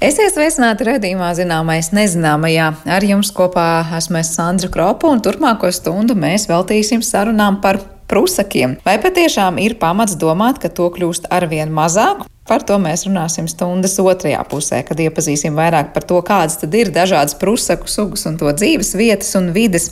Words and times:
Esiet 0.00 0.32
sveicināti 0.32 0.86
redzījumā 0.88 1.26
zināmais 1.36 1.90
nezināmajā. 1.92 2.70
Ar 2.88 3.04
jums 3.04 3.28
kopā 3.36 3.82
esmu 3.98 4.22
Sandra 4.24 4.70
Kropa 4.72 5.10
un 5.12 5.20
turpmāko 5.20 5.68
stundu 5.76 6.14
mēs 6.16 6.46
veltīsim 6.48 7.02
sarunām 7.04 7.58
par 7.60 7.76
prusakiem. 8.08 8.78
Vai 8.86 8.94
patiešām 9.02 9.58
ir 9.60 9.74
pamats 9.82 10.16
domāt, 10.16 10.56
ka 10.62 10.70
to 10.72 10.86
kļūst 10.94 11.28
arvien 11.28 11.68
mazāk? 11.76 12.24
Par 12.48 12.64
to 12.64 12.78
mēs 12.80 13.04
runāsim 13.04 13.44
stundas 13.52 13.98
otrajā 14.00 14.40
pusē, 14.48 14.80
kad 14.88 15.04
iepazīsim 15.04 15.52
vairāk 15.60 15.92
par 15.92 16.08
to, 16.08 16.22
kādas 16.24 16.56
tad 16.62 16.72
ir 16.80 16.88
dažādas 16.96 17.36
prusaku 17.36 17.92
sugas 17.92 18.24
un 18.30 18.40
to 18.40 18.48
dzīves 18.56 18.96
vietas 18.96 19.36
un 19.36 19.52
vides. 19.52 19.90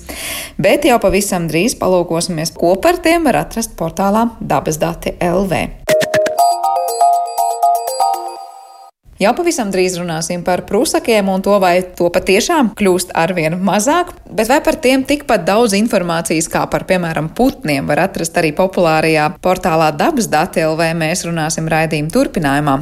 Bet 0.57 0.89
jau 0.89 0.97
pavisam 1.05 1.51
drīz 1.53 1.77
palūkosimies, 1.77 2.57
ko 2.57 2.79
par 2.81 2.97
tiem 3.05 3.29
var 3.29 3.43
atrast 3.45 3.77
portālā 3.77 4.31
dabasdati 4.41 5.19
LV. 5.21 5.67
Jau 9.19 9.33
pavisam 9.35 9.67
drīz 9.75 9.97
runāsim 9.99 10.45
par 10.47 10.61
prūsakiem 10.63 11.27
un 11.27 11.43
to, 11.43 11.57
vai 11.59 11.81
to 11.99 12.07
patiešām 12.15 12.69
kļūst 12.79 13.09
arvien 13.19 13.57
mazāk, 13.67 14.13
bet 14.31 14.47
vai 14.47 14.61
par 14.63 14.77
tiem 14.79 15.03
tikpat 15.03 15.43
daudz 15.43 15.73
informācijas 15.75 16.47
kā 16.53 16.61
par, 16.71 16.85
piemēram, 16.87 17.33
putniem 17.35 17.89
var 17.91 18.05
atrast 18.05 18.39
arī 18.39 18.53
populārajā 18.55 19.25
portālā 19.43 19.89
dabas 19.99 20.29
dati 20.31 20.63
LV. 20.63 20.93
Mēs 21.01 21.25
runāsim 21.27 21.67
raidījuma 21.67 22.15
turpinājumā. 22.15 22.77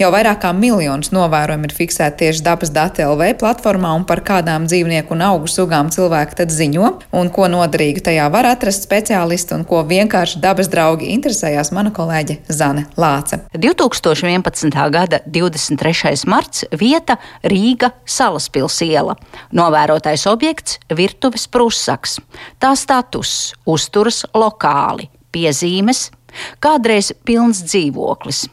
Jau 0.00 0.08
vairāk 0.10 0.40
kā 0.42 0.50
miljonus 0.58 1.12
novērojumu 1.14 1.70
ir 1.70 1.76
fiksēti 1.78 2.24
tieši 2.24 2.42
dabas 2.48 2.74
dati 2.74 3.06
LV 3.06 3.36
platformā 3.38 3.94
un 3.94 4.08
par 4.10 4.24
kādām 4.26 4.66
dzīvnieku 4.66 5.14
un 5.14 5.22
augu 5.28 5.46
sugām 5.46 5.94
cilvēki 5.94 6.40
tad 6.42 6.50
ziņo 6.50 6.90
un 7.14 7.30
ko 7.30 7.46
noderīgu 7.52 8.02
tajā 8.10 8.26
var 8.34 8.50
atrast 8.56 8.88
speciālisti 8.88 9.54
un 9.54 9.62
ko 9.62 9.84
vienkārši 9.86 10.42
dabas 10.42 10.66
draugi 10.74 11.14
interesējās 11.14 11.70
mana 11.70 11.94
kolēģe 11.94 12.40
Zane 12.50 12.88
Lāce. 12.98 13.44
2011. 13.54 14.74
gada 14.98 15.22
20. 15.30 15.75
23. 15.76 16.26
marts 16.26 16.64
vieta 16.78 17.16
Rīga 17.44 17.92
Salaspils 18.04 18.80
iela. 18.82 19.16
Novērotais 19.52 20.26
objekts- 20.26 20.78
virtuves 21.00 21.48
prusaks. 21.48 22.18
Tā 22.60 22.76
status- 22.76 23.54
uzturas 23.66 24.24
lokāli, 24.34 25.08
piezīmes- 25.32 26.10
kādreiz 26.64 27.12
pilns 27.24 27.62
dzīvoklis. 27.62 28.48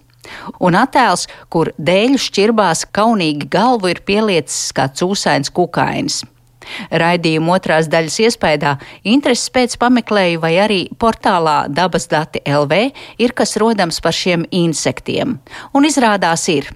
Un 0.59 0.73
attēls, 0.73 1.27
kur 1.49 1.71
dēļu 1.79 2.17
šķirbās 2.17 2.85
kaunīgi 2.91 3.49
galvu 3.49 3.89
ir 3.89 4.01
pieliecis 4.05 4.71
kā 4.71 4.87
cūsains 4.87 5.51
kukainis. 5.51 6.23
Raidījuma 6.91 7.57
otrās 7.57 7.89
daļas 7.91 8.19
iespējā 8.27 8.77
intereses 9.03 9.49
pēc 9.49 9.75
pameklēju 9.81 10.39
vai 10.43 10.53
arī 10.63 10.79
portālā 10.99 11.67
dabas 11.67 12.07
dati 12.11 12.39
LV 12.45 12.91
ir 13.19 13.35
kas 13.37 13.57
rodams 13.61 13.99
par 14.03 14.15
šiem 14.15 14.45
insektiem. 14.51 15.39
Un 15.73 15.83
izrādās 15.83 16.47
ir 16.53 16.71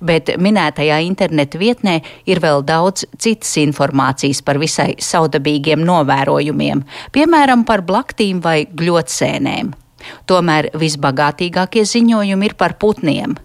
Bet 0.00 0.32
minētajā 0.38 1.00
internetu 1.06 1.60
vietnē 1.62 1.98
ir 2.26 2.40
vēl 2.44 2.64
daudz 2.66 3.06
citas 3.18 3.56
informācijas 3.60 4.42
par 4.44 4.60
visai 4.62 4.94
saudabīgiem 5.02 5.84
novērojumiem, 5.86 6.84
piemēram, 7.12 7.66
par 7.68 7.84
blaktīm 7.86 8.42
vai 8.44 8.62
gļotsēnēm. 8.70 9.74
Tomēr 10.30 10.70
visbagātīgākie 10.78 11.84
ziņojumi 11.88 12.50
ir 12.50 12.56
par 12.58 12.78
putniem. 12.78 13.36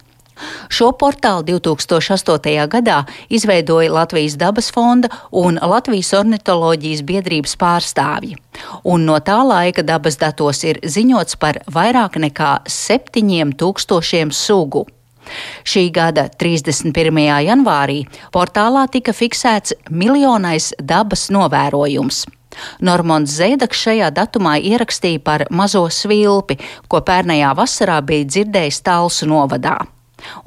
Šo 0.73 0.89
portālu 0.97 1.43
2008. 1.45 2.65
gadā 2.71 3.03
izveidoja 3.29 3.91
Latvijas 3.93 4.35
dabas 4.39 4.71
fonda 4.73 5.09
un 5.29 5.59
Latvijas 5.61 6.13
ornitoloģijas 6.17 7.03
biedrības 7.05 7.55
pārstāvji, 7.61 8.39
un 8.83 9.05
no 9.07 9.19
tā 9.21 9.39
laika 9.45 9.85
dabas 9.85 10.17
datos 10.21 10.63
ir 10.65 10.81
ziņots 10.81 11.37
par 11.39 11.61
vairāk 11.69 12.17
nekā 12.25 12.57
7000 12.65 14.33
sugu. 14.33 14.87
Šī 15.63 15.87
gada 15.95 16.27
31. 16.29 17.19
janvārī 17.47 18.03
portālā 18.33 18.85
tika 18.91 19.15
fiksēts 19.15 19.75
miljonais 19.89 20.71
dabas 20.81 21.29
novērojums. 21.33 22.25
Normons 22.85 23.33
Zēdaks 23.33 23.81
šajā 23.87 24.11
datumā 24.13 24.59
ierakstīja 24.61 25.21
par 25.25 25.45
mazo 25.49 25.87
svilpi, 25.89 26.59
ko 26.87 27.01
pērnējā 27.05 27.53
vasarā 27.57 27.99
bija 28.05 28.29
dzirdējis 28.29 28.81
Talsu 28.85 29.29
novadā. 29.29 29.79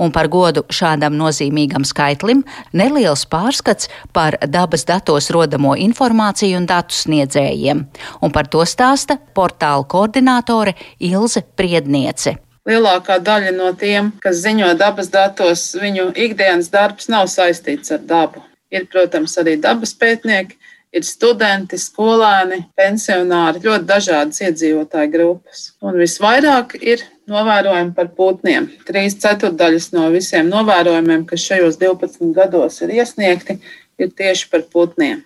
Un 0.00 0.12
par 0.12 0.31
godu 0.32 0.62
šādam 0.72 1.19
nozīmīgam 1.19 1.84
skaitlim 1.84 2.42
neliels 2.72 3.26
pārskats 3.28 3.91
par 4.16 4.38
dabas 4.48 4.86
datos 4.88 5.28
rodamo 5.34 5.75
informāciju 5.76 6.62
un 6.62 6.70
datu 6.70 6.97
sniedzējiem, 6.97 7.84
un 8.22 8.32
par 8.32 8.48
to 8.48 8.65
stāsta 8.65 9.19
portāla 9.36 9.84
koordinātore 9.84 10.76
Ilze 11.10 11.44
Priedniece. 11.44 12.38
Lielākā 12.66 13.21
daļa 13.22 13.53
no 13.54 13.71
tiem, 13.78 14.10
kas 14.22 14.41
ziņo 14.43 14.72
dabas 14.78 15.10
datos, 15.12 15.69
viņu 15.78 16.10
ikdienas 16.19 16.71
darbs 16.72 17.06
nav 17.12 17.28
saistīts 17.31 17.94
ar 17.94 18.03
dabu. 18.03 18.43
Ir, 18.75 18.88
protams, 18.91 19.37
arī 19.38 19.54
dabas 19.62 19.93
pētnieki, 19.94 20.56
ir 20.97 21.04
studenti, 21.06 21.78
skolēni, 21.78 22.65
pensionāri, 22.78 23.62
ļoti 23.62 23.87
dažādas 23.87 24.43
iedzīvotāju 24.49 25.12
grupas. 25.12 25.69
Un 25.84 25.99
visvairāk 26.00 26.75
ir 26.81 27.04
novērojumi 27.31 27.94
par 27.94 28.10
putniem. 28.19 28.69
Trīs 28.88 29.19
ceturdaļas 29.22 29.93
no 29.94 30.09
visiem 30.15 30.50
novērojumiem, 30.50 31.27
kas 31.31 31.47
šajos 31.47 31.78
12 31.83 32.34
gados 32.37 32.81
ir 32.83 32.97
iesniegti, 32.98 33.60
ir 34.03 34.12
tieši 34.19 34.50
par 34.50 34.66
putniem. 34.72 35.22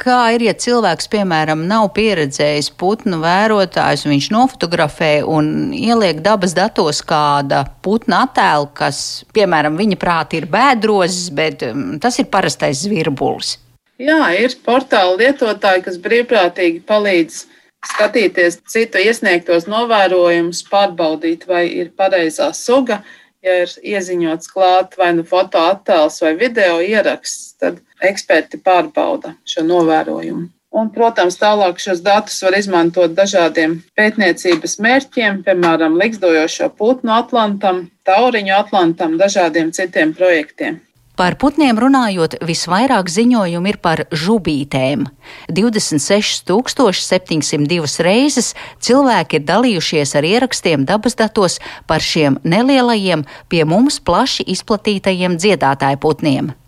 Kā 0.00 0.30
ir, 0.32 0.46
ja 0.46 0.54
cilvēks, 0.56 1.10
piemēram, 1.12 1.66
nav 1.68 1.90
pieredzējis 1.92 2.70
putnu 2.80 3.18
vērotājs, 3.20 4.06
viņš 4.08 4.28
nofotografē 4.32 5.10
un 5.28 5.74
ieliek 5.76 6.22
dabas 6.24 6.54
datos 6.56 7.02
kāda 7.04 7.66
putna 7.84 8.22
attēlu, 8.24 8.70
kas, 8.78 9.00
piemēram, 9.36 9.76
viņa 9.76 9.98
prāti 10.00 10.40
ir 10.40 10.46
bēdrozes, 10.48 11.28
bet 11.36 11.66
um, 11.68 11.98
tas 12.00 12.16
ir 12.16 12.30
parastais 12.32 12.86
zvirbulis. 12.86 13.58
Jā, 14.00 14.30
ir 14.40 14.56
portāla 14.64 15.18
lietotāji, 15.20 15.84
kas 15.84 16.00
brīvprātīgi 16.00 16.80
palīdz 16.88 17.42
skatīties 17.90 18.62
citu 18.72 19.04
iesniegtos 19.04 19.68
novērojumus, 19.68 20.62
pārbaudīt, 20.72 21.44
vai 21.48 21.66
ir 21.68 21.92
pareizā 21.92 22.54
suga, 22.56 23.02
ja 23.44 23.60
ir 23.66 23.76
ieziņots 23.92 24.48
klāt 24.52 24.96
vai 24.96 25.12
nu 25.18 25.28
fotoattēls 25.28 26.22
vai 26.24 26.34
video 26.40 26.80
ieraksts, 26.80 27.58
tad 27.60 27.84
eksperti 28.02 28.62
pārbauda 28.64 29.34
šo 29.44 29.66
novērojumu. 29.66 30.48
Un, 30.70 30.86
protams, 30.94 31.34
tālāk 31.34 31.80
šos 31.82 31.98
datus 32.04 32.36
var 32.46 32.54
izmantot 32.54 33.10
dažādiem 33.16 33.82
pētniecības 33.98 34.78
mērķiem, 34.84 35.40
piemēram, 35.46 35.96
likstojošo 35.98 36.68
putnu 36.78 37.10
atlantam, 37.16 37.88
tauriņu 38.06 38.52
atlantam, 38.54 39.18
dažādiem 39.18 39.72
citiem 39.74 40.14
projektiem. 40.14 40.78
Par 41.18 41.34
putniem 41.36 41.76
runājot, 41.76 42.38
visvairāk 42.48 43.10
ziņojumu 43.12 43.68
ir 43.68 43.76
par 43.82 44.06
žubītēm. 44.08 45.04
26,702 45.52 48.00
reizes 48.06 48.54
cilvēki 48.80 49.36
ir 49.36 49.44
dalījušies 49.50 50.14
ar 50.16 50.24
ierakstiem 50.30 50.86
dabas 50.88 51.14
datos 51.18 51.60
par 51.90 52.00
šiem 52.00 52.38
nelielajiem, 52.40 53.26
pie 53.50 53.62
mums 53.68 54.00
plaši 54.00 54.42
izplatītajiem 54.54 55.36
dziedātāju 55.36 55.98
putniem. 56.00 56.59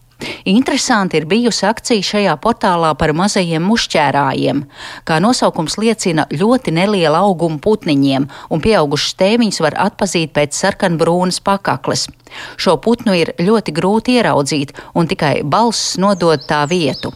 Interesanti 0.44 1.19
ir 1.21 1.27
bijusi 1.31 1.66
akcija 1.69 2.05
šajā 2.06 2.37
portālā 2.43 2.93
par 2.99 3.12
mazajiem 3.16 3.65
mušķērājiem. 3.69 4.65
Kā 5.09 5.19
nosaukums 5.22 5.78
liecina, 5.81 6.27
ļoti 6.31 6.75
neliela 6.75 7.22
auguma 7.27 7.60
putniņiem, 7.62 8.28
un 8.50 8.65
pieaugušas 8.65 9.16
tēviņas 9.22 9.62
var 9.65 9.78
atpazīt 9.88 10.34
pēc 10.37 10.59
sarkanbrūnas 10.59 11.43
pakakles. 11.44 12.09
Šo 12.56 12.78
putnu 12.83 13.16
ir 13.19 13.34
ļoti 13.41 13.75
grūti 13.77 14.19
ieraudzīt, 14.19 14.75
un 14.94 15.10
tikai 15.10 15.41
balss 15.44 15.99
nodod 16.00 16.47
tā 16.49 16.65
vietu. 16.71 17.12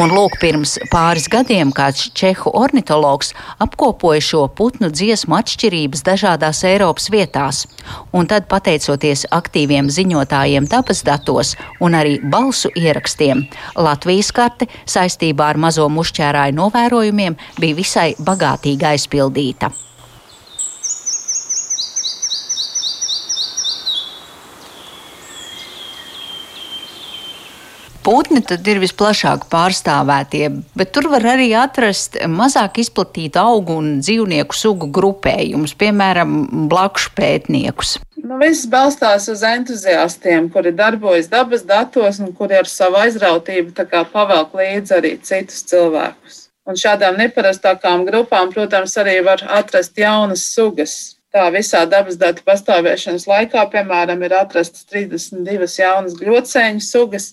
Un 0.00 0.08
lūk, 0.16 0.38
pirms 0.40 0.78
pāris 0.88 1.26
gadiem 1.28 1.74
kāds 1.76 2.06
čehu 2.16 2.48
ornitologs 2.56 3.34
apkopoja 3.60 4.22
šo 4.24 4.46
putnu 4.56 4.88
dziesmu 4.88 5.36
atšķirības 5.36 6.04
dažādās 6.06 6.62
Eiropas 6.64 7.10
vietās. 7.12 7.66
Un 8.16 8.30
tad, 8.30 8.46
pateicoties 8.48 9.26
aktīviem 9.28 9.90
ziņotājiem 9.92 10.70
dabas 10.72 11.04
datos 11.04 11.52
un 11.84 11.98
arī 12.00 12.16
balsu 12.32 12.72
ierakstiem, 12.80 13.44
Latvijas 13.76 14.32
karte 14.32 14.70
saistībā 14.88 15.52
ar 15.52 15.60
mazo 15.60 15.90
mušķērāju 15.92 16.56
novērojumiem 16.62 17.36
bija 17.60 17.80
visai 17.84 18.08
bagātīgi 18.16 18.92
aizpildīta. 18.94 19.74
Putni 28.00 28.40
tad 28.40 28.64
ir 28.70 28.78
visplašāk 28.80 29.44
pārstāvētie, 29.52 30.46
bet 30.78 30.92
tur 30.96 31.10
var 31.12 31.26
arī 31.34 31.50
atrast 31.58 32.16
mazāk 32.32 32.80
izplatītu 32.80 33.36
augu 33.42 33.76
un 33.76 33.98
dzīvnieku 34.00 34.56
sugu 34.56 34.88
grupējumus, 34.88 35.74
piemēram, 35.80 36.38
blakšu 36.72 37.12
pētniekus. 37.18 37.98
Nu, 38.24 38.38
viss 38.40 38.68
balstās 38.72 39.28
uz 39.32 39.44
entuziastiem, 39.44 40.48
kuri 40.54 40.72
darbojas 40.76 41.28
dabas 41.28 41.66
datos 41.68 42.22
un 42.24 42.32
kuri 42.36 42.56
ar 42.60 42.68
savu 42.68 43.00
aizrautību 43.02 43.86
pavelk 44.12 44.56
līdzi 44.56 44.96
arī 44.96 45.12
citus 45.20 45.64
cilvēkus. 45.68 46.46
Un 46.68 46.80
šādām 46.80 47.20
neparastākām 47.20 48.04
grupām, 48.08 48.52
protams, 48.52 48.96
arī 49.00 49.20
var 49.26 49.44
atrast 49.60 49.96
jaunas 49.98 50.44
sugas. 50.54 51.16
Tā 51.34 51.46
visā 51.54 51.84
dabas 51.86 52.16
datu 52.18 52.42
pastāvēšanas 52.46 53.28
laikā, 53.28 53.64
piemēram, 53.72 54.22
ir 54.26 54.34
atrastas 54.40 54.84
32 54.90 55.68
jaunas 55.78 56.16
gļocēņu 56.18 56.84
sugas, 56.84 57.32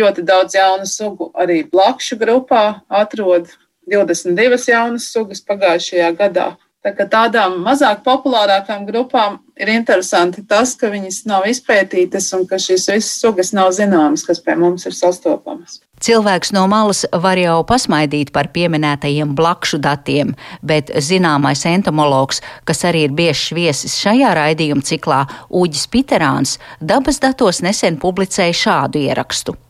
ļoti 0.00 0.24
daudz 0.26 0.56
jaunu 0.56 0.88
sugu 0.88 1.30
arī 1.34 1.62
blakšu 1.70 2.18
grupā 2.20 2.64
atrod 2.88 3.52
22 3.90 4.72
jaunas 4.72 5.12
sugas 5.12 5.44
pagājušajā 5.46 6.10
gadā. 6.18 6.50
Tā 6.80 6.94
kā 6.96 7.04
tādām 7.12 7.58
mazāk 7.60 7.98
populārākām 8.06 8.86
grupām 8.88 9.34
ir 9.60 9.68
interesanti 9.68 10.40
tas, 10.48 10.72
ka 10.80 10.88
viņas 10.88 11.18
nav 11.28 11.44
izpētītas 11.50 12.30
un 12.38 12.46
ka 12.48 12.56
šīs 12.56 12.86
visas 12.94 13.18
sugas 13.20 13.52
nav 13.52 13.74
zināmas, 13.76 14.24
kas 14.24 14.40
pie 14.40 14.56
mums 14.56 14.88
ir 14.88 14.96
sastopamas. 14.96 15.82
Cilvēks 16.00 16.54
no 16.56 16.64
malas 16.72 17.04
var 17.12 17.36
jau 17.36 17.58
pasmaidīt 17.68 18.32
par 18.32 18.48
pieminētajiem 18.56 19.36
blakšu 19.36 19.82
datiem, 19.84 20.32
bet 20.64 20.88
zināmais 21.04 21.66
entomologs, 21.68 22.40
kas 22.64 22.86
arī 22.88 23.04
ir 23.10 23.12
biežs 23.12 23.50
viesis 23.52 24.00
šajā 24.00 24.32
raidījuma 24.40 24.80
ciklā, 24.80 25.26
Uģis 25.52 25.84
Piterāns, 25.92 26.56
dabas 26.80 27.20
datos 27.20 27.60
nesen 27.60 28.00
publicēja 28.00 28.56
šādu 28.64 29.04
ierakstu. 29.04 29.60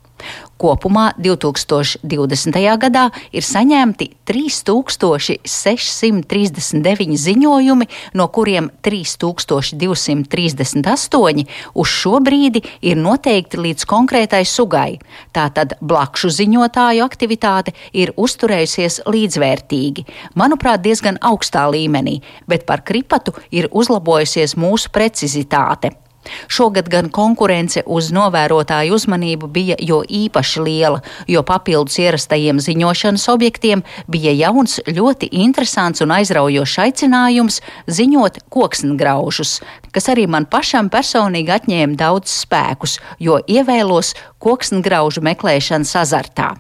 Kopumā 0.61 1.17
2020. 1.17 2.53
gadā 2.83 3.07
ir 3.33 3.41
saņemti 3.47 4.11
3639 4.29 7.17
ziņojumi, 7.25 7.87
no 8.21 8.27
kuriem 8.29 8.69
3238 8.85 11.49
uz 11.75 11.89
šo 11.89 12.21
brīdi 12.21 12.61
ir 12.85 12.97
noteikti 13.01 13.57
līdz 13.57 13.85
konkrētai 13.89 14.45
sugai. 14.45 15.01
Tātad 15.33 15.81
blakšu 15.81 16.29
ziņotāju 16.37 17.01
aktivitāte 17.09 17.73
ir 17.97 18.13
uzturējusies 18.21 19.09
līdzvērtīgi, 19.09 20.05
manuprāt, 20.37 20.85
diezgan 20.85 21.17
augstā 21.25 21.65
līmenī, 21.73 22.21
bet 22.45 22.69
par 22.69 22.85
kripatu 22.85 23.33
ir 23.49 23.73
uzlabojusies 23.73 24.61
mūsu 24.61 24.93
precizitāte. 24.93 26.10
Šogad 26.49 26.89
gan 26.93 27.11
konkurence 27.13 27.83
uz 27.87 28.11
novērotāju 28.15 28.95
uzmanību 28.97 29.51
bija 29.51 29.77
jo 29.81 30.01
īpaši 30.05 30.65
liela, 30.65 31.03
jo 31.29 31.43
papildus 31.47 31.99
ierastajiem 32.03 32.61
ziņošanas 32.63 33.27
objektiem 33.33 33.85
bija 34.11 34.35
jauns, 34.37 34.79
ļoti 34.87 35.31
interesants 35.43 36.05
un 36.05 36.15
aizraujošs 36.17 36.79
aicinājums 36.87 37.61
ziņot 37.91 38.41
koksngraužus, 38.53 39.59
kas 39.95 40.11
arī 40.13 40.27
man 40.31 40.49
pašam 40.51 40.91
personīgi 40.93 41.55
atņēma 41.59 41.99
daudz 42.01 42.41
spēkus, 42.45 42.99
jo 43.19 43.41
ievēlos 43.47 44.15
koksngraužu 44.43 45.25
meklēšanas 45.27 45.95
azartā. 46.05 46.55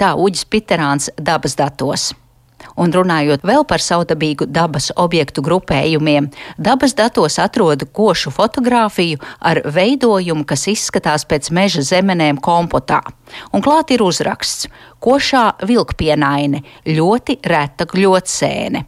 Tā 0.00 0.14
Uģis 0.16 0.46
Piterāns 0.48 1.10
dabas 1.20 1.56
datos. 1.58 2.10
Un 2.80 2.92
runājot 2.94 3.42
vēl 3.44 3.66
par 3.68 3.82
saudabīgu 3.84 4.46
dabas 4.48 4.88
objektu 4.96 5.42
grupējumiem, 5.44 6.30
dabas 6.56 6.94
datos 6.96 7.36
atrodu 7.42 7.88
košu 7.92 8.32
fotografiju 8.32 9.20
ar 9.40 9.60
veidojumu, 9.68 10.46
kas 10.48 10.64
izskatās 10.72 11.26
pēc 11.28 11.50
meža 11.52 11.84
zemenēm 11.84 12.40
kompotā. 12.40 13.02
Un 13.52 13.64
klāt 13.64 13.92
ir 13.92 14.04
uzraksts: 14.04 14.70
Košā 15.00 15.44
vilkpienaine, 15.68 16.62
ļoti 16.88 17.40
reta 17.44 17.86
gļotsēne. 17.90 18.86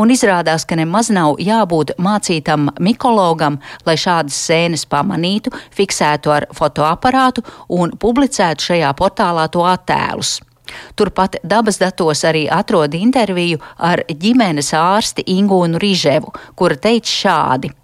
Un 0.00 0.10
izrādās, 0.12 0.64
ka 0.64 0.78
nemaz 0.78 1.10
nav 1.12 1.36
jābūt 1.42 1.96
mācītam 2.00 2.70
mikologam, 2.80 3.58
lai 3.86 3.98
šādas 4.00 4.38
sēnes 4.48 4.86
pamanītu, 4.88 5.52
fiksētu 5.76 6.32
ar 6.32 6.48
fotoaparātu 6.56 7.44
un 7.76 7.92
publicētu 8.00 8.70
šajā 8.70 8.94
portālā 8.98 9.48
to 9.52 9.66
attēlus. 9.68 10.38
Turpat 10.96 11.40
dabas 11.42 11.80
datos 11.82 12.24
arī 12.28 12.46
atrod 12.50 12.94
interviju 12.94 13.60
ar 13.78 14.04
ģimenes 14.08 14.72
ārsti 14.76 15.26
Ingūnu 15.38 15.80
Rīževu, 15.82 16.34
kura 16.56 16.78
teica 16.88 17.14
šādi. 17.18 17.74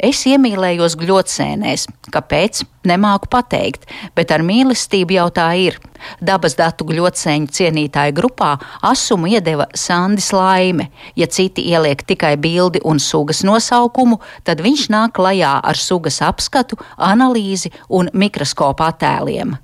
Es 0.00 0.22
iemīlējos 0.24 0.96
gļotsēnēs. 0.96 1.84
Kāpēc? 2.12 2.62
Nemāku 2.88 3.28
pateikt, 3.28 3.84
bet 4.16 4.32
ar 4.32 4.40
mīlestību 4.40 5.18
jau 5.18 5.26
tā 5.36 5.50
ir. 5.60 5.76
Dabas 6.24 6.56
datu 6.56 6.86
gļotsēņu 6.88 7.52
cienītāju 7.52 8.16
grupā 8.16 8.54
asumu 8.88 9.28
iedeva 9.28 9.68
Sandis 9.76 10.30
Laime. 10.32 10.88
Ja 11.20 11.28
citi 11.28 11.66
ieliek 11.68 12.06
tikai 12.08 12.38
bildi 12.40 12.80
un 12.88 12.96
sugas 12.96 13.44
nosaukumu, 13.44 14.22
tad 14.48 14.64
viņš 14.64 14.88
nāk 14.88 15.18
klajā 15.20 15.58
ar 15.60 15.76
sugas 15.76 16.22
apskatu, 16.24 16.80
analīzi 16.96 17.74
un 17.92 18.08
mikroskopu 18.16 18.88
attēliem. 18.88 19.58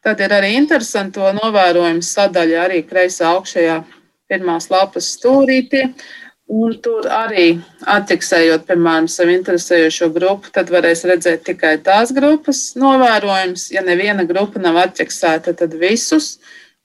Tad 0.00 0.20
ir 0.24 0.32
arī 0.32 0.54
interesanti 0.56 1.18
to 1.18 1.28
novērojumu 1.36 2.04
sadaļa 2.04 2.60
arī 2.64 2.80
kreisā 2.88 3.34
augšējā 3.34 3.80
pirmās 4.30 4.70
lapas 4.72 5.10
stūrītī. 5.16 5.82
Un 6.50 6.72
tur 6.82 7.04
arī 7.14 7.52
atķeksējot, 7.86 8.64
piemēram, 8.66 9.06
savu 9.12 9.36
interesējošo 9.36 10.08
grupu, 10.16 10.50
tad 10.54 10.72
varēs 10.74 11.04
redzēt 11.06 11.44
tikai 11.46 11.76
tās 11.86 12.10
grupas 12.16 12.62
novērojumus. 12.80 13.68
Ja 13.70 13.84
neviena 13.86 14.24
grupa 14.26 14.58
nav 14.58 14.80
atķeksēta, 14.82 15.54
tad 15.60 15.76
visus. 15.78 16.38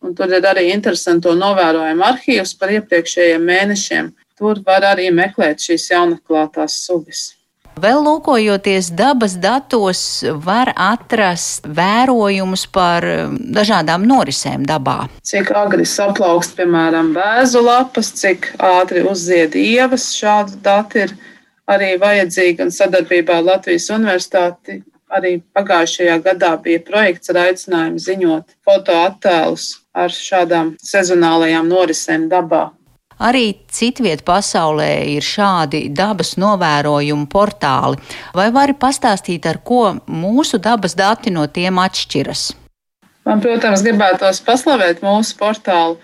Un 0.05 0.13
tur 0.13 0.29
ir 0.37 0.45
arī 0.45 0.67
interesanti 0.73 1.25
to 1.25 1.33
novērojumu 1.39 2.05
arhīvs 2.05 2.53
par 2.59 2.75
iepriekšējiem 2.75 3.49
mēnešiem. 3.49 4.11
Tur 4.37 4.59
var 4.67 4.85
arī 4.91 5.07
meklēt 5.15 5.63
šīs 5.63 5.87
jaunatklātās 5.95 6.77
sugas. 6.85 7.31
Vēl 7.75 7.99
lūkojoties 8.05 8.87
dabas 8.95 9.33
datos, 9.43 9.99
var 10.45 10.71
atrast 10.79 11.65
vērojumus 11.67 12.63
par 12.71 13.03
um, 13.03 13.35
dažādām 13.57 14.05
norisēm 14.07 14.63
dabā. 14.69 15.09
Cik 15.27 15.51
agri 15.59 15.83
saplaukst, 15.83 16.55
piemēram, 16.55 17.11
bēzu 17.17 17.59
lapas, 17.65 18.13
cik 18.15 18.53
ātri 18.63 19.03
uzzied 19.03 19.57
ievas, 19.59 20.07
šādi 20.15 20.55
dati 20.63 21.03
ir 21.03 21.15
arī 21.67 21.91
vajadzīgi 21.99 22.63
un 22.63 22.71
sadarbībā 22.71 23.41
ar 23.41 23.49
Latvijas 23.51 23.89
universitāti. 23.91 24.79
Arī 25.15 25.35
pagājušajā 25.55 26.15
gadā 26.23 26.55
bija 26.63 26.79
projekts 26.87 27.29
ar 27.31 27.43
aicinājumu 27.43 28.01
ziņot 28.01 28.55
fotoattēlus 28.65 29.67
ar 29.95 30.15
šādām 30.15 30.73
sezonālajām 30.79 31.67
norisēm 31.69 32.25
dabā. 32.31 32.69
Arī 33.23 33.53
citviet 33.71 34.25
pasaulē 34.27 34.89
ir 35.13 35.23
šādi 35.23 35.85
dabas 35.95 36.35
novērojumu 36.41 37.29
portāli. 37.31 38.01
Vai 38.35 38.49
vari 38.51 38.75
pastāstīt, 38.75 39.47
ar 39.47 39.61
ko 39.63 39.95
mūsu 40.07 40.59
dabas 40.59 40.97
dati 40.99 41.31
no 41.31 41.47
tiem 41.47 41.79
atšķiras? 41.79 42.49
Man, 43.25 43.39
protams, 43.41 43.81
gribētos 43.81 44.43
paslavēt 44.45 44.99
mūsu 45.01 45.37
portālu, 45.39 45.95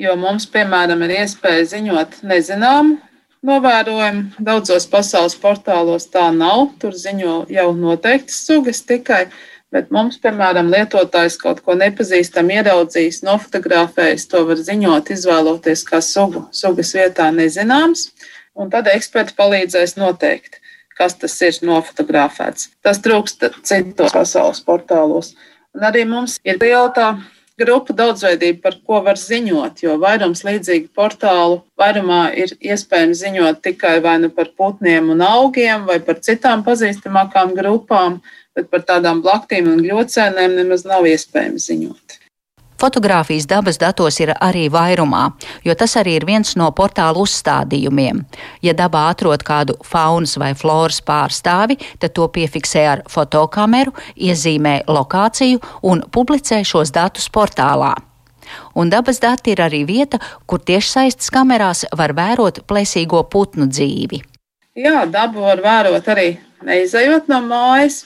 jo 0.00 0.14
mums, 0.16 0.46
piemēram, 0.48 1.02
ir 1.04 1.18
iespēja 1.18 1.66
ziņot 1.74 2.22
nezināmu 2.24 3.00
novērojumu. 3.46 4.38
Daudzos 4.38 4.86
pasaules 4.90 5.36
portālos 5.42 6.06
tā 6.12 6.28
nav. 6.34 6.70
Tur 6.80 6.94
ziņo 6.96 7.42
jau 7.52 7.68
noteiktas 7.76 8.38
sugas 8.46 8.84
tikai. 8.86 9.26
Bet 9.72 9.88
mums, 9.94 10.18
piemēram, 10.20 10.68
lietotājs 10.68 11.38
kaut 11.40 11.62
ko 11.64 11.72
nepazīstam, 11.80 12.50
ieraudzījis, 12.52 13.22
nofotografējis, 13.24 14.26
to 14.28 14.42
var 14.50 14.60
ziņot, 14.60 15.12
izvēloties 15.14 15.84
kā 15.88 16.02
sugu. 16.04 16.44
Sugas 16.52 16.92
vietā 16.92 17.30
nezināms, 17.32 18.10
un 18.52 18.68
tad 18.72 18.90
eksperti 18.92 19.32
palīdzēs 19.38 19.96
noteikt, 19.96 20.60
kas 20.98 21.16
tas 21.16 21.38
ir 21.40 21.56
nofotografēts. 21.64 22.68
Tas 22.84 23.00
trūkst 23.00 23.48
citos 23.64 24.12
pasaules 24.12 24.60
portālos. 24.66 25.32
Un 25.72 25.88
arī 25.88 26.04
mums 26.04 26.36
ir 26.44 26.60
liela 26.60 26.92
tā 26.92 27.14
grupu 27.62 27.94
daudzveidība, 27.96 28.60
par 28.64 28.76
ko 28.84 29.00
var 29.06 29.16
ziņot, 29.20 29.82
jo 29.84 29.96
vairums 30.02 30.44
līdzīgu 30.44 30.90
portālu 30.96 31.62
vairumā 31.80 32.26
ir 32.36 32.52
iespējams 32.60 33.24
ziņot 33.24 33.62
tikai 33.64 33.96
vai 34.04 34.18
nu 34.20 34.28
par 34.36 34.52
putniem 34.58 35.10
un 35.14 35.24
augiem, 35.24 35.86
vai 35.88 35.98
par 36.04 36.20
citām 36.24 36.64
pazīstamākām 36.66 37.56
grupām 37.56 38.20
bet 38.56 38.68
par 38.72 38.84
tādām 38.88 39.22
blaktīm 39.24 39.70
un 39.72 39.84
gļocēnēm 39.84 40.58
nemaz 40.60 40.84
nav 40.88 41.08
iespējams 41.08 41.70
ziņot. 41.70 42.18
Fotogrāfijas 42.82 43.44
dabas 43.46 43.76
datos 43.78 44.16
ir 44.18 44.32
arī 44.42 44.64
vairumā, 44.72 45.28
jo 45.62 45.74
tas 45.78 45.92
arī 46.00 46.16
ir 46.18 46.24
viens 46.26 46.56
no 46.58 46.66
portāla 46.74 47.20
uzstādījumiem. 47.22 48.24
Ja 48.66 48.74
dabā 48.74 49.04
atrod 49.12 49.44
kādu 49.46 49.76
faunas 49.86 50.34
vai 50.42 50.50
floras 50.58 50.98
pārstāvi, 51.06 51.78
tad 52.02 52.16
to 52.18 52.26
piefiksē 52.26 52.82
ar 52.96 53.04
fotokameru, 53.06 53.94
iezīmē 54.18 54.80
lokāciju 54.90 55.62
un 55.86 56.02
publicē 56.10 56.64
šos 56.66 56.90
datus 56.90 57.30
portālā. 57.30 57.94
Un 58.74 58.90
dabas 58.90 59.22
dati 59.22 59.54
ir 59.54 59.62
arī 59.62 59.84
vieta, 59.86 60.18
kur 60.50 60.58
tiešsaistes 60.58 61.30
kamerās 61.30 61.86
var 61.94 62.16
vērot 62.18 62.64
plēsīgo 62.66 63.22
putnu 63.30 63.70
dzīvi. 63.70 64.18
Jā, 64.74 65.04
dabu 65.06 65.46
var 65.46 65.62
vērot 65.62 66.08
arī 66.08 66.32
neizejot 66.66 67.30
no 67.30 67.38
mājas, 67.46 68.02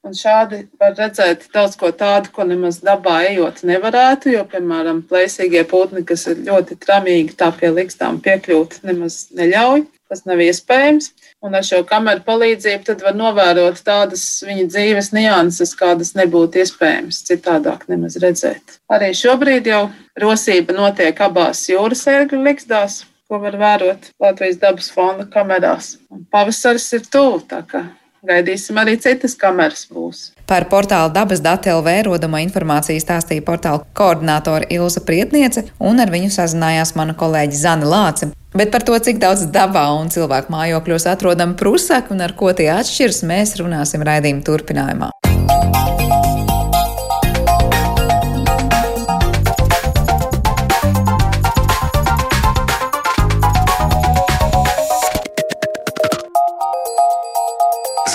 Un 0.00 0.14
šādi 0.16 0.62
var 0.80 0.94
redzēt 0.96 1.42
daudz 1.52 1.74
ko 1.76 1.90
tādu, 1.92 2.30
ko 2.32 2.46
nemaz 2.48 2.78
dabā 2.80 3.18
ejot 3.28 3.60
nevarētu, 3.68 4.30
jo, 4.32 4.46
piemēram, 4.48 5.02
plēsīgie 5.10 5.66
putni, 5.68 6.06
kas 6.08 6.24
ir 6.30 6.40
ļoti 6.46 6.78
tramīgi, 6.80 7.36
tā 7.36 7.50
pie 7.52 7.68
likstām 7.76 8.20
piekļūt, 8.24 8.78
nemaz 8.88 9.26
neļauj. 9.36 9.84
Tas 10.10 10.24
nav 10.26 10.40
iespējams. 10.42 11.12
Un 11.46 11.54
ar 11.54 11.62
šo 11.62 11.84
kameru 11.86 12.24
palīdzību 12.26 12.96
var 13.04 13.14
novērot 13.14 13.78
tādas 13.86 14.24
viņa 14.42 14.64
dzīves 14.72 15.12
nianses, 15.14 15.76
kādas 15.78 16.16
nebūtu 16.18 16.64
iespējams 16.64 17.20
citādāk 17.28 17.86
nemaz 17.92 18.18
redzēt. 18.24 18.80
Arī 18.90 19.12
šobrīd 19.14 19.70
jau 19.70 19.84
rosība 20.18 20.74
notiek 20.74 21.22
abās 21.28 21.62
jūras 21.70 22.02
ērgļu 22.10 22.42
likstās, 22.48 23.04
ko 23.30 23.38
var 23.44 23.60
vērot 23.60 24.10
Latvijas 24.18 24.58
dabas 24.64 24.90
fonda 24.90 25.28
kamerās. 25.30 25.94
Un 26.10 26.26
pavasaris 26.32 26.90
ir 26.98 27.06
tuvu, 27.06 27.44
tā 27.46 27.62
kā 27.70 27.86
gaidīsim 28.26 28.78
arī 28.80 28.96
citas 29.00 29.36
kameras 29.38 29.86
būs. 29.90 30.30
Par 30.50 30.66
portālu 30.72 31.12
dabas 31.14 31.42
dati 31.44 31.70
LV 31.72 31.94
rodamo 32.08 32.40
informāciju 32.42 33.00
stāstīja 33.02 33.44
portāla 33.46 33.84
koordinātore 33.96 34.68
Ilza 34.74 35.02
Prietniece, 35.06 35.66
un 35.78 36.02
ar 36.02 36.12
viņu 36.12 36.32
sazinājās 36.34 36.96
mana 36.98 37.14
kolēģi 37.14 37.60
Zana 37.60 37.88
Lāce. 37.90 38.32
Bet 38.50 38.72
par 38.74 38.82
to, 38.82 38.96
cik 38.98 39.20
daudz 39.22 39.46
dabā 39.54 39.86
un 39.94 40.10
cilvēku 40.10 40.50
mājokļos 40.50 41.06
atrodam 41.12 41.54
prusaki 41.58 42.10
un 42.16 42.26
ar 42.26 42.34
ko 42.34 42.50
tie 42.56 42.72
atšķiras, 42.74 43.22
mēs 43.30 43.54
runāsim 43.62 44.02
raidījuma 44.06 44.46
turpinājumā. 44.46 45.12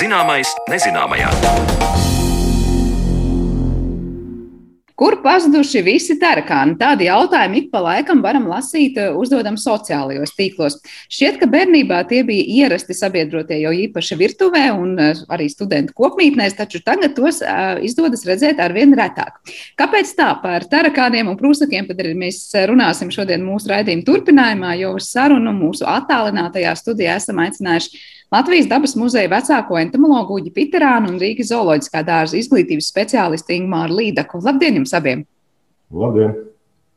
Zināmais 0.06 0.52
nezināmajā. 0.70 1.32
Kur 4.96 5.16
pazuduši 5.24 5.82
visi 5.84 6.16
tarakāni? 6.22 6.76
Tādi 6.80 7.08
jautājumi 7.08 7.64
ik 7.64 7.72
pa 7.72 7.82
laikam 7.82 8.22
varam 8.24 8.46
lasīt, 8.48 9.00
eh, 9.02 9.10
uzdodam 9.10 9.58
sociālajos 9.58 10.36
tīklos. 10.38 10.78
Šķiet, 11.10 11.40
ka 11.42 11.50
bērnībā 11.50 12.04
tie 12.08 12.22
bija 12.24 12.46
ierasti 12.60 12.94
sabiedrotie 12.94 13.58
jau 13.64 13.74
īpaši 13.74 14.20
virtuvē 14.22 14.64
un 14.78 14.94
eh, 15.00 15.26
arī 15.28 15.50
studentu 15.50 15.98
kopmītnēs, 15.98 16.56
taču 16.62 16.84
tagad 16.86 17.18
tos 17.18 17.42
uh, 17.42 17.82
izdodas 17.82 18.28
redzēt 18.30 18.62
arvien 18.62 18.94
retāk. 18.94 19.42
Kāpēc 19.76 20.14
tā? 20.16 20.30
Par 20.44 20.70
tarakāniem 20.70 21.34
un 21.34 21.40
prūsakiem 21.40 21.90
tad 21.90 22.06
arī 22.06 22.14
mēs 22.14 22.46
runāsim 22.70 23.10
šodien 23.10 23.42
mūsu 23.42 23.74
raidījuma 23.74 24.06
turpinājumā, 24.06 24.78
jo 24.86 24.94
uz 25.00 25.10
sarunu 25.10 25.56
mūsu 25.58 25.90
attālinātajā 25.90 26.78
studijā 26.78 27.18
esam 27.18 27.42
aicinājuši 27.42 28.14
Latvijas 28.34 28.68
dabas 28.70 28.96
muzeja 28.98 29.30
vecāko 29.30 29.78
entomologu 29.78 30.40
Uģi 30.40 30.52
Piterānu 30.56 31.14
un 31.14 31.22
Rīgas 31.22 31.52
zooloģiskā 31.54 32.02
dārza 32.08 32.40
izglītības 32.40 32.90
speciālistu 32.90 33.54
Ingmāru 33.60 34.00
Līdaku. 34.02 34.42
Labdien 34.44 34.82
jums 34.82 34.96
abiem! 34.98 35.26
Labdien! 35.94 36.34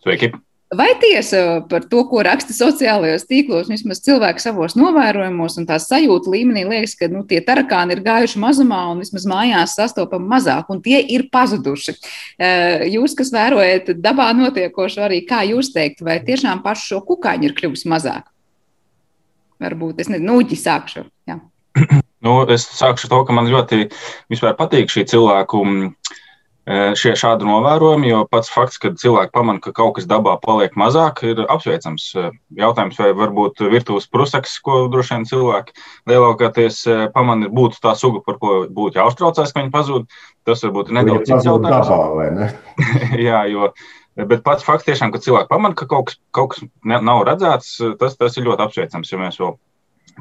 Sveiki! 0.05 0.33
Vai 0.69 0.91
tiesa 1.01 1.63
par 1.65 1.87
to, 1.89 2.03
ko 2.11 2.21
raksta 2.25 2.53
sociālajos 2.53 3.23
tīklos, 3.25 3.71
vismaz 3.73 4.03
cilvēki 4.05 4.43
savos 4.43 4.75
novērojumos 4.77 5.57
un 5.61 5.67
tās 5.69 5.87
sajūta 5.89 6.29
līmenī 6.29 6.67
liekas, 6.69 6.93
ka 7.01 7.09
nu, 7.09 7.23
tie 7.29 7.41
tarakāni 7.45 7.97
ir 7.97 8.03
gājuši 8.05 8.41
mazumā 8.43 8.83
un 8.91 9.01
vismaz 9.01 9.25
mājās 9.29 9.79
sastopam 9.79 10.27
mazāk, 10.29 10.69
un 10.69 10.83
tie 10.85 11.01
ir 11.01 11.25
pazuduši. 11.33 11.97
Eh, 12.37 12.85
jūs, 12.93 13.17
kas 13.17 13.33
vērojat 13.33 13.95
dabā 13.97 14.29
notiekošo, 14.37 15.07
arī 15.09 15.23
kā 15.29 15.41
jūs 15.49 15.73
teikt, 15.73 16.05
vai 16.05 16.21
tiešām 16.25 16.61
pašu 16.65 16.93
šo 16.93 17.01
kukaiņu 17.15 17.49
ir 17.49 17.57
kļuvis 17.57 17.89
mazāk? 17.89 18.29
Varbūt 19.63 20.03
es 20.03 20.13
nezinu, 20.13 20.39
uģi 20.43 20.61
sākšu. 20.61 21.09
Jā. 21.31 21.41
Nu, 22.19 22.41
es 22.51 22.65
sākšu 22.75 23.07
to, 23.13 23.21
ka 23.29 23.35
man 23.37 23.47
ļoti 23.47 23.85
patīk 24.59 24.91
šī 24.91 25.05
cilvēku 25.07 25.61
mm, 25.63 25.91
e, 26.67 26.79
šie 26.99 27.13
šādi 27.15 27.47
novērojumi, 27.47 28.09
jo 28.11 28.25
pats 28.27 28.51
fakts, 28.51 28.81
ka 28.83 28.91
cilvēki 28.99 29.31
pamana, 29.37 29.63
ka 29.63 29.71
kaut 29.77 29.95
kas 30.01 30.09
dabā 30.11 30.35
paliek 30.43 30.75
mazāk, 30.75 31.23
ir 31.31 31.45
apsveicams. 31.47 32.09
E, 32.19 32.25
jautājums, 32.59 32.99
vai 32.99 33.13
varbūt 33.21 33.63
virtuves 33.71 34.11
prusaks, 34.11 34.57
ko 34.67 34.81
droši 34.91 35.15
vien 35.15 35.29
cilvēki 35.31 35.79
lielākoties 36.11 36.81
e, 36.91 36.99
pamana, 37.15 37.53
būtu 37.55 37.79
tā 37.87 37.95
suga, 38.01 38.25
par 38.27 38.43
ko 38.43 38.59
būtu 38.67 38.99
jāuztraucās, 38.99 39.55
ka 39.55 39.63
viņi 39.63 39.75
pazūd. 39.79 40.11
Tas 40.49 40.67
varbūt 40.67 40.91
ir 40.91 40.99
nedaudz 40.99 41.31
cits 41.31 41.47
jautājums. 41.47 41.95
Dabā, 41.95 42.29
ne? 42.35 42.51
Jā, 43.29 43.45
jo 43.53 43.71
Bet 44.19 44.43
pats 44.43 44.67
fakts, 44.67 44.89
tiešām, 44.89 45.13
ka 45.15 45.21
cilvēki 45.23 45.51
pamana, 45.53 45.77
ka 45.79 45.87
kaut 45.87 46.11
kas, 46.11 46.19
kaut 46.35 46.55
kas 46.55 46.65
nav 46.83 47.23
redzēts, 47.29 47.77
tas, 48.01 48.17
tas 48.19 48.39
ir 48.39 48.49
ļoti 48.49 48.65
apsveicams. 48.65 49.13
Ja 49.13 49.21
mēs 49.21 49.39
vēl 49.39 49.55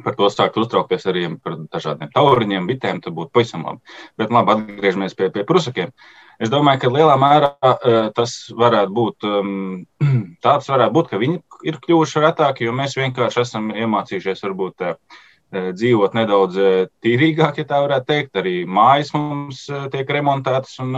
par 0.03 0.15
to 0.17 0.29
sāktu 0.29 0.61
uztraukties 0.61 1.07
arī 1.09 1.25
par 1.41 1.57
dažādiem 1.73 2.11
tauriņiem, 2.13 2.67
bitēm, 2.69 3.01
tad 3.01 3.15
būtu 3.17 3.33
pavisam 3.33 3.65
labi. 3.65 3.97
Bet 4.19 4.33
labi, 4.33 4.53
atgriežamies 4.53 5.17
pie, 5.17 5.31
pie 5.33 5.45
prusakiem. 5.47 5.93
Es 6.37 6.51
domāju, 6.53 6.83
ka 6.83 6.91
lielā 6.93 7.15
mērā 7.17 7.49
uh, 7.57 7.95
tas 8.13 8.35
varētu 8.53 8.93
būt 8.93 9.25
um, 9.25 9.55
tāds, 10.45 10.69
varētu 10.69 10.97
būt, 10.99 11.09
ka 11.09 11.21
viņi 11.21 11.41
ir 11.71 11.79
kļuvuši 11.81 12.25
retāki, 12.27 12.67
jo 12.67 12.75
mēs 12.77 12.97
vienkārši 12.99 13.41
esam 13.41 13.71
iemācījušies 13.73 14.45
varbūt 14.45 14.85
uh, 14.85 15.17
dzīvot 15.53 16.15
nedaudz 16.17 16.57
tīrīgāk, 17.03 17.61
ja 17.61 17.65
tā 17.67 17.79
varētu 17.83 18.07
teikt. 18.09 18.39
Arī 18.39 18.55
mājas 18.67 19.13
mums 19.15 19.63
tiek 19.93 20.09
remontētas 20.11 20.75
un 20.83 20.97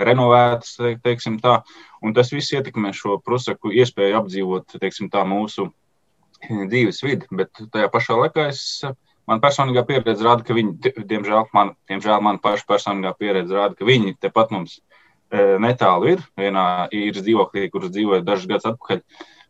renovētas, 0.00 0.78
teiksim 1.04 1.38
tā. 1.42 1.60
Un 2.00 2.16
tas 2.16 2.32
viss 2.32 2.54
ietekmē 2.56 2.94
šo 2.96 3.18
prusaku 3.24 3.74
iespēju 3.76 4.22
apdzīvot, 4.22 4.78
teiksim 4.80 5.10
tā, 5.12 5.26
mūsu 5.28 5.68
dzīves 6.48 7.02
vidi. 7.04 7.28
Bet 7.30 7.52
tajā 7.72 7.90
pašā 7.92 8.16
laikā 8.22 8.46
es, 8.48 8.62
man 9.28 9.42
personīgā 9.42 9.84
pieredze 9.88 10.24
rāda, 10.24 10.46
ka 10.46 10.56
viņi, 10.56 10.94
diemžēl, 11.10 11.50
man, 11.56 11.74
diemžēl 11.90 12.24
man 12.24 12.40
paša 12.40 12.64
personīgā 12.70 13.12
pieredze 13.18 13.58
rāda, 13.58 13.76
ka 13.76 13.88
viņi 13.88 14.16
tepat 14.20 14.54
mums 14.56 14.80
netālu 15.30 16.16
ir. 16.16 16.24
Vienā 16.40 16.88
īres 16.96 17.22
dzīvoklī, 17.26 17.68
kuras 17.70 17.92
dzīvoja 17.92 18.24
dažus 18.26 18.48
gadus 18.50 18.72
atpakaļ 18.72 19.04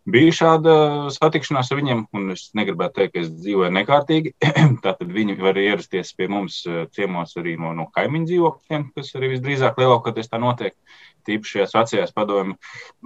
bija 0.09 0.33
šāda 0.35 0.75
satikšanās 1.13 1.71
ar 1.71 1.81
viņiem, 1.81 2.03
un 2.17 2.33
es 2.35 2.49
negribētu 2.57 2.97
teikt, 2.99 3.13
ka 3.15 3.23
es 3.23 3.31
dzīvoju 3.35 3.73
nekārtīgi. 3.77 4.33
Tātad 4.85 5.13
viņi 5.13 5.37
var 5.41 5.59
ierasties 5.61 6.15
pie 6.17 6.29
mums 6.33 6.63
eh, 6.69 6.87
ciemos 6.95 7.37
arī 7.41 7.57
no, 7.61 7.73
no 7.77 7.89
kaimiņu 7.95 8.31
dzīvokļiem, 8.31 8.87
kas 8.97 9.13
arī 9.19 9.35
visdrīzāk 9.35 9.81
lielākoties 9.81 10.33
tā 10.33 10.41
notiek. 10.43 10.77
Tīpaši 11.29 11.57
šajās 11.59 11.77
vecajās 11.77 12.17
padomju 12.17 12.57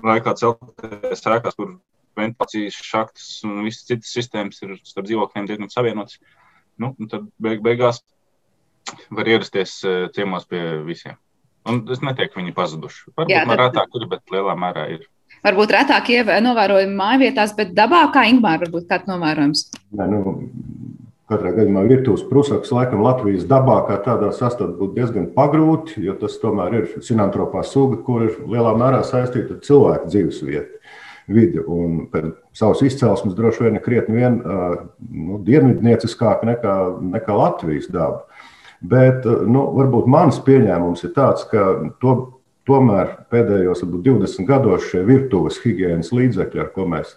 laikā 0.05 0.37
celties 0.39 1.27
ēkās, 1.35 1.59
kur 1.59 1.77
ventilācijas 2.19 2.79
šaktas 2.79 3.29
un 3.49 3.65
visas 3.67 3.89
citas 3.89 4.15
sistēmas 4.15 4.63
ir 4.63 4.77
starp 4.87 5.09
dzīvokļiem 5.09 5.51
diezgan 5.51 5.73
savienotas. 5.73 6.21
Nu, 6.79 6.95
tad 7.11 7.27
beig, 7.43 7.63
beigās 7.65 8.05
var 9.11 9.31
ierasties 9.31 9.81
eh, 9.89 10.07
ciemos 10.15 10.47
pie 10.51 10.63
visiem. 10.87 11.19
Un 11.65 11.81
es 11.89 12.03
neteiktu, 12.05 12.35
ka 12.35 12.43
viņi 12.43 12.55
pazuduši. 12.55 13.11
Varbūt 13.17 13.33
Jā, 13.33 13.45
tad... 13.49 13.59
rētāk 13.59 13.95
ir, 13.97 14.07
bet 14.11 14.33
lielā 14.35 14.53
mērā 14.61 14.85
ir 14.99 15.07
varbūt 15.45 15.77
retāk 15.77 16.11
novērojami 16.45 16.97
mājvietās, 16.99 17.55
bet 17.57 17.75
dabā 17.77 18.07
kā 18.15 18.27
Ingūna 18.31 18.65
varbūt 18.65 18.89
kāds 18.91 19.09
novērojums? 19.11 19.67
Nē, 19.95 20.09
nu, 20.11 20.35
katrā 21.31 21.55
gadījumā 21.57 21.85
virtuves 21.89 22.25
prusaks 22.29 22.73
laikam 22.75 23.05
Latvijas 23.05 23.47
dabā 23.49 23.81
kā 23.89 23.99
tādā 24.05 24.31
sastāvā 24.35 24.75
būtu 24.79 24.99
diezgan 24.99 25.31
pagrūti, 25.37 26.03
jo 26.05 26.17
tas 26.21 26.37
tomēr 26.43 26.79
ir 26.81 26.91
sinantropā 27.05 27.65
suga, 27.67 28.01
kur 28.05 28.27
ir 28.29 28.39
lielā 28.45 28.75
mērā 28.81 29.03
saistīta 29.07 29.57
ar 29.57 29.65
cilvēku 29.65 30.13
dzīvesvietu. 30.13 30.81
Vidi, 31.35 31.57
un 31.57 32.03
pēc 32.13 32.35
savas 32.53 32.83
izcelsmes 32.85 33.37
droši 33.37 33.65
vien 33.65 33.79
ir 33.79 33.85
krietni 33.85 34.19
vien 34.19 34.35
nu, 34.45 35.39
dienvidnieciskāka 35.47 36.45
nekā, 36.51 36.75
nekā 37.15 37.37
Latvijas 37.39 37.89
daba. 37.89 38.27
Bet 38.85 39.25
nu, 39.25 39.63
varbūt 39.79 40.11
mans 40.13 40.37
pieņēmums 40.45 41.07
ir 41.07 41.15
tāds, 41.17 41.47
ka 41.49 41.65
to 42.05 42.17
Tomēr 42.69 43.11
pēdējos 43.33 43.83
varbūt, 43.85 44.05
20 44.07 44.49
gados 44.49 44.87
šie 44.89 45.03
virtuves 45.05 45.59
higiēnas 45.65 46.13
līdzekļi, 46.17 46.63
ar 46.63 46.71
ko 46.73 46.87
mēs 46.89 47.17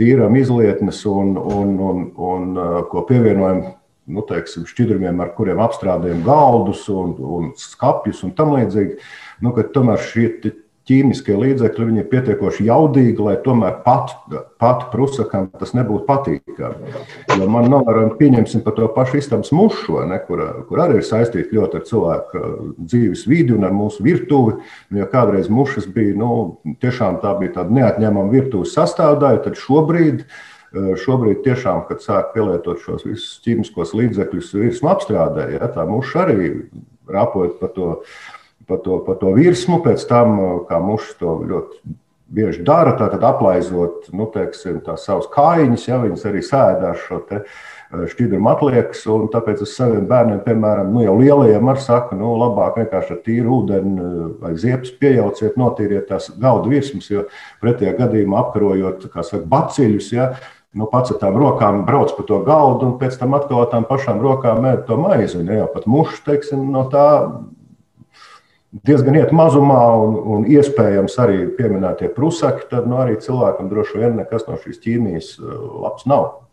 tīrām 0.00 0.36
izlietnes 0.40 1.02
un, 1.08 1.34
un, 1.36 1.74
un, 1.80 2.06
un 2.16 2.54
uh, 2.56 2.78
ko 2.90 3.04
pievienojam 3.08 3.64
nu, 4.06 4.22
teiksim, 4.26 4.66
šķidrumiem, 4.68 5.18
ar 5.20 5.32
kuriem 5.36 5.60
apstrādājam 5.64 6.22
galdus 6.26 6.84
un, 6.92 7.16
un 7.18 7.50
skapjus 7.58 8.22
un 8.26 8.32
tam 8.38 8.54
līdzīgi, 8.54 9.00
nu, 9.42 9.52
tomēr 9.74 10.02
šie 10.02 10.28
ķīmiskie 10.86 11.34
līdzekļi 11.34 11.86
ir 11.98 12.06
pietiekoši 12.10 12.66
jaudīgi, 12.68 13.18
lai 13.22 13.34
tomēr 13.42 13.80
pat, 13.82 14.12
pat 14.62 14.86
prusakam 14.92 15.48
tas 15.58 15.74
nebūtu 15.74 16.06
patīkami. 16.06 16.92
Jo 17.34 17.48
man 17.50 17.68
nav 17.72 17.88
pieņemsim 18.20 18.62
par 18.64 18.76
to 18.78 18.86
pašu 18.94 19.18
istabas 19.18 19.50
mušu, 19.54 19.98
ne, 20.06 20.20
kur, 20.28 20.42
kur 20.68 20.82
arī 20.84 21.00
ir 21.00 21.06
saistīta 21.06 21.58
ļoti 21.58 21.80
ar 21.80 21.86
cilvēku 21.90 22.42
dzīves 22.78 23.26
vidi 23.30 23.56
un 23.56 23.66
ar 23.66 23.74
mūsu 23.74 24.04
virtuvi. 24.06 24.60
Nu, 24.90 25.02
ja 25.02 25.08
kādreiz 25.10 25.50
mušas 25.50 25.88
bija, 25.90 26.14
nu, 26.18 26.58
tiešām 26.82 27.18
tā 27.24 27.34
bija 27.40 27.58
tāda 27.60 27.80
neatņemama 27.80 28.30
virtuves 28.34 28.76
sastāvdaļa, 28.78 29.46
tad 29.48 29.58
šobrīd. 29.62 30.26
Šobrīd, 30.76 31.38
tiešām, 31.44 31.84
kad 31.88 32.02
sāk 32.04 32.34
pielietot 32.34 32.82
šos 32.82 33.06
visus 33.06 33.38
ķīmiskos 33.46 33.94
līdzekļus 33.96 34.50
virsmu 34.58 34.90
apstrādē, 34.92 35.46
ja, 35.54 35.70
tā 35.72 35.86
muša 35.88 36.26
arī 36.26 36.48
rapojot 37.08 37.60
par 37.62 37.70
to 37.72 37.92
pa 38.66 38.80
to, 38.82 38.98
pa 39.06 39.14
to 39.20 39.32
virsmu, 39.36 39.80
pēc 39.84 40.04
tam, 40.10 40.36
kā 40.68 40.80
mušas 40.82 41.16
to 41.20 41.38
ļoti 41.46 41.96
bieži 42.26 42.64
dara, 42.66 42.96
tad 42.98 43.22
aplaizot 43.22 44.08
nu, 44.14 44.26
teiksim, 44.34 44.80
tās 44.84 45.04
savas 45.06 45.28
kājiņas, 45.30 45.86
ja 45.86 45.98
viņas 46.02 46.24
arī 46.26 46.42
sēdās 46.42 47.04
šo 47.06 47.20
te 47.28 47.42
šķidrumu 48.10 48.50
atliekas. 48.50 49.04
Tāpēc 49.30 49.62
es 49.62 49.76
saviem 49.78 50.08
bērniem, 50.10 50.40
piemēram, 50.42 50.90
nu, 50.90 51.04
jau 51.06 51.14
lielajiem 51.20 51.70
ar 51.70 51.78
saku, 51.82 52.18
nu, 52.18 52.32
labāk 52.40 52.80
vienkārši 52.80 53.14
ar 53.14 53.22
tīru 53.28 53.60
ūdeni 53.60 54.10
vai 54.42 54.52
ziepes 54.58 54.90
piejauciet, 54.98 55.54
notīriet 55.60 56.10
tās 56.10 56.32
galda 56.42 56.72
virsmas, 56.72 57.06
jo 57.12 57.28
pretējā 57.62 57.94
gadījumā 58.00 58.42
apkarojot, 58.42 59.06
kā 59.12 59.22
saka, 59.26 59.46
baciļus, 59.52 60.10
ja, 60.16 60.32
nu, 60.76 60.90
pats 60.90 61.14
ar 61.14 61.20
tām 61.22 61.38
rokām 61.38 61.84
brauc 61.86 62.10
pa 62.16 62.26
to 62.26 62.40
galdu 62.46 62.90
un 62.90 62.96
pēc 63.00 63.20
tam 63.20 63.38
atkal 63.38 63.62
ar 63.62 63.70
tām 63.70 63.86
pašām 63.88 64.18
rokām 64.20 64.66
ēd 64.66 64.82
to 64.90 64.98
maizi. 65.00 65.46
Ja 65.46 65.70
pat 65.70 65.86
mušu, 65.86 66.24
teiksim, 66.26 66.66
no 66.74 66.88
tā 66.92 67.06
diezgan 68.84 69.16
iet 69.18 69.32
mazumā 69.36 69.82
un, 70.02 70.16
un 70.36 70.48
iespējams 70.50 71.16
arī 71.22 71.38
pieminētie 71.56 72.10
prusaki, 72.14 72.66
tad 72.70 72.88
nu, 72.90 72.98
arī 73.02 73.16
cilvēkam 73.22 73.70
droši 73.70 74.02
vien 74.02 74.18
nekas 74.20 74.48
no 74.48 74.58
šīs 74.60 74.82
ķīmijas 74.84 75.30
labs 75.40 76.08
nav. 76.10 76.45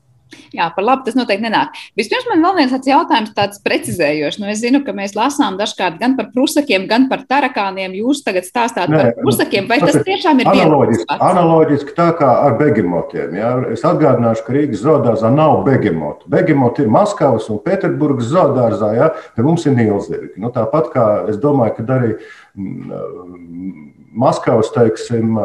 Jā, 0.54 0.70
par 0.76 0.86
labu 0.86 1.08
tas 1.08 1.18
noteikti 1.18 1.46
nenāk. 1.46 1.78
Vispirms 2.00 2.28
man 2.30 2.44
vēl 2.46 2.60
viens 2.62 2.88
jautājums, 2.88 3.34
tāds 3.38 3.62
precizējošs. 3.66 4.40
Nu, 4.42 4.50
es 4.52 4.62
zinu, 4.62 4.84
ka 4.86 4.94
mēs 4.96 5.16
lasām 5.18 5.58
dažkārt 5.60 6.00
gan 6.02 6.16
par 6.18 6.30
prusakiem, 6.36 6.86
gan 6.90 7.08
par 7.12 7.24
tarakāniem. 7.30 7.96
Jūs 8.02 8.24
tagad 8.26 8.48
stāstāt 8.48 8.92
Nē, 8.92 9.02
par 9.02 9.24
prusakiem, 9.24 9.68
vai 9.72 9.80
tas, 9.84 9.98
tiešām 10.06 10.44
ir 10.44 10.52
analoģiski? 10.52 11.08
Analoģiski 11.30 11.96
tā 11.98 12.10
kā 12.20 12.30
ar 12.48 12.58
begemotiem. 12.60 13.36
Ja? 13.40 13.54
Es 13.74 13.86
atgādināšu, 13.88 14.46
ka 14.46 14.58
Rīgas 14.58 14.84
zoodārzā 14.86 15.32
nav 15.34 15.64
begemotu. 15.68 16.30
Begemoti 16.34 16.86
ir 16.86 16.94
Maskavas 16.94 17.50
un 17.54 17.62
Pēterburgas 17.66 18.32
zoodārzā, 18.34 18.94
ja? 18.98 19.12
te 19.36 19.46
mums 19.46 19.66
ir 19.70 19.78
nīlzirgi. 19.78 20.36
Nu, 20.44 20.54
tāpat 20.54 20.92
kā 20.94 21.08
es 21.32 21.40
domāju, 21.42 21.78
ka 21.80 21.88
arī 21.98 22.16
mm, 22.58 23.94
Maskavas, 24.24 24.70
teiksim, 24.76 25.38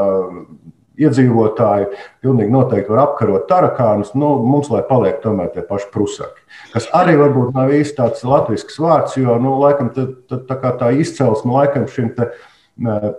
iedzīvotāji 0.98 1.88
pilnīgi 2.24 2.52
noteikti 2.52 2.92
var 2.92 3.04
apkarot 3.06 3.48
tarakānus. 3.50 4.12
Nu, 4.18 4.34
mums, 4.44 4.70
lai 4.72 4.82
paliek 4.88 5.22
tomēr 5.22 5.52
tie 5.54 5.64
paši 5.66 5.90
prusaki. 5.94 6.44
Kas 6.74 6.88
arī 6.96 7.16
varbūt 7.20 7.56
nav 7.56 7.72
īsti 7.74 7.98
tāds 7.98 8.26
latviešu 8.26 8.84
vārds, 8.84 9.18
jo 9.18 9.38
nu, 9.42 9.56
laikam, 9.62 9.90
tā, 9.94 10.08
tā, 10.28 10.60
tā, 10.68 10.92
izcelsme 10.98 11.54
laikam 11.54 11.88
šim 11.90 12.14
te. 12.18 12.32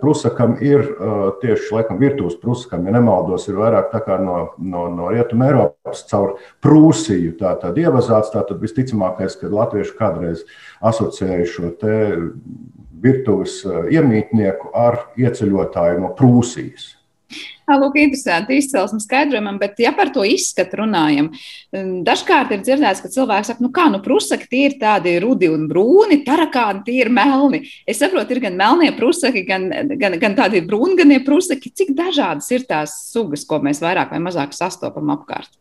Prusakam 0.00 0.54
ir 0.64 0.86
tieši 1.42 1.74
laikam, 1.74 1.98
virtuves 2.00 2.38
prusakam, 2.40 2.86
ja 2.88 2.94
nemaldos, 2.94 3.42
ir 3.50 3.58
vairāk 3.60 3.92
no, 4.24 4.36
no, 4.56 4.86
no 4.88 5.10
Rietumē 5.12 5.50
Eiropas 5.50 6.00
caur 6.08 6.38
Prūsiju. 6.64 7.34
Tā 7.36 7.50
tad 7.60 7.76
ievazāts, 7.76 8.32
tā 8.32 8.40
tad 8.48 8.62
visticamākais, 8.64 9.36
ka 9.36 9.52
latvieši 9.52 9.92
kādreiz 9.98 10.46
asociēja 10.80 11.50
šo 11.52 11.74
te 11.76 11.98
virtuves 13.04 13.60
iemītnieku 13.66 14.72
ar 14.72 15.02
ieceļotāju 15.20 16.00
no 16.06 16.14
Prūsijas. 16.16 16.94
Lūk, 17.70 17.94
interesanti 18.02 18.56
izcelsmes 18.58 19.04
skaidrojumam, 19.06 19.58
bet 19.60 19.78
ja 19.78 19.92
par 19.94 20.10
to 20.14 20.24
izskatu 20.26 20.80
runājam, 20.80 21.28
dažkārt 22.06 22.54
ir 22.56 22.64
dzirdēts, 22.64 23.02
ka 23.04 23.10
cilvēks 23.12 23.52
saka, 23.52 23.62
nu 23.62 23.70
kā, 23.74 23.86
nu 23.92 24.00
prusaki 24.02 24.48
tie 24.50 24.64
ir 24.66 24.74
tādi 24.80 25.14
rudi 25.22 25.50
un 25.52 25.68
brūni, 25.70 26.22
tarakāni 26.26 26.82
tie 26.88 26.98
ir 27.04 27.12
melni. 27.14 27.62
Es 27.86 28.02
saprotu, 28.02 28.34
ir 28.34 28.42
gan 28.42 28.58
melnie 28.58 28.90
prusaki, 28.96 29.44
gan, 29.46 29.68
gan, 30.00 30.18
gan 30.18 30.36
tādi 30.38 30.64
brūnganie 30.66 31.20
prusaki. 31.26 31.70
Cik 31.70 31.94
dažādas 31.98 32.50
ir 32.50 32.66
tās 32.66 32.96
sugas, 33.12 33.46
ko 33.46 33.60
mēs 33.62 33.82
vairāk 33.84 34.10
vai 34.16 34.22
mazāk 34.26 34.56
sastopam 34.56 35.14
apkārt? 35.14 35.54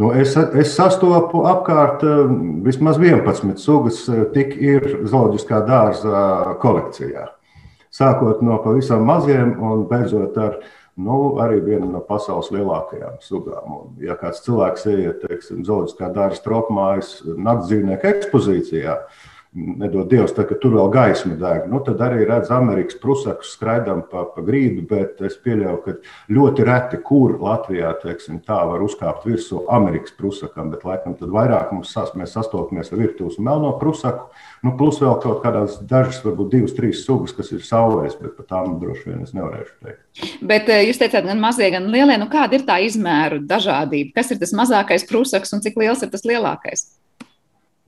Nu, 0.00 0.14
es, 0.16 0.32
es 0.56 0.76
sastopu 0.76 1.42
apkārt 1.48 2.04
vismaz 2.64 3.00
11 3.00 3.60
sugas, 3.60 4.06
tik 4.36 4.54
ir 4.56 4.86
zooloģiskā 5.08 5.60
dārza 5.68 6.56
kolekcijā 6.60 7.28
sākot 7.94 8.42
no 8.46 8.60
pavisam 8.64 9.04
maziem 9.06 9.56
un 9.62 9.86
beidzot 9.90 10.38
ar 10.38 10.60
nu, 11.00 11.18
arī 11.42 11.60
vienu 11.64 11.88
no 11.90 12.02
pasaules 12.04 12.50
lielākajām 12.54 13.18
sugām. 13.24 13.74
Un, 13.76 13.90
ja 14.04 14.16
kāds 14.20 14.42
cilvēks 14.44 14.86
ieiet, 14.90 15.24
teiksim, 15.24 15.64
zooloģiskā 15.66 16.10
dārza 16.14 16.42
tropmājas 16.44 17.14
nakts 17.36 17.70
dzīvnieku 17.70 18.10
ekspozīcijā, 18.10 18.96
tad 19.00 19.29
nedod 19.54 20.06
Dievs, 20.10 20.30
tā, 20.36 20.44
ka 20.46 20.54
tur 20.62 20.76
vēl 20.76 20.90
gaisma 20.94 21.34
deg. 21.38 21.64
Nu, 21.70 21.80
tad 21.82 21.98
arī 22.04 22.22
redz 22.28 22.52
Amerikas 22.54 22.98
prusakus 23.02 23.54
skraidām 23.56 24.04
pa, 24.10 24.22
pa 24.30 24.44
grīdu, 24.46 24.84
bet 24.90 25.18
es 25.26 25.34
pieļauju, 25.42 25.80
ka 25.84 25.94
ļoti 26.30 26.66
reti, 26.68 27.00
kur 27.06 27.34
Latvijā 27.42 27.90
teiksim, 28.02 28.38
tā 28.46 28.60
var 28.68 28.84
uzkāpt 28.86 29.26
virsū 29.26 29.64
Amerikas 29.74 30.14
prusakam, 30.18 30.70
bet 30.70 30.86
laikam 30.86 31.16
tad 31.18 31.34
vairāk 31.34 31.74
mums 31.74 31.90
sas, 31.96 32.12
mēs 32.18 32.36
sastopamies 32.36 32.92
ar 32.94 33.02
virtuves 33.02 33.40
melno 33.42 33.72
prusaku, 33.80 34.28
nu, 34.66 34.76
plus 34.78 35.02
vēl 35.02 35.18
kaut 35.24 35.42
kādās 35.42 35.80
dažas, 35.82 36.22
varbūt 36.26 36.54
divas, 36.54 36.76
trīs 36.78 37.02
sugas, 37.02 37.34
kas 37.34 37.50
ir 37.56 37.66
saulēs, 37.66 38.14
bet 38.22 38.38
par 38.38 38.46
tām 38.54 38.78
droši 38.78 39.10
vien 39.10 39.26
es 39.26 39.34
nevarēšu 39.34 39.76
teikt. 39.82 40.32
Bet 40.46 40.70
eh, 40.70 40.86
jūs 40.86 41.02
teicāt, 41.02 41.26
gan 41.26 41.42
mazie, 41.42 41.72
gan 41.74 41.90
lielie, 41.90 42.20
nu 42.22 42.30
kāda 42.30 42.60
ir 42.60 42.66
tā 42.68 42.78
izmēru 42.86 43.42
dažādība? 43.50 44.14
Kas 44.20 44.30
ir 44.30 44.38
tas 44.38 44.54
mazākais 44.54 45.08
prusaks 45.10 45.58
un 45.58 45.64
cik 45.64 45.78
liels 45.80 46.06
ir 46.06 46.14
tas 46.14 46.26
lielākais? 46.28 46.86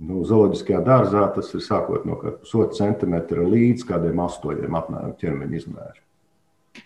Nu, 0.02 0.24
Zooloģiskajā 0.26 0.80
dārzā 0.82 1.26
tas 1.36 1.52
ir 1.54 1.62
sākot 1.62 2.06
no 2.08 2.16
pusotra 2.18 2.74
centimetra 2.74 3.44
līdz 3.46 3.86
kādiem 3.86 4.22
astoņiem 4.24 4.80
apmēram 4.80 5.12
ķermeņa 5.20 5.60
izmēram. 5.60 6.00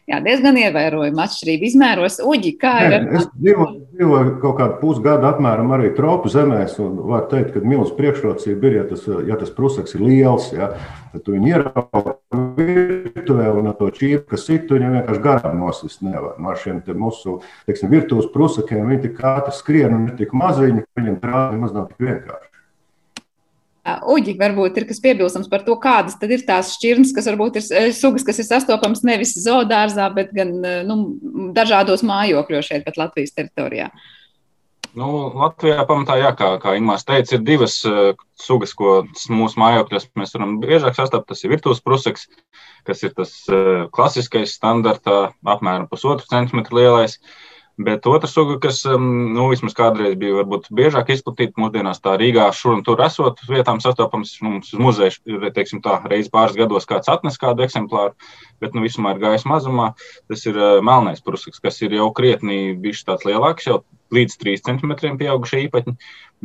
Jā, 0.06 0.18
diezgan 0.22 0.56
ievērojama 0.58 1.24
atšķirība 1.24 1.66
izmēros. 1.66 2.16
Uģi, 2.26 2.52
kā 2.58 2.72
ir? 2.84 2.92
Nē, 3.06 3.18
es 3.18 3.28
dzīvoju, 3.38 3.80
dzīvoju 3.94 4.32
kaut 4.42 4.56
kādu 4.58 4.78
pusgadu 4.80 5.28
apmēram 5.28 5.70
arī 5.76 5.92
tropu 5.94 6.30
zemēs, 6.30 6.76
un 6.82 6.98
var 7.06 7.28
teikt, 7.30 7.52
ka 7.54 7.62
milz 7.62 7.92
priekšrocība 7.96 8.68
ir, 8.68 8.76
ja 8.80 8.84
tas, 8.90 9.06
ja 9.30 9.38
tas 9.38 9.52
prusaks 9.54 9.94
ir 9.96 10.02
liels, 10.06 10.50
ja, 10.54 10.72
tad 11.12 11.24
tu 11.26 11.34
viņu 11.34 11.52
ieraugi 11.52 12.16
virtuvē 12.58 13.46
un 13.54 13.70
to 13.78 13.92
čīpu, 13.98 14.24
kas 14.34 14.48
sit, 14.50 14.66
viņam 14.70 14.98
vienkārši 14.98 15.24
garām 15.26 15.62
nosist 15.62 16.02
nevar. 16.06 16.34
No 16.42 16.54
šiem 16.58 16.82
mūsu, 16.98 17.38
teiksim, 17.70 17.90
virtuves 17.94 18.30
prusakiem 18.34 18.90
viņi 18.90 19.06
tik 19.06 19.24
ātri 19.34 19.54
skrien 19.54 19.94
un 19.94 20.10
ir 20.10 20.18
tik 20.18 20.34
maziņi, 20.34 20.86
ka 20.86 21.02
viņiem 21.02 21.18
trādi 21.22 21.62
maz 21.62 21.74
nav 21.74 21.90
tik 21.90 22.06
vienkārši. 22.10 22.55
Uģi, 23.86 24.34
varbūt 24.40 24.80
ir 24.80 24.86
kas 24.88 24.98
piebilstams 25.02 25.46
par 25.50 25.62
to, 25.66 25.76
kādas 25.78 26.16
ir 26.26 26.42
tās 26.46 26.72
šķirnes, 26.74 27.12
kas 27.14 27.28
varbūt 27.30 27.60
ir 27.60 27.66
eh, 27.70 27.88
sugas, 27.94 28.24
kas 28.26 28.40
ir 28.42 28.48
sastopams 28.48 29.04
nevis 29.06 29.36
zoodārzā, 29.44 30.08
bet 30.16 30.32
gan 30.34 30.52
eh, 30.66 30.82
nu, 30.86 31.16
dažādos 31.54 32.02
mājokļos 32.06 32.66
šeit, 32.72 32.86
pat 32.86 32.98
Latvijas 32.98 33.36
teritorijā. 33.36 33.92
Nu, 34.96 35.28
Latvijā 35.36 35.84
pamatā, 35.86 36.16
jā, 36.18 36.32
kā, 36.34 36.54
kā 36.58 36.74
Ingūns 36.78 37.04
teica, 37.04 37.36
ir 37.36 37.42
divas 37.44 37.74
uh, 37.84 38.14
sugas, 38.40 38.72
ko 38.72 39.02
mūsu 39.28 39.60
mājokļos 39.60 40.06
mēs 40.16 40.32
varam 40.32 40.54
biežāk 40.62 40.96
sastapt. 40.96 41.26
Tas 41.28 41.44
ir 41.44 41.52
virtuves 41.52 41.82
prusaks, 41.84 42.24
kas 42.88 43.04
ir 43.04 43.12
tas 43.12 43.34
uh, 43.52 43.90
klasiskais, 43.92 44.54
standarta, 44.56 45.34
apmēram 45.44 45.84
pusotru 45.90 46.24
centimetru 46.30 46.80
lielais. 46.80 47.18
Uh, 47.20 47.55
Bet 47.76 48.06
otra 48.08 48.24
suga, 48.24 48.54
kas 48.56 48.78
um, 48.88 49.04
nu, 49.36 49.50
vismaz 49.50 49.74
kādreiz 49.76 50.14
bija 50.16 50.38
varbūt 50.38 50.70
biežāk 50.72 51.10
izplatīta, 51.12 51.60
mūsdienās 51.60 52.00
tā 52.00 52.14
Rīgā 52.16 52.46
šur 52.56 52.78
un 52.78 52.84
tur 52.86 53.02
esot 53.04 53.42
vietām 53.50 53.82
sastopams, 53.84 54.32
nu, 54.40 54.54
mums 54.54 54.70
uz 54.72 54.80
muzeja 54.80 55.50
teiksim 55.52 55.82
tā, 55.84 55.98
reiz 56.08 56.30
pāris 56.32 56.56
gados 56.56 56.88
kāds 56.88 57.12
atnes 57.12 57.36
kādu 57.42 57.66
eksemplāru, 57.66 58.16
bet, 58.64 58.72
nu, 58.72 58.80
vismā 58.86 59.12
ir 59.12 59.20
gājis 59.26 59.44
mazumā. 59.52 59.90
Tas 60.32 60.46
ir 60.48 60.56
uh, 60.56 60.78
melnais 60.80 61.20
prusaks, 61.20 61.60
kas 61.60 61.82
ir 61.84 61.98
jau 61.98 62.08
krietni 62.16 62.72
bijis 62.80 63.04
tāds 63.04 63.28
lielāks, 63.28 63.68
jau 63.68 63.82
līdz 64.14 64.40
3 64.40 64.64
centimetriem 64.70 65.20
pieauguši 65.20 65.66
īpaņi. 65.66 65.96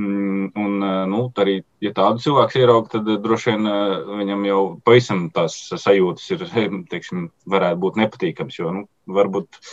Mm, 0.03 0.51
un, 0.59 0.77
uh, 0.83 0.99
nu, 1.07 1.23
arī, 1.39 1.61
ja 1.83 1.95
tādu 1.95 2.19
cilvēku 2.27 2.59
ierauga, 2.59 2.97
tad 2.97 3.07
uh, 3.07 3.23
droši 3.23 3.53
vien 3.55 3.73
viņam 4.19 4.47
jau 4.51 4.61
pavisam 4.83 5.29
tās 5.31 5.61
sajūtas 5.79 6.27
ir, 6.35 6.47
teiksim, 6.91 7.29
varētu 7.47 7.85
būt 7.87 8.03
nepatīkams, 8.03 8.59
jo, 8.59 8.75
nu, 8.81 8.87
varbūt 9.07 9.63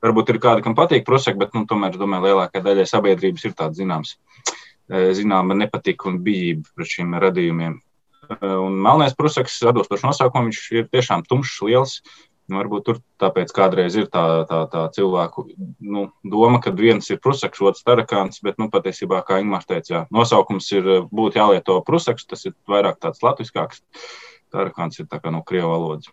Varbūt 0.00 0.32
ir 0.32 0.40
kādi, 0.40 0.64
kam 0.64 0.74
patīk 0.76 1.04
prosek, 1.04 1.36
bet 1.40 1.52
nu, 1.56 1.66
tomēr, 1.68 1.98
domāju, 2.00 2.30
lielākajai 2.30 2.64
daļai 2.64 2.86
sabiedrības 2.88 3.44
ir 3.44 3.54
tāds 3.56 3.76
zināms, 3.80 4.14
e, 4.88 5.10
zināma 5.16 5.56
nepatika 5.58 6.08
un 6.08 6.22
bijība 6.24 6.64
pret 6.76 6.92
šiem 6.94 7.12
radījumiem. 7.20 7.76
E, 8.30 8.38
un 8.48 8.78
melnais 8.80 9.16
prusaks, 9.18 9.58
atbilstoši 9.68 10.08
nosaukumam, 10.08 10.48
viņš 10.48 10.62
ir 10.78 10.90
tiešām 10.94 11.26
tumšs, 11.28 11.60
liels. 11.68 12.00
Nu, 12.50 12.58
varbūt 12.58 12.86
tur 12.88 12.96
tāpēc 13.22 13.52
kādreiz 13.54 13.94
ir 14.00 14.08
tā, 14.10 14.24
tā, 14.50 14.64
tā 14.72 14.80
cilvēku 14.96 15.44
nu, 15.86 16.08
doma, 16.26 16.58
ka 16.64 16.72
viens 16.74 17.06
ir 17.12 17.20
prusaks, 17.22 17.60
otrs 17.62 17.84
tarakāns, 17.86 18.40
bet 18.42 18.58
nu, 18.58 18.66
patiesībā, 18.72 19.20
kā 19.28 19.38
Ingūns 19.38 19.68
teica, 19.70 19.92
jā, 19.92 20.00
nosaukums 20.10 20.66
ir 20.74 20.88
būtu 21.14 21.38
jālieto 21.38 21.76
prusaks, 21.86 22.26
tas 22.26 22.42
ir 22.48 22.56
vairāk 22.66 22.98
tāds 23.04 23.22
latviskāks. 23.22 23.84
Tarakāns 24.50 24.98
ir 24.98 25.06
tā 25.06 25.20
kā 25.22 25.30
no 25.30 25.44
krievu 25.46 25.70
valodas. 25.70 26.10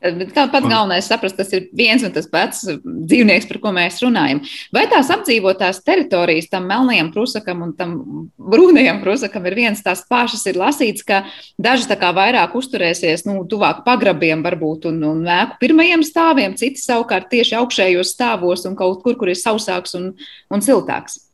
Bet 0.00 0.32
tāpat 0.32 0.64
galvenais 0.64 1.06
saprast, 1.06 1.36
tas 1.36 1.50
ir 1.52 1.66
viens 1.76 2.02
un 2.02 2.12
tas 2.14 2.26
pats 2.30 2.62
dzīvnieks, 2.80 3.46
par 3.50 3.60
ko 3.62 3.72
mēs 3.76 4.00
runājam. 4.02 4.40
Vai 4.74 4.86
tās 4.90 5.10
apdzīvotās 5.12 5.82
teritorijas 5.86 6.48
tam 6.52 6.66
melnajam 6.70 7.12
prusakam 7.14 7.62
un 7.66 7.74
tam 7.76 7.94
brūnajam 8.40 9.02
prusakam 9.04 9.46
ir 9.46 9.58
viens 9.60 9.84
tās 9.84 10.02
pašas, 10.10 10.46
ir 10.48 10.58
lasīts, 10.60 11.04
ka 11.06 11.22
daži 11.60 11.86
tā 11.90 12.00
kā 12.00 12.10
vairāk 12.16 12.56
uzturēsies, 12.58 13.26
nu, 13.28 13.44
tuvāk 13.50 13.84
pagrabiem 13.86 14.42
varbūt 14.46 14.88
un, 14.90 15.02
un 15.12 15.24
vēku 15.28 15.60
pirmajiem 15.62 16.04
stāviem, 16.08 16.58
citi 16.60 16.82
savukārt 16.82 17.30
tieši 17.30 17.60
augšējos 17.60 18.14
stāvos 18.16 18.66
un 18.66 18.78
kaut 18.80 19.04
kur, 19.04 19.20
kur 19.20 19.30
ir 19.30 19.38
sausāks 19.38 19.94
un, 20.00 20.14
un 20.50 20.64
siltāks. 20.64 21.29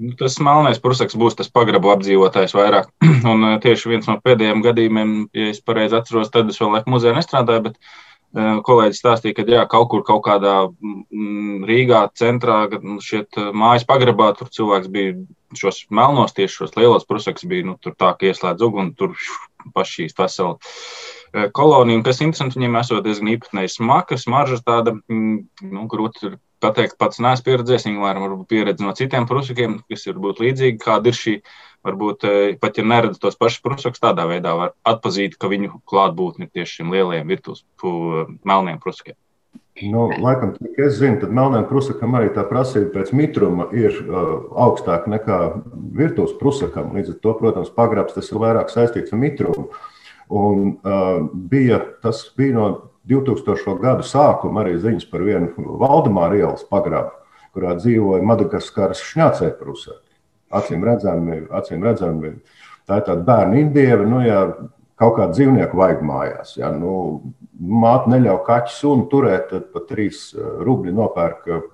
Nu, 0.00 0.14
tas 0.16 0.38
melnais 0.40 0.78
prusaks 0.80 1.16
būs 1.20 1.34
tas 1.36 1.50
pagrabu 1.52 1.90
apdzīvotājs 1.92 2.54
vairāk. 2.56 2.86
Un 3.32 3.44
eh, 3.50 3.56
tieši 3.60 3.90
viens 3.92 4.06
no 4.08 4.16
pēdējiem 4.24 4.62
gadījumiem, 4.64 5.10
ja 5.36 5.50
es 5.52 5.60
pareizi 5.60 5.98
atceros, 5.98 6.30
tad 6.32 6.48
es 6.48 6.60
vēl 6.60 6.72
laikam 6.72 6.94
muzejā 6.96 7.12
nestrādāju, 7.18 7.66
bet 7.66 7.76
uh, 7.76 8.62
kolēģis 8.64 9.02
stāstīja, 9.02 9.36
ka 9.36 9.44
jā, 9.44 9.66
kaut 9.68 9.90
kur 9.92 10.06
kaut 10.08 10.24
kādā 10.24 10.54
mm, 10.70 11.66
Rīgā 11.68 12.06
centrā, 12.16 12.62
nu, 12.80 12.96
šiet 13.04 13.36
eh, 13.36 13.52
mājas 13.52 13.84
pagrabā, 13.88 14.32
tur 14.38 14.48
cilvēks 14.56 14.88
bija 14.94 15.18
šos 15.60 15.84
melnos, 15.92 16.32
tieši 16.32 16.62
šos 16.62 16.76
lielos 16.80 17.04
prusaks 17.04 17.44
bija, 17.44 17.68
nu, 17.68 17.76
tur 17.84 17.92
tā, 18.00 18.14
ka 18.16 18.30
ieslēdz 18.30 18.64
uguni, 18.64 18.96
tur 18.96 19.12
pašķīst 19.76 20.22
veseli 20.22 21.50
koloniju, 21.52 22.00
un 22.00 22.06
kas 22.06 22.24
interesanti, 22.24 22.56
viņiem 22.56 22.78
esot 22.80 23.04
diezgan 23.04 23.34
īpatnēji 23.34 23.76
smaka, 23.76 24.16
smarža 24.18 24.62
tāda, 24.64 24.96
mm, 25.12 25.68
nu, 25.74 25.84
grūti 25.90 26.38
pateikt, 26.62 26.98
pats 27.00 27.22
neesmu 27.22 27.46
pieredzējis. 27.48 27.88
Viņi 27.88 28.04
vairāk 28.04 28.44
pieredzi 28.50 28.86
no 28.86 28.94
citiem 28.96 29.26
prusakiem, 29.30 29.80
kas 29.90 30.06
ir 30.06 30.20
būt 30.22 30.42
līdzīgi, 30.44 30.80
kāda 30.82 31.12
ir 31.12 31.18
šī 31.18 31.40
varbūt 31.86 32.26
pat 32.60 32.76
ja 32.76 32.84
neredz 32.84 33.20
tos 33.20 33.38
pašus 33.40 33.62
prusakus, 33.64 34.02
tādā 34.02 34.26
veidā 34.28 34.52
var 34.58 34.74
atpazīt, 34.88 35.38
ka 35.40 35.48
viņu 35.48 35.80
klātbūtne 35.88 36.46
ir 36.46 36.54
tieši 36.58 36.80
šiem 36.80 36.92
lielajiem 36.92 37.32
virtuves 37.32 37.64
melniem 38.44 38.80
prusakiem. 38.82 39.16
Nu, 39.82 40.10
laikam, 40.20 40.52
cik 40.58 40.76
es 40.84 40.98
zinu, 40.98 41.16
tad 41.22 41.30
melniem 41.32 41.64
prusakam 41.68 42.12
arī 42.18 42.28
tā 42.34 42.42
prasība 42.44 42.98
pēc 42.98 43.14
mitruma 43.16 43.68
ir 43.72 43.94
uh, 44.02 44.34
augstāka 44.60 45.08
nekā 45.08 45.38
virtuves 45.96 46.34
prusakam. 46.40 46.90
Līdz 46.96 47.14
ar 47.14 47.18
to, 47.24 47.34
protams, 47.38 47.72
pagrabs 47.72 48.16
tas 48.16 48.28
ir 48.28 48.42
vairāk 48.42 48.72
saistīts 48.72 49.14
ar 49.14 49.22
mitrumu. 49.22 49.70
Un, 50.28 50.74
uh, 50.84 51.22
bija, 51.32 51.80
tas 52.04 52.26
bija 52.36 52.58
no 52.58 52.66
2000. 53.08 53.78
gadu 53.80 54.04
sākuma 54.04 54.64
arī 54.64 54.76
ziņas 54.80 55.06
par 55.10 55.24
vienu 55.24 55.76
Valdemāra 55.80 56.36
ielas 56.36 56.66
pagrabu, 56.68 57.14
kurā 57.56 57.74
dzīvoja 57.78 58.26
Madagaskaras 58.26 59.00
šņācēja 59.12 59.56
prusaki. 59.58 60.04
Acīm 60.50 60.84
redzami, 60.84 61.44
acīm 61.54 61.84
redzami, 61.86 62.34
tā 62.88 63.00
ir 63.00 63.06
tāda 63.06 63.22
bērnu 63.24 63.60
indieva. 63.60 64.06
Nu, 64.06 64.20
jā, 64.26 64.40
kaut 65.00 65.16
kādu 65.16 65.36
dzīvnieku 65.38 65.78
vajag 65.80 66.02
mājās. 66.06 66.56
Ja? 66.60 66.72
Nu, 66.74 66.96
Māte 67.60 68.08
neļauj 68.08 68.38
kaķu 68.46 68.72
sunu 68.72 69.02
turēt, 69.12 69.50
tad 69.50 69.66
pat 69.74 69.84
trīs 69.90 70.30
eh, 70.32 70.44
rubļi 70.64 70.94
nopērk 70.96 71.48
eh, 71.52 71.64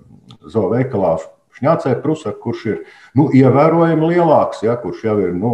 zooveikalā 0.51 1.13
šņācēju 1.57 2.01
prusaku, 2.03 2.41
kurš 2.43 2.65
ir 2.73 2.81
nu, 3.15 3.29
ievērojami 3.31 4.11
lielāks, 4.11 4.65
ja? 4.67 4.75
kurš 4.83 5.05
jau 5.07 5.15
ir 5.23 5.37
nu, 5.37 5.53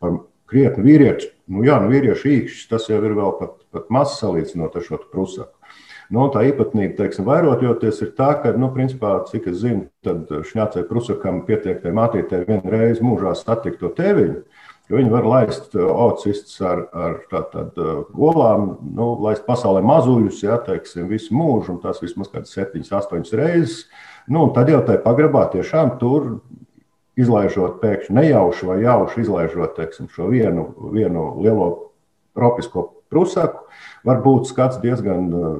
par 0.00 0.16
krietni 0.48 0.86
vīriešu. 0.86 1.28
Nu, 1.52 1.66
jā, 1.68 1.76
nu, 1.84 1.92
vīriešu 1.92 2.32
īkšķis 2.32 2.70
tas 2.70 2.88
jau 2.88 3.02
ir 3.04 3.16
vēl 3.18 3.36
pat, 3.42 3.58
pat 3.74 3.90
maz 3.92 4.16
salīdzinot 4.20 4.78
ar 4.78 4.86
šo 4.86 5.00
prusaku. 5.10 5.52
Nu, 6.12 6.26
tā 6.32 6.42
īpatnība, 6.50 6.98
teiksim, 6.98 7.24
vairojoties, 7.28 8.02
ir 8.04 8.12
tā, 8.18 8.34
ka, 8.42 8.52
nu, 8.60 8.68
principā, 8.74 9.16
cik 9.30 9.48
es 9.50 9.62
zinu, 9.62 9.86
tad 10.04 10.28
šņācēju 10.50 10.88
prusakam 10.90 11.40
pietiek 11.48 11.80
tai 11.82 11.94
mātītei 11.96 12.42
vienreiz 12.48 13.00
mūžā 13.04 13.32
satikt 13.38 13.80
to 13.80 13.90
tēviņu. 13.96 14.42
Jo 14.92 14.98
viņi 14.98 15.12
var 15.14 15.24
laist 15.24 15.72
uh, 15.78 15.86
ocistus 16.10 16.58
ar, 16.60 16.82
ar 16.92 17.14
tātad, 17.30 17.72
uh, 17.80 18.02
olām, 18.20 18.74
nu, 18.84 19.14
laist 19.24 19.46
pasaulē 19.46 19.80
mazuļus, 19.80 20.42
ja 20.44 20.58
teiksim, 20.60 21.06
visu 21.08 21.32
mūžu, 21.32 21.72
un 21.72 21.78
tas 21.80 22.02
vismaz 22.04 22.28
kādas 22.28 22.52
septiņas, 22.52 22.92
astoņas 22.98 23.32
reizes. 23.40 23.78
Nu, 24.28 24.44
tad 24.52 24.68
jau 24.68 24.82
tajā 24.84 25.00
pagrabā 25.06 25.46
tiešām 25.56 25.96
tur 26.02 26.34
izlaižot 27.16 27.80
pēkšņi 27.80 28.18
nejauši 28.18 28.68
vai 28.68 28.78
jauši 28.82 29.24
izlaižot 29.24 29.72
teiksim, 29.78 30.10
šo 30.12 30.28
vienu, 30.28 30.66
vienu 30.92 31.30
lielo 31.40 31.70
tropisko 32.36 32.90
prusaku, 33.14 33.64
var 34.04 34.24
būt 34.26 34.50
skats 34.50 34.82
diezgan 34.82 35.30
uh, 35.30 35.52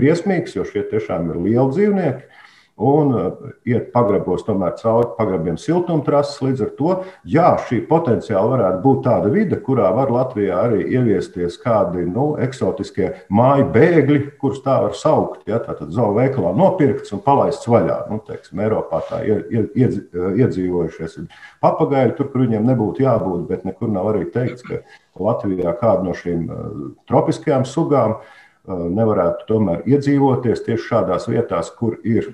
briesmīgs, 0.00 0.56
jo 0.56 0.64
šie 0.68 0.88
tiešām 0.90 1.30
ir 1.30 1.44
lieli 1.44 1.68
dzīvnieki 1.76 2.40
un 2.82 3.12
uh, 3.14 3.50
iet 3.68 3.90
pagrabos 3.92 4.44
tomēr 4.46 4.72
cauri 4.80 5.10
pagrabiem 5.18 5.58
siltumtrases. 5.60 6.40
Līdz 6.42 6.64
ar 6.64 6.70
to, 6.78 6.94
jā, 7.28 7.50
šī 7.68 7.82
potenciāli 7.88 8.54
varētu 8.54 8.80
būt 8.84 9.02
tāda 9.06 9.32
vide, 9.32 9.58
kurā 9.64 9.90
var 9.94 10.12
Latvijā 10.12 10.62
arī 10.66 10.86
ieviesties 10.96 11.58
kādi 11.62 12.06
nu, 12.08 12.32
eksotiskie 12.42 13.12
māju 13.32 13.68
bēgļi, 13.76 14.22
kurus 14.40 14.62
tā 14.64 14.78
var 14.86 14.96
saukt. 14.98 15.44
Ja, 15.50 15.60
tātad 15.62 15.92
zoo 15.94 16.10
veikalā 16.16 16.54
nopirkts 16.56 17.14
un 17.14 17.22
palaists 17.24 17.68
vaļā. 17.70 18.02
Nu, 18.10 18.22
teiksim, 18.26 18.64
Eiropā 18.64 19.02
tā 19.10 19.22
iedz, 19.28 20.00
iedzīvojušies 20.12 21.20
ir 21.20 21.46
papagaļi, 21.62 22.16
tur, 22.18 22.32
kur 22.32 22.46
viņiem 22.46 22.66
nebūtu 22.72 23.04
jābūt, 23.04 23.46
bet 23.52 23.68
nekur 23.68 23.92
nav 23.92 24.14
arī 24.14 24.26
teikts, 24.32 24.64
ka 24.66 24.82
Latvijā 25.20 25.74
kāda 25.80 26.06
no 26.06 26.14
šīm 26.16 26.46
uh, 26.48 26.66
tropiskajām 27.10 27.66
sugām 27.68 28.16
uh, 28.16 28.84
nevarētu 28.88 29.48
tomēr 29.48 29.82
iedzīvoties 29.88 30.64
tieši 30.66 30.88
šādās 30.88 31.28
vietās, 31.30 31.72
kur 31.76 31.98
ir 32.04 32.30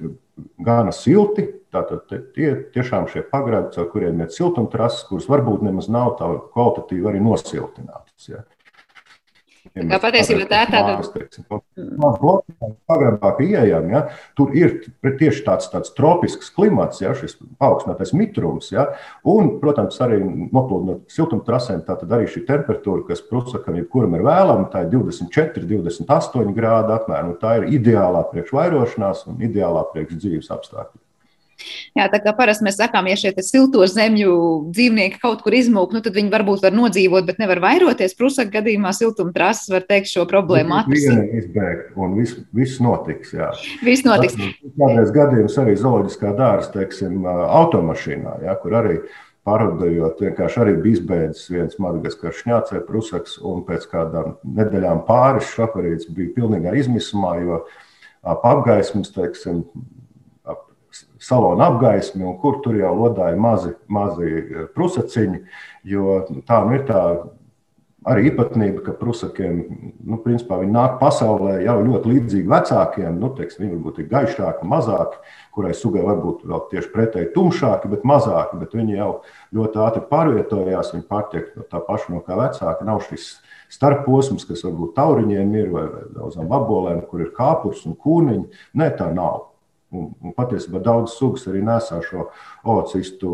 gana 0.63 0.95
silti. 0.95 1.49
Tātad 1.69 2.07
tie 2.33 2.55
tiešām 2.73 3.11
šie 3.13 3.27
pagrādi, 3.29 3.77
ar 3.77 3.91
kuriem 3.93 4.23
ir 4.25 4.31
siltumtrases, 4.33 5.03
kuras 5.11 5.27
varbūt 5.29 5.67
nemaz 5.67 5.91
nav 5.93 6.15
tā 6.17 6.31
kvalitatīvi 6.55 7.11
arī 7.11 7.21
nosiltinātas. 7.21 8.31
Ja. 8.31 8.45
Kā 9.77 9.99
patiesībā 10.03 10.47
tā 10.51 10.63
ir 10.65 10.71
tāda 10.73 10.95
pagrabā 12.89 13.33
pieejama. 13.39 13.91
Ja? 13.93 14.03
Tur 14.39 14.55
ir 14.57 14.79
tieši 15.03 15.45
tāds, 15.47 15.69
tāds 15.73 15.93
tropisks 15.97 16.51
klimats, 16.55 17.03
ja? 17.03 17.15
šis 17.19 17.37
paaugstinātais 17.61 18.15
mitrums. 18.17 18.71
Ja? 18.75 18.89
Un, 19.29 19.57
protams, 19.63 19.99
arī 20.05 20.21
noplūdot 20.23 21.09
siltuma 21.13 21.47
trasēm, 21.47 21.83
tā 21.87 21.99
tad 22.01 22.15
arī 22.15 22.29
šī 22.31 22.45
temperatūra, 22.49 23.07
kas 23.11 23.25
prusakam 23.25 23.79
jebkuram 23.81 24.17
ir 24.19 24.25
vēlama, 24.27 24.69
tā 24.73 24.87
ir 24.87 24.95
24, 24.95 25.67
28 25.69 26.57
grādi 26.57 26.97
apmēram. 26.97 27.37
Tā 27.43 27.59
ir 27.61 27.69
ideālā 27.81 28.25
priekš 28.33 28.55
vairošanās 28.57 29.27
un 29.31 29.45
ideālā 29.45 29.85
priekš 29.93 30.19
dzīves 30.23 30.51
apstākļu. 30.55 31.08
Jā, 31.99 32.07
tā 32.13 32.21
kā 32.23 32.33
parasti 32.39 32.67
mēs 32.67 32.79
sakām, 32.79 33.09
ja 33.11 33.17
šie 33.19 33.33
silto 33.43 33.85
zemju 33.91 34.33
dzīvnieki 34.71 35.21
kaut 35.23 35.43
kur 35.45 35.57
izmūk, 35.59 35.95
nu, 35.97 36.03
tad 36.05 36.17
viņi 36.19 36.33
varbūt 36.33 36.65
var 36.65 36.77
nodzīvot, 36.77 37.27
bet 37.29 37.41
nevar 37.43 37.61
vairoties. 37.65 38.17
Prusaka 38.19 38.59
gadījumā 38.59 38.93
siltuma 38.97 39.35
trases 39.35 39.73
var 39.73 39.87
teikt 39.89 40.13
šo 40.13 40.27
problēmu 40.31 40.79
atrisināt. 40.79 41.33
Izbēgt, 41.43 41.95
un 41.99 42.19
viss, 42.19 42.39
viss 42.55 42.83
notiks. 42.85 43.35
Jā. 43.37 43.51
Viss 43.87 44.07
notiks. 44.07 44.39
Kādreiz 44.79 45.15
gadījums 45.15 45.59
arī 45.63 45.75
zooloģiskā 45.81 46.35
dārza, 46.39 46.71
teiksim, 46.77 47.25
automašīnā, 47.29 48.39
jā, 48.47 48.55
kur 48.63 48.79
arī 48.79 49.01
pārvadājot, 49.49 50.23
vienkārši 50.27 50.63
arī 50.63 50.75
bija 50.83 50.99
izbeidzis 50.99 51.51
viens 51.53 51.79
Madagaskaras 51.83 52.43
šņācē 52.43 52.83
prusaks, 52.89 53.39
un 53.45 53.63
pēc 53.69 53.87
kādām 53.91 54.37
nedēļām 54.45 55.05
pāris 55.09 55.49
šoferīts 55.55 56.11
bija 56.15 56.35
pilnīgā 56.37 56.75
izmisumā, 56.83 57.37
jo 57.45 57.63
apgaismas, 58.29 59.13
teiksim, 59.15 59.65
salona 61.23 61.69
apgaismi, 61.73 62.25
un 62.25 62.39
kur 62.43 62.61
tur 62.65 62.79
jau 62.79 62.95
lodāja 62.99 63.37
mazi, 63.41 63.75
mazi 63.89 64.31
eh, 64.31 64.63
prusaciņi. 64.75 65.43
Jo 65.89 66.23
tā 66.49 66.63
nu 66.67 66.79
ir 66.79 66.87
tā 66.89 67.03
arī 68.09 68.29
īpatnība, 68.31 68.83
ka 68.87 68.95
prusakiem, 68.99 69.59
nu, 70.07 70.19
principā 70.23 70.61
nāk 70.63 70.99
pasaulē 71.01 71.59
jau 71.65 71.77
ļoti 71.83 72.13
līdzīgi 72.13 72.51
vecākiem. 72.51 73.19
Nu, 73.19 73.33
teiksim, 73.37 73.65
viņi 73.65 73.75
varbūt 73.75 74.01
ir 74.03 74.09
gaišāki, 74.13 74.69
mazāki, 74.71 75.19
kurai 75.57 75.75
sugai 75.77 76.05
varbūt 76.07 76.47
vēl 76.49 76.65
tieši 76.71 76.93
pretēji 76.95 77.33
tumšāki, 77.35 77.91
bet 77.93 78.07
mazāki. 78.09 78.61
Bet 78.63 78.77
viņi 78.79 78.99
jau 79.01 79.11
ļoti 79.59 79.83
ātri 79.85 80.05
pārvietojās, 80.13 80.95
viņi 80.95 81.07
pārtiek 81.11 81.53
no 81.59 81.67
tā 81.69 81.83
paša, 81.85 82.15
no 82.15 82.23
kā 82.25 82.39
vecāki. 82.39 82.89
Nav 82.89 83.03
šis 83.09 83.29
starposms, 83.75 84.47
kas 84.49 84.65
varbūt 84.67 84.95
tauriņiem 84.97 85.55
ir 85.59 85.71
vai, 85.75 85.87
vai 85.93 86.07
daudzām 86.15 86.55
abolēm, 86.55 87.05
kur 87.11 87.27
ir 87.27 87.35
kāpurs 87.37 87.85
un 87.89 87.99
kūniņi. 87.99 88.47
Nē, 88.79 88.93
tā 89.01 89.11
nav. 89.15 89.49
Un, 89.89 90.11
un 90.21 90.35
patiesībā 90.37 90.83
daudz 90.85 91.15
sugas 91.17 91.47
arī 91.49 91.63
nesā 91.65 92.03
šo 92.05 92.27
ocistu 92.69 93.31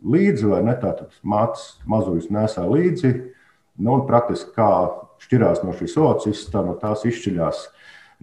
līdzi, 0.00 0.46
vai 0.48 0.62
ne? 0.64 0.72
Tātad 0.80 1.12
mātes 1.20 1.74
mazuļus 1.90 2.30
nesā 2.32 2.64
līdzi. 2.64 3.10
Nu, 3.76 3.98
un 3.98 4.06
praktiski 4.08 4.54
kā 4.56 4.70
šķirās 5.26 5.60
no 5.64 5.74
šīs 5.76 5.98
ocistas, 6.00 6.52
tā 6.54 6.62
no 6.64 6.72
tās 6.80 7.04
izšķiļās 7.04 7.66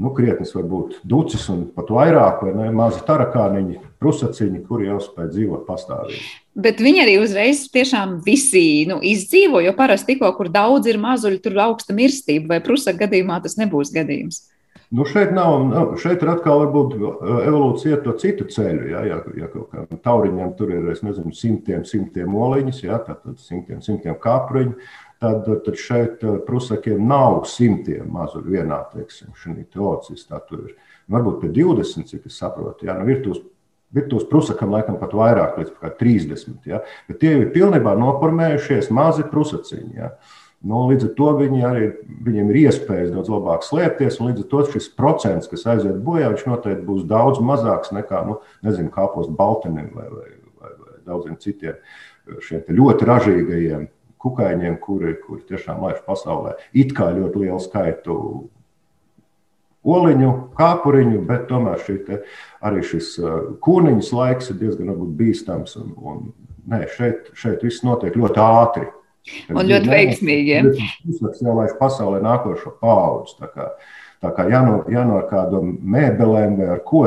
nu, 0.02 0.12
krietnes, 0.16 0.54
varbūt 0.56 1.02
ducis 1.08 1.44
un 1.54 1.66
pat 1.76 1.92
vairāk, 1.94 2.42
vai 2.46 2.54
ne? 2.56 2.70
Mazi 2.74 3.04
tarakāniņi, 3.06 3.78
prusaciņi, 4.02 4.64
kuri 4.66 4.90
jau 4.90 4.98
spēj 5.04 5.30
dzīvot 5.36 5.68
pastāvīgi. 5.68 6.24
Bet 6.66 6.82
viņi 6.84 7.04
arī 7.04 7.18
uzreiz 7.22 7.66
tiešām 7.72 8.18
visi 8.26 8.88
nu, 8.90 8.98
izdzīvo, 9.06 9.62
jo 9.64 9.76
parasti 9.78 10.16
tikko, 10.16 10.32
kur 10.40 10.50
daudz 10.52 10.90
ir 10.90 11.00
mazuļi, 11.02 11.42
tur 11.44 11.62
augsta 11.68 11.96
mirstība, 11.96 12.56
vai 12.56 12.64
prusaka 12.66 13.06
gadījumā 13.06 13.42
tas 13.46 13.60
nebūs 13.62 13.94
gadījums. 13.94 14.48
Nu 14.92 15.06
šeit, 15.06 15.30
nav, 15.32 15.54
nu, 15.70 15.82
šeit 16.04 16.20
ir 16.20 16.30
atkal 16.34 16.66
varbūt 16.66 16.96
uh, 16.98 17.30
evolūcija 17.48 17.96
iet 17.96 18.02
to 18.04 18.12
citu 18.20 18.48
ceļu. 18.52 18.90
Ja, 18.92 19.04
ja, 19.08 19.20
ja 19.40 19.48
kaut 19.48 19.70
kādam 19.72 20.02
tauriņam 20.04 20.52
tur 20.58 20.74
ir 20.76 20.90
nezinu, 20.92 21.32
simtiem, 21.36 21.86
simtiem 21.88 22.36
oliņas, 22.36 22.82
ja, 22.84 22.98
tad, 23.06 23.22
tad 23.24 23.38
simtiem, 23.40 23.80
simtiem 23.86 24.18
kāpuriņu, 24.20 24.76
tad, 25.24 25.48
tad 25.64 25.80
šeit 25.80 26.26
uh, 26.28 26.42
prusakiem 26.44 27.08
nav 27.08 27.46
simtiem 27.48 28.12
mazuļu 28.12 28.58
vienā, 28.58 28.82
teiksim, 28.92 29.32
šī 29.40 29.56
teocis. 29.72 30.28
Tur 30.28 30.68
ir 30.68 30.76
varbūt 31.16 31.40
pie 31.46 31.54
20, 31.62 32.12
cik 32.12 32.28
es 32.28 32.44
saprotu. 32.44 32.90
Ja, 32.90 33.00
nu, 33.00 33.08
virtuves, 33.08 33.40
virtuves 33.96 34.28
prusakam 34.28 34.76
laikam 34.76 35.00
pat 35.00 35.16
vairāk, 35.16 35.56
līdz 35.62 35.98
30. 36.04 36.60
Ja, 36.68 36.84
bet 37.08 37.24
tie 37.24 37.38
ir 37.40 37.56
pilnībā 37.56 37.96
noformējušies 37.96 38.92
mazi 38.92 39.24
prusaciņi. 39.32 40.02
Ja. 40.04 40.12
Uh, 40.18 40.38
Nu, 40.62 40.84
līdz 40.92 41.08
ar 41.08 41.14
to 41.18 41.30
viņi 41.40 41.64
arī, 41.66 41.86
viņiem 42.22 42.52
ir 42.52 42.60
iespējas 42.68 43.10
daudz 43.16 43.32
labāk 43.34 43.64
slēpties, 43.66 44.20
un 44.22 44.30
līdz 44.30 44.44
ar 44.44 44.50
to 44.52 44.60
šis 44.76 44.92
procents, 44.94 45.50
kas 45.50 45.66
aiziet 45.74 45.98
bojā, 46.06 46.30
viņš 46.36 46.44
noteikti 46.46 46.86
būs 46.86 47.08
daudz 47.10 47.42
mazāks 47.42 47.90
nekā, 47.96 48.22
nu, 48.28 48.38
nezinu, 48.66 48.92
kāpos 48.94 49.32
Baltenim 49.40 49.90
vai, 49.96 50.06
vai, 50.14 50.28
vai, 50.62 50.76
vai 50.84 51.00
daudziem 51.10 51.40
citiem 51.42 51.82
šiem 52.46 52.78
ļoti 52.78 53.10
ražīgajiem 53.10 53.90
kukaiņiem, 54.22 54.78
kuri, 54.84 55.16
kuri 55.26 55.42
tiešām 55.50 55.82
laiž 55.82 56.04
pasaulē 56.06 56.54
it 56.78 56.94
kā 56.98 57.10
ļoti 57.16 57.42
lielu 57.42 57.60
skaitu 57.62 58.18
oliņu, 59.82 60.32
kāpuriņu, 60.58 61.24
bet 61.26 61.48
tomēr 61.50 61.82
te, 62.06 62.22
arī 62.62 62.84
šis 62.86 63.16
kūniņas 63.66 64.12
laiks 64.14 64.52
ir 64.54 64.60
diezgan 64.62 64.94
bīstams. 65.18 65.74
Un, 65.82 65.94
un, 65.98 66.20
nē, 66.70 66.86
šeit, 66.94 67.32
šeit 67.34 67.66
viss 67.66 67.86
notiek 67.86 68.18
ļoti 68.18 68.44
ātri. 68.46 68.90
Un 69.54 69.68
ļoti 69.70 69.92
veiksmīgi. 69.92 70.62
Tas 71.22 71.42
jau 71.44 71.58
laiž 71.58 71.76
pasaulē 71.80 72.22
nākošo 72.26 72.76
paudzi. 72.82 73.38
Tā 73.42 73.52
kā, 73.54 73.68
tā 74.24 74.32
kā 74.38 74.48
ja 74.50 74.64
no, 74.66 74.80
ja 74.92 75.04
no 75.08 75.20
ar 75.22 75.28
kādām 75.30 75.76
mēbelēm 75.82 76.58
vai 76.60 76.72
ar 76.76 76.82
ko 76.88 77.06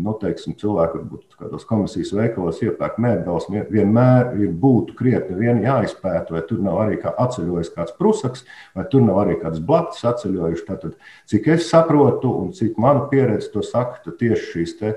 nu, 0.00 0.14
teiksim, 0.20 0.54
cilvēki 0.58 0.98
varbūt 1.00 1.38
kādos 1.40 1.64
komisijas 1.68 2.12
veikalos 2.16 2.60
iepērk 2.64 2.98
mēbeles, 3.02 3.48
vienmēr 3.72 4.34
ir 4.40 4.52
būtu 4.62 4.94
krietni 4.98 5.38
vien 5.38 5.62
jāizpēta, 5.64 6.34
vai 6.34 6.42
tur 6.48 6.62
nav 6.64 6.78
arī 6.84 7.00
kā 7.02 7.12
atceļojis 7.24 7.72
kāds 7.74 7.96
prusaks, 7.98 8.44
vai 8.76 8.86
tur 8.92 9.04
nav 9.06 9.22
arī 9.24 9.38
kāds 9.42 9.62
blakus 9.64 10.04
atceļojuši. 10.12 10.66
Tātad, 10.68 10.94
cik 11.30 11.50
es 11.56 11.68
saprotu 11.70 12.32
un 12.44 12.54
cik 12.56 12.78
mana 12.80 13.06
pieredze 13.10 13.50
to 13.52 13.64
saka, 13.66 14.00
tad 14.04 14.20
tieši 14.22 14.54
šīs 14.54 14.78
te 14.80 14.94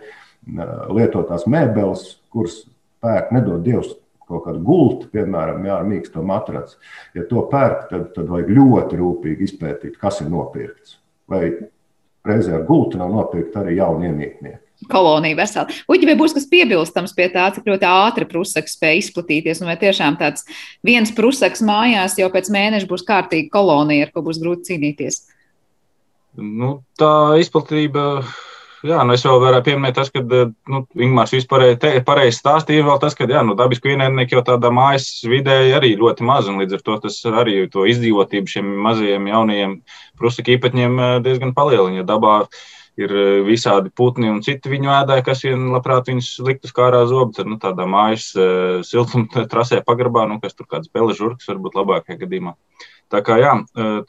lietotās 0.93 1.47
mēbeles, 1.49 2.05
kuras 2.33 2.63
pērk 3.03 3.33
nedod 3.35 3.63
Dievs 3.65 3.95
kaut 4.33 4.47
kādu 4.47 4.63
gultu, 4.65 5.11
piemēram, 5.13 5.63
jā, 5.67 5.77
ar 5.79 5.87
mīksto 5.87 6.23
matracu. 6.25 6.79
Ja 7.17 7.27
to 7.29 7.45
pērk, 7.51 7.87
tad, 7.91 8.09
tad 8.15 8.31
vajag 8.31 8.51
ļoti 8.57 8.99
rūpīgi 8.99 9.47
izpētīt, 9.49 9.99
kas 10.01 10.21
ir 10.23 10.31
nopirkts. 10.33 10.97
Vai 11.29 11.45
reizē 12.27 12.57
ar 12.57 12.67
gultu 12.67 12.99
nav 12.99 13.11
nopirkt 13.13 13.55
arī 13.59 13.77
jauni 13.79 14.09
iemītnieki. 14.09 14.59
Kolonija 14.91 15.37
vesela. 15.37 15.67
Uģi, 15.91 16.07
vai 16.09 16.15
būs 16.19 16.33
kas 16.35 16.47
piebilstams 16.51 17.13
pie 17.15 17.29
tā, 17.31 17.45
cik 17.55 17.67
ļoti 17.69 17.87
ātri 17.87 18.27
prusaks 18.27 18.75
spēj 18.75 18.99
izplatīties, 18.99 19.61
un 19.63 19.69
vai 19.71 19.77
tiešām 19.79 20.17
tāds 20.19 20.43
viens 20.83 21.13
prusaks 21.15 21.63
mājās 21.63 22.17
jau 22.19 22.27
pēc 22.33 22.49
mēneša 22.51 22.89
būs 22.89 23.05
kārtīga 23.07 23.53
kolonija, 23.53 24.07
ar 24.07 24.11
ko 24.15 24.25
būs 24.25 24.41
grūti 24.43 24.73
cīnīties? 24.73 25.21
Nu, 26.35 26.81
tā 26.99 27.37
izplatība 27.39 28.23
Jā, 28.83 28.97
nu 29.07 29.13
es 29.15 29.21
vēl 29.23 29.37
varētu 29.39 29.69
pieminēt, 29.69 29.95
tas, 29.95 30.09
ka 30.11 30.19
eh, 30.19 30.49
nu, 30.67 30.81
Ingūns 30.99 31.31
vispārēji 31.31 32.01
pareizi 32.03 32.35
stāstīja, 32.35 32.83
vēl 32.83 32.97
tas, 32.99 33.13
ka 33.15 33.23
jā, 33.31 33.39
nu, 33.47 33.55
dabisku 33.55 33.87
ienaidnieku 33.87 34.35
jau 34.35 34.41
tādā 34.49 34.73
mājas 34.75 35.05
vidē 35.23 35.55
arī 35.77 35.93
ļoti 36.01 36.25
maz, 36.27 36.49
un 36.51 36.59
līdz 36.59 36.75
ar 36.75 36.81
to 36.83 36.97
tas 37.05 37.21
arī 37.31 37.61
to 37.71 37.85
izdzīvotību 37.87 38.51
šiem 38.51 38.73
mazajiem 38.83 39.29
jaunajiem 39.31 39.77
prusaki 40.19 40.57
īpatņiem 40.57 40.99
eh, 40.99 41.13
diezgan 41.23 41.53
palielina. 41.55 42.03
Ja 42.03 42.41
ir 42.99 43.13
eh, 43.21 43.37
visādi 43.47 43.93
putni 43.95 44.27
un 44.33 44.41
citi 44.43 44.73
viņu 44.73 44.91
ēdāji, 44.97 45.25
kas 45.29 45.45
vien 45.47 45.63
labprāt 45.71 46.11
viņus 46.11 46.33
likt 46.43 46.67
uz 46.67 46.75
kārā 46.75 47.05
zobu, 47.07 47.31
tad 47.37 47.47
nu, 47.47 47.55
tādā 47.63 47.87
mājas 47.87 48.33
siltuma 48.89 49.45
trasē 49.53 49.79
pagrabā, 49.87 50.25
nu, 50.27 50.41
kas 50.43 50.59
tur 50.59 50.67
kāds 50.67 50.91
peležurks 50.91 51.47
varbūt 51.47 51.79
labākajā 51.79 52.19
gadījumā. 52.25 52.57
Tā 53.13 53.23
kā 53.23 53.39
jā, 53.39 53.55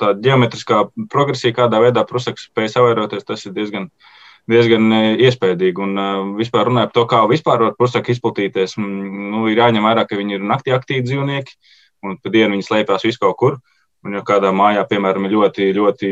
tā 0.00 0.10
ģeometriskā 0.24 0.82
progresija, 1.12 1.54
kādā 1.54 1.78
veidā 1.82 2.02
prusaks 2.08 2.48
spēj 2.48 2.72
savairoties, 2.72 3.26
tas 3.28 3.42
ir 3.44 3.52
diezgan 3.52 3.90
uh, 3.90 4.12
diezgan 4.50 4.88
e, 4.92 5.02
iespaidīgi. 5.26 5.84
Un 5.84 6.00
e, 6.00 6.08
vispār 6.40 6.68
runājot 6.68 6.92
par 6.92 6.96
to, 6.98 7.04
kā 7.10 7.20
vispār 7.30 7.62
var 7.66 7.76
pusaka 7.78 8.12
izplatīties, 8.12 8.76
nu, 8.80 9.44
ir 9.50 9.62
jāņem 9.62 9.86
vērā, 9.86 10.06
ka 10.08 10.18
viņi 10.18 10.38
ir 10.38 10.48
naktī 10.48 10.74
aktīvi 10.76 11.06
dzīvnieki, 11.08 11.56
un 12.04 12.18
pa 12.20 12.34
dienu 12.34 12.56
viņi 12.56 12.68
slēpjas 12.68 13.06
vis 13.08 13.20
kaut 13.20 13.38
kur. 13.40 13.62
Un, 14.04 14.18
ja 14.18 14.20
kādā 14.20 14.50
mājā, 14.52 14.82
piemēram, 14.84 15.24
ir 15.24 15.32
ļoti, 15.32 15.70
ļoti 15.78 16.08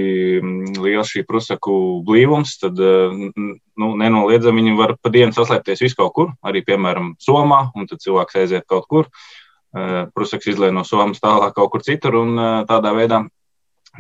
liels 0.81 1.11
šī 1.13 1.27
prusaku 1.29 1.75
blīvums, 2.07 2.55
tad 2.63 2.81
e, 2.81 2.95
nu, 3.37 3.91
nenoliedzami 4.01 4.63
viņi 4.63 4.79
var 4.79 4.97
pa 4.97 5.13
dienu 5.13 5.37
saslēpties 5.37 5.85
vis 5.85 5.99
kaut 5.99 6.15
kur, 6.17 6.33
arī, 6.41 6.65
piemēram, 6.65 7.13
Somā, 7.21 7.67
un 7.77 7.91
tad 7.91 8.01
cilvēks 8.01 8.41
aiziet 8.41 8.69
kaut 8.71 8.89
kur. 8.89 9.13
Prusaks 9.73 10.51
izlēja 10.53 10.73
no 10.77 10.83
Somas 10.85 11.21
tālāk 11.21 11.55
kaut 11.57 11.71
kur 11.73 11.85
citur, 11.85 12.19
un 12.21 12.37
tādā 12.69 12.91
veidā 12.93 13.23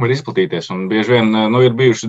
var 0.00 0.12
izplatīties. 0.12 0.70
Un 0.72 0.87
bieži 0.88 1.16
vien 1.16 1.28
nu, 1.52 1.61
ir 1.64 1.74
bijuši 1.76 2.09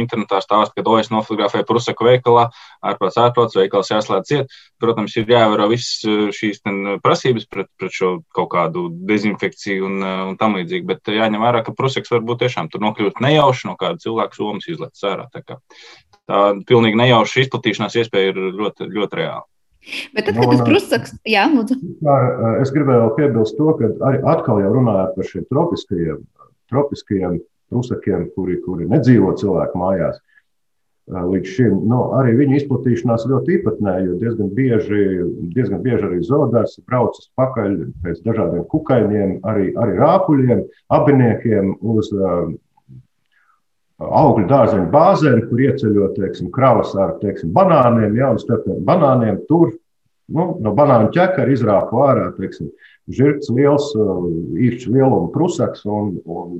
internetā 0.00 0.40
stāsti, 0.42 0.74
ka 0.78 0.84
to 0.86 0.96
es 0.98 1.10
nofotografēju 1.14 1.66
Prusaku 1.68 2.08
veikalā, 2.08 2.48
ārprāts, 2.82 3.18
ārprāts, 3.22 3.58
veikals 3.58 3.92
jāslēdz 3.92 4.30
ciet. 4.30 4.56
Protams, 4.82 5.14
ir 5.20 5.30
jāievēro 5.30 5.68
visas 5.70 6.02
eh, 6.08 6.26
šīs 6.34 6.62
prasības 7.04 7.46
pret, 7.50 7.70
pret 7.78 7.94
šo 7.94 8.16
kaut 8.34 8.50
kādu 8.56 8.88
dezinfekciju 9.06 9.86
un, 9.86 10.02
eh, 10.02 10.20
un 10.32 10.36
tam 10.40 10.58
līdzīgi. 10.58 10.88
Bet 10.90 11.14
jāņem 11.14 11.46
vērā, 11.46 11.62
ka 11.66 11.76
Prusaks 11.76 12.10
var 12.14 12.26
būt 12.26 12.44
tiešām 12.44 12.72
tur 12.72 12.82
nokļūt 12.88 13.22
nejauši 13.22 13.70
no 13.70 13.78
kāda 13.80 14.02
cilvēka 14.02 14.40
somas 14.40 14.68
izlaists 14.70 15.06
ārā. 15.06 15.30
Tā, 15.30 15.44
kā, 15.46 15.60
tā 16.26 16.44
pilnīgi 16.66 16.98
nejauša 17.04 17.46
izplatīšanās 17.46 18.00
iespēja 18.02 18.34
ir 18.34 18.46
ļoti, 18.58 18.90
ļoti 18.90 19.22
reāla. 19.22 19.46
Bet 20.16 20.24
tad, 20.24 20.38
kad 20.38 20.48
tas 20.48 20.62
prusaks, 20.64 21.10
jā, 21.28 21.44
lūdzu. 21.52 21.76
Eh, 21.78 22.44
es 22.64 22.74
gribēju 22.74 23.06
vēl 23.06 23.16
piebilst 23.18 23.58
to, 23.60 23.70
ka 23.78 23.90
arī 24.10 24.22
atkal 24.34 24.62
jau 24.64 24.70
runājot 24.80 25.14
par 25.14 25.28
šiem 25.30 25.44
tropiskajiem 25.52 26.22
tropiskajiem 26.74 27.40
prusakiem, 27.72 28.28
kuri, 28.36 28.60
kuri 28.66 28.90
nedzīvo 28.90 29.32
cilvēku 29.40 29.80
mājās. 29.80 30.20
Līdz 31.04 31.50
šim 31.52 31.72
nu, 31.84 31.98
arī 32.16 32.32
viņa 32.38 32.54
izplatīšanās 32.62 33.26
ļoti 33.28 33.58
īpatnēja, 33.58 34.04
jo 34.06 34.14
diezgan 34.22 34.52
bieži, 34.56 35.00
diezgan 35.52 35.82
bieži 35.84 36.06
arī 36.06 36.20
zoodārs 36.24 36.78
braucas 36.88 37.28
pakaļ 37.36 37.74
pēc 38.06 38.22
dažādiem 38.24 38.64
kukaiņiem, 38.72 39.34
arī, 39.44 39.66
arī 39.76 39.98
rāpuļiem, 40.00 40.62
abiniekiem 40.96 41.74
uz 41.92 42.08
uh, 42.16 42.54
augļu 44.00 44.46
dārzeņu 44.48 44.88
bāzēm, 44.94 45.44
kur 45.50 45.60
ieceļot 45.66 46.16
teiksim, 46.16 46.48
kravas 46.54 46.94
ar 46.96 47.18
teiksim, 47.20 47.52
banāniem, 47.52 48.16
jau 48.18 48.34
uz 48.38 48.48
banāniem 48.88 49.44
tur. 49.50 49.76
Nu, 50.32 50.54
no 50.64 50.70
banāna 50.72 51.10
ķekara 51.12 51.52
izrāpu 51.52 52.00
ārā 52.00 52.30
teiksim, 52.38 52.70
žirgs 53.12 53.50
liels, 53.52 53.92
īrčs 54.56 54.88
lieluma 54.88 55.28
prusaks, 55.34 55.84
un, 55.88 56.16
un, 56.24 56.56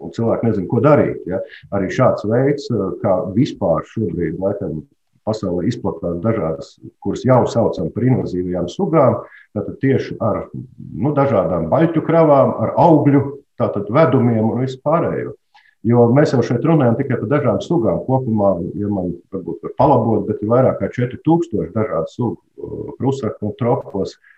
un 0.00 0.14
cilvēki 0.14 0.48
nezina, 0.48 0.68
ko 0.70 0.80
darīt. 0.84 1.20
Ja? 1.28 1.42
Arī 1.74 1.90
šāds 1.92 2.26
veids, 2.28 2.68
kā 3.02 3.18
vispār 3.36 3.84
šobrīd 3.92 4.40
laikam, 4.40 4.82
pasaulē 5.26 5.68
izplatās 5.70 6.16
dažādas, 6.22 6.72
kuras 7.02 7.22
jau 7.22 7.44
saucam 7.46 7.92
par 7.94 8.08
invazīvajām 8.08 8.66
sugām, 8.72 9.20
tātad 9.54 9.76
tieši 9.84 10.16
ar 10.18 10.48
nu, 10.50 11.12
dažādām 11.14 11.68
baļķu 11.70 12.02
kravām, 12.08 12.56
ar 12.58 12.74
augļu 12.82 13.22
tātad, 13.60 13.86
vedumiem 13.92 14.48
un 14.48 14.64
vispārējo. 14.64 15.36
Jo 15.86 16.08
mēs 16.14 16.30
jau 16.30 16.42
šeit 16.46 16.62
runājam 16.66 16.94
tikai 16.98 17.16
par 17.18 17.30
dažām 17.30 17.56
sugām. 17.62 18.02
Kopumā, 18.06 18.52
ja 18.78 18.90
man 18.90 19.16
varbūt 19.34 19.64
var 19.66 19.72
palabot, 19.78 20.28
bet 20.28 20.42
ir 20.42 20.50
vairāk 20.50 20.78
kā 20.78 20.90
4000 20.94 21.72
dažādu 21.74 22.10
sugu 22.10 22.92
prusaku 22.98 23.50
un 23.50 23.56
tropos. 23.58 24.14
Uh, 24.14 24.31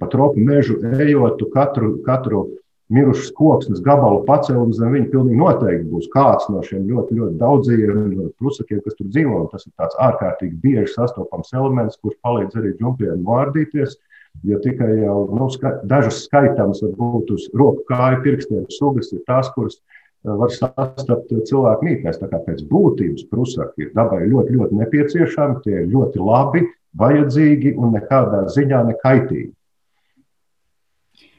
pa 0.00 0.08
tropu 0.12 0.40
mežu 0.40 0.78
ejot, 1.02 1.42
katru, 1.52 1.98
katru 2.06 2.46
mirušas 2.92 3.32
koksnes 3.36 3.80
gabalu 3.84 4.22
pacēlu 4.28 4.72
zem 4.76 4.94
viņa 4.96 5.10
pilnīgi 5.12 5.38
noteikti 5.38 5.90
būs 5.90 6.08
kāds 6.12 6.48
no 6.52 6.62
šiem 6.64 6.86
ļoti, 6.88 7.18
ļoti 7.18 7.36
daudziem 7.40 8.14
prusakiem, 8.40 8.80
kas 8.84 8.96
tur 8.96 9.10
dzīvo. 9.12 9.42
Tas 9.52 9.66
ir 9.68 9.74
tāds 9.76 9.98
ārkārtīgi 10.08 10.60
bieži 10.62 10.94
sastopams 10.94 11.52
elements, 11.52 11.98
kurš 12.00 12.16
palīdz 12.24 12.56
arī 12.60 12.74
džungļiem 12.78 13.26
vārdīties. 13.28 13.98
Jo 14.46 14.60
tikai 14.62 14.90
jau 15.00 15.18
nu, 15.34 15.48
ska 15.50 15.78
dažas 15.88 16.22
skaitāmas, 16.28 16.82
varbūt 16.84 17.32
uz 17.34 17.48
roku 17.58 17.82
kāju 17.88 18.20
pirkstiem 18.22 18.66
sugas 18.70 19.08
ir 19.12 19.22
tās, 19.26 19.48
kuras 19.54 19.78
eh, 19.80 20.30
var 20.30 20.52
sastapt 20.54 21.32
cilvēku 21.48 21.88
mītnēs. 21.88 22.20
Tā 22.20 22.28
kā 22.30 22.40
pēc 22.46 22.62
būtības 22.70 23.26
prusaki 23.32 23.88
ir 23.88 23.94
dabai 23.98 24.22
ļoti, 24.28 24.54
ļoti 24.54 24.80
nepieciešami, 24.80 25.62
tie 25.64 25.80
ir 25.82 25.88
ļoti 25.92 26.22
labi, 26.22 26.64
vajadzīgi 26.98 27.74
un 27.76 27.96
nekādā 27.98 28.46
ziņā 28.54 28.84
nekaitīgi. 28.92 29.50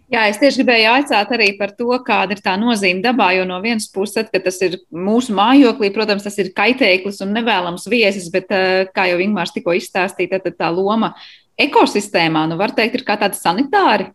Jā, 0.09 0.23
es 0.25 0.39
tieši 0.41 0.63
gribēju 0.63 0.85
jautāt 0.87 1.33
arī 1.35 1.51
par 1.59 1.75
to, 1.77 1.89
kāda 2.05 2.33
ir 2.33 2.39
tā 2.41 2.55
nozīme 2.57 3.03
dabā. 3.03 3.27
Jo 3.37 3.43
no 3.45 3.59
vienas 3.61 3.85
puses, 3.93 4.25
kad 4.31 4.41
tas 4.41 4.57
ir 4.65 4.79
mūsu 4.89 5.35
mājoklī, 5.37 5.91
protams, 5.93 6.25
tas 6.25 6.37
ir 6.41 6.49
kaitēklis 6.57 7.21
un 7.21 7.35
nevēlams 7.37 7.85
viesis, 7.91 8.25
bet, 8.33 8.49
eh, 8.49 8.87
kā 8.95 9.05
jau 9.11 9.19
Ingūns 9.21 9.53
tikko 9.53 9.77
izstāstīja, 9.77 10.41
tad 10.41 10.57
tā 10.57 10.71
loma 10.73 11.13
ekosistēmā, 11.59 12.47
nu, 12.49 12.57
var 12.57 12.73
teikt, 12.73 12.95
ir 12.95 13.05
kā 13.05 13.19
tāda 13.21 13.37
sanitāra. 13.37 14.09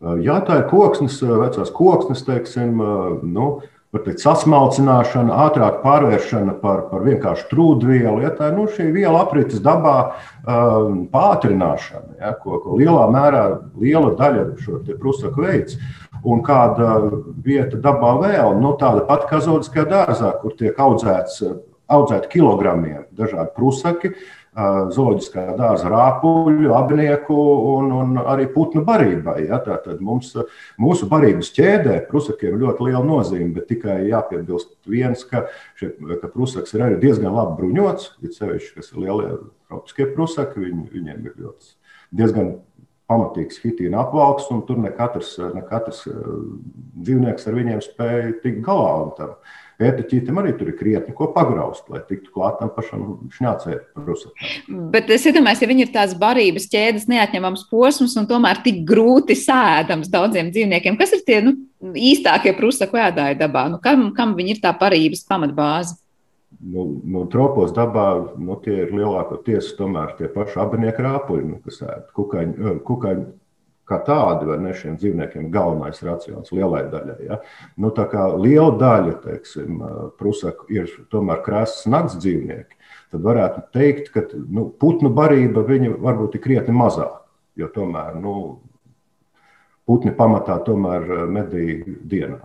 Jā, 0.00 0.40
tā 0.44 0.60
ir 0.60 0.66
koksnes, 0.70 1.20
vecās 1.24 1.70
koksnes, 1.72 2.24
teiksim, 2.24 2.76
nu, 3.24 3.62
teikt, 4.04 4.20
sasmalcināšana, 4.24 5.34
ātrāka 5.46 5.80
pārvēršana 5.84 6.56
par, 6.60 6.84
par 6.90 7.04
vienkāršu 7.06 7.46
trūdvielu. 7.50 8.20
Ja, 8.24 8.32
tā 8.36 8.50
ir 8.50 8.56
nu, 8.58 8.66
šī 8.72 8.88
viela 8.94 9.22
aprites 9.24 9.62
dabā 9.64 9.94
um, 10.06 11.04
pātrināšana, 11.12 12.18
ja, 12.20 12.32
ko, 12.42 12.60
ko 12.64 12.78
lielā 12.80 13.06
mērā 13.14 13.44
liela 13.80 14.12
daļa 14.18 14.46
šo 14.62 14.82
prusaku 15.00 15.46
veids. 15.46 15.78
Un 16.26 16.40
kāda 16.42 16.96
vieta 17.44 17.78
dabā 17.78 18.16
vēl, 18.22 18.56
nu, 18.60 18.74
tāda 18.80 19.04
pati 19.06 19.28
kā 19.30 19.40
zoodiskajā 19.44 19.86
dārzā, 19.92 20.32
kur 20.42 20.56
tiek 20.58 20.78
audzēts, 20.82 21.42
audzēti 21.92 22.32
kilogramiem 22.32 23.04
dažādi 23.14 23.52
prusaki, 23.54 24.12
zooloģiskā 24.56 25.44
dārza 25.58 25.90
rāpuļu, 25.92 26.70
apnieku 26.76 27.36
un, 27.74 27.90
un 27.92 28.20
arī 28.22 28.46
putnu 28.52 28.82
barībai. 28.86 29.38
Ja? 29.46 29.60
Tātad 29.64 30.00
mums, 30.04 30.32
mūsu 30.80 31.08
barības 31.10 31.52
ķēdē 31.56 31.98
prusakiem 32.10 32.56
ļoti 32.62 32.88
liela 32.88 33.04
nozīme, 33.04 33.52
bet 33.56 33.68
tikai 33.72 33.98
jāpiebilst 34.10 34.74
viens, 34.88 35.24
ka, 35.28 35.46
šie, 35.80 35.92
ka 36.22 36.30
prusaks 36.32 36.76
ir 36.76 36.86
arī 36.86 37.00
diezgan 37.02 37.36
labi 37.36 37.58
bruņots, 37.60 38.14
ir 38.24 38.32
sevišķi, 38.36 38.72
kas 38.78 38.94
ir 38.94 39.02
lielie 39.04 39.34
tropiskie 39.68 40.08
prusaki, 40.14 40.62
viņi, 40.64 40.88
viņiem 40.94 41.28
ir 41.28 41.36
ļoti 41.42 41.74
diezgan 42.16 42.56
pamatīgs 43.06 43.60
hitīna 43.62 44.02
apvalks, 44.02 44.48
un 44.50 44.64
tur 44.66 44.80
ne 44.82 44.90
katrs, 44.94 45.36
ne 45.54 45.62
katrs 45.66 46.04
dzīvnieks 46.08 47.46
ar 47.46 47.58
viņiem 47.60 47.82
spēja 47.84 48.32
tikt 48.42 48.64
galā. 48.66 49.30
Ēteķītam 49.76 50.38
arī 50.40 50.54
tur 50.56 50.70
ir 50.70 50.76
krietni 50.78 51.12
ko 51.16 51.26
pagraust, 51.34 51.84
lai 51.92 52.00
tiktu 52.08 52.30
klāt 52.32 52.56
tam 52.62 52.70
pašam 52.72 53.02
šņācēju. 53.34 54.14
Bet 54.94 55.10
es 55.12 55.26
iedomājos, 55.28 55.60
ja 55.60 55.68
viņi 55.68 55.84
ir 55.84 55.92
tās 55.92 56.14
barības 56.16 56.68
ķēdes 56.72 57.04
neatņemams 57.12 57.66
posms 57.68 58.16
un 58.16 58.28
tomēr 58.30 58.62
tik 58.64 58.80
grūti 58.88 59.36
sēdams 59.36 60.08
daudziem 60.12 60.48
dzīvniekiem, 60.54 60.96
kas 60.96 61.12
ir 61.18 61.26
tie 61.28 61.42
nu, 61.44 61.52
īstākie 61.92 62.54
prusaku 62.56 63.02
ēdāji 63.04 63.36
dabā? 63.42 63.66
Nu, 63.74 63.82
kam, 63.84 64.08
kam 64.16 64.32
viņi 64.38 64.56
ir 64.56 64.64
tā 64.64 64.72
barības 64.80 65.26
pamatbāze? 65.28 65.98
Nu, 66.56 66.86
nu, 67.04 67.26
tropos 67.28 67.74
dabā 67.76 68.08
nu, 68.40 68.56
tie 68.64 68.78
ir 68.86 68.94
lielākoties 68.96 69.74
tomēr 69.76 70.14
tie 70.16 70.30
paši 70.32 70.56
abinieku 70.62 71.04
rāpuļi, 71.04 71.50
nu, 71.50 71.60
kas 71.66 71.82
ēd 71.84 72.06
kukaiņu, 72.16 72.78
kukaiņu 72.86 73.26
kā 73.86 74.00
tādi, 74.06 74.48
vai 74.48 74.58
ne 74.62 74.72
šiem 74.76 74.96
dzīvniekiem, 74.98 75.50
galvenais 75.54 76.02
racions 76.04 76.52
lielai 76.54 76.86
daļai. 76.90 77.18
Ja? 77.28 77.38
Nu, 77.80 77.92
tā 77.94 78.08
kā 78.10 78.26
liela 78.34 78.72
daļa, 78.80 79.14
teiksim, 79.24 79.82
prusaku 80.18 80.66
ir 80.74 80.90
tomēr 81.12 81.44
krāsas 81.46 81.86
nakts 81.90 82.18
dzīvnieki, 82.22 82.80
tad 83.14 83.22
varētu 83.26 83.62
teikt, 83.76 84.10
ka 84.14 84.26
nu, 84.34 84.68
putnu 84.80 85.12
barība 85.14 85.62
varbūt 85.66 86.36
ir 86.36 86.44
krietni 86.44 86.74
mazāka, 86.74 87.22
jo 87.58 87.70
tomēr 87.74 88.18
nu, 88.18 88.36
putni 89.86 90.12
pamatā 90.14 90.58
tomēr 90.66 91.26
medī 91.30 91.80
dienā. 91.86 92.42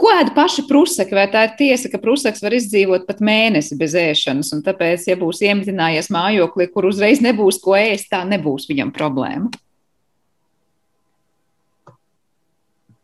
Ko 0.00 0.08
ēda 0.16 0.32
paši 0.32 0.62
prusaki? 0.64 1.12
Vai 1.12 1.26
tā 1.28 1.42
ir 1.44 1.56
tiesa, 1.58 1.90
ka 1.92 1.98
prusaks 2.00 2.40
var 2.40 2.54
izdzīvot 2.56 3.02
pat 3.08 3.18
mēnesi 3.20 3.76
bez 3.76 3.92
ēšanas, 3.98 4.54
un 4.56 4.62
tāpēc, 4.64 5.02
ja 5.10 5.16
būs 5.20 5.42
iemitinājies 5.44 6.08
mājoklī, 6.14 6.70
kur 6.72 6.86
uzreiz 6.88 7.20
nebūs 7.20 7.58
ko 7.60 7.74
ēst, 7.76 8.08
tā 8.14 8.22
nebūs 8.30 8.70
viņam 8.70 8.94
problēma? 8.96 9.50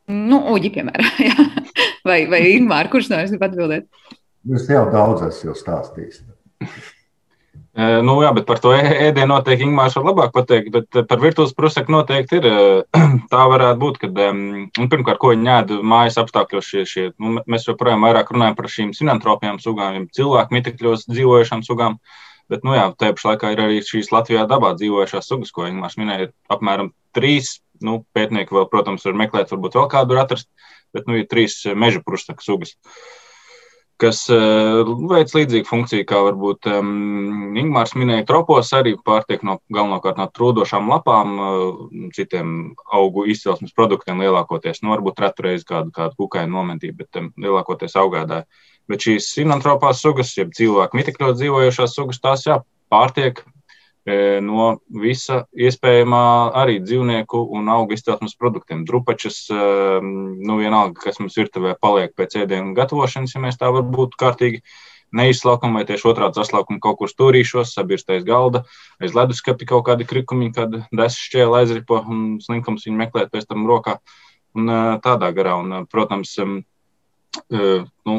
Nu, 0.06 0.38
Uģi, 0.54 0.70
piemēram, 0.76 1.06
vai, 2.08 2.20
vai 2.30 2.42
Ingūna, 2.52 2.84
kurš 2.92 3.10
no 3.10 3.22
jums 3.22 3.32
grib 3.34 3.46
atbildēt? 3.48 3.88
Es 4.54 4.68
jau 4.70 4.84
daudz 4.92 5.24
esmu 5.26 5.56
stāstījis. 5.58 6.22
Nu, 7.76 8.14
jā, 8.24 8.30
bet 8.32 8.46
par 8.48 8.60
to 8.62 8.70
ēdienu 8.72 9.34
noteikti 9.34 9.66
Ingūns 9.66 9.98
var 9.98 10.06
labāk 10.06 10.30
pateikt. 10.32 10.70
Bet 10.72 10.96
par 11.10 11.20
virtuves 11.20 11.52
prusaku 11.56 11.92
noteikti 11.92 12.38
ir. 12.38 12.46
Tā 13.32 13.42
varētu 13.50 13.80
būt, 13.82 13.98
ka 14.00 14.08
nu, 14.32 14.86
pirmkārt, 14.92 15.20
ko 15.20 15.34
viņi 15.34 15.50
ēd 15.58 15.74
mājas 15.84 16.16
apstākļos, 16.22 16.70
šie, 16.70 16.84
šie, 16.88 17.04
nu, 17.20 17.42
mēs 17.44 17.66
joprojām 17.68 18.06
vairāk 18.06 18.32
runājam 18.32 18.56
par 18.56 18.70
šīm 18.72 18.94
sinantropijām 18.96 19.60
sugām, 19.60 20.06
cilvēku 20.16 20.56
mitekļos 20.56 21.04
dzīvojušām 21.10 21.66
sugām. 21.66 21.98
Bet, 22.48 22.62
nu, 22.64 22.76
jā, 22.78 22.86
tajā 22.96 23.18
pašā 23.18 23.32
laikā 23.34 23.52
ir 23.52 23.64
arī 23.66 23.82
šīs 23.84 24.12
Latvijā 24.14 24.46
dabā 24.48 24.72
dzīvojušās 24.78 25.28
sugas, 25.28 25.52
ko 25.52 25.66
Ingūns 25.66 25.98
minēja, 26.00 26.30
apmēram 26.54 26.94
trīs 27.16 27.58
nu, 27.84 28.00
pētnieki 28.16 28.54
vēl, 28.54 28.66
protams, 28.72 29.04
var 29.08 29.18
meklēt, 29.18 29.52
varbūt 29.52 29.78
vēl 29.78 29.86
kādu 29.92 30.18
atrast, 30.20 30.50
bet 30.96 31.08
nu, 31.10 31.18
ir 31.20 31.28
trīs 31.30 31.60
meža 31.76 32.02
prustaku 32.04 32.44
sugas, 32.44 32.76
kas 34.00 34.26
uh, 34.32 34.84
veic 35.08 35.32
līdzīgu 35.32 35.68
funkciju, 35.68 36.04
kā 36.08 36.20
varbūt 36.26 36.68
um, 36.68 37.56
Ingūns 37.56 37.94
minēja, 37.96 38.26
tropos 38.28 38.72
arī 38.76 38.94
pārtiek 39.06 39.44
no 39.46 39.58
galvenokārt 39.72 40.20
no 40.20 40.28
trūdošām 40.36 40.90
lapām, 40.92 41.34
uh, 41.40 42.10
citiem 42.16 42.76
augu 42.92 43.26
izcelsmes 43.32 43.74
produktiem 43.76 44.20
lielākoties. 44.24 44.82
Nu, 44.82 44.92
varbūt 44.92 45.24
retureiz 45.24 45.64
kādu, 45.68 45.94
kādu 45.96 46.16
kukaiņu 46.20 46.52
nomentību, 46.52 46.98
bet 47.02 47.20
um, 47.22 47.32
lielākoties 47.40 47.96
augādāja. 48.00 48.44
Bet 48.86 49.02
šīs 49.02 49.32
sinantropās 49.34 50.04
sugas, 50.04 50.36
jeb 50.36 50.52
cilvēku 50.54 51.00
mitekļos 51.00 51.40
dzīvojošās 51.40 51.96
sugas, 51.96 52.20
tās 52.22 52.44
jā, 52.46 52.60
pārtiek 52.92 53.40
no 54.06 54.66
visa 55.02 55.44
iespējamā 55.50 56.52
arī 56.54 56.78
dzīvnieku 56.82 57.40
un 57.58 57.70
augu 57.72 57.96
izcelsmes 57.96 58.36
produktiem. 58.38 58.84
Drupačas, 58.86 59.40
e, 59.50 59.56
nu 60.02 60.58
vienalga, 60.60 61.00
kas 61.02 61.18
mums 61.18 61.34
virtuvē 61.38 61.74
paliek 61.80 62.14
pēc 62.14 62.38
ēdienu 62.44 62.76
gatavošanas, 62.76 63.34
ja 63.34 63.42
mēs 63.42 63.58
tā 63.58 63.70
varbūt 63.74 64.14
kārtīgi 64.20 64.62
neizslaukam, 65.16 65.74
vai 65.74 65.82
tieši 65.88 66.06
otrādi 66.12 66.38
saslaukam 66.38 66.78
kaut 66.82 67.00
kur 67.00 67.10
stūrīšos, 67.10 67.74
sabirstais 67.74 68.22
galda, 68.26 68.62
aiz 69.02 69.14
leduskapi 69.16 69.66
kaut 69.66 69.86
kādi 69.88 70.06
krikumiņi, 70.06 70.54
kad 70.54 70.78
desas 70.92 71.18
šķēla 71.26 71.64
aizripo 71.64 71.98
un 72.06 72.38
slinkums 72.44 72.86
viņu 72.86 73.02
meklēt 73.02 73.34
pēc 73.34 73.50
tam 73.50 73.66
rokā. 73.66 73.98
Un 74.56 74.70
e, 74.70 74.80
tādā 75.02 75.34
garā, 75.34 75.58
un, 75.64 75.82
protams, 75.90 76.38
nu, 77.50 78.16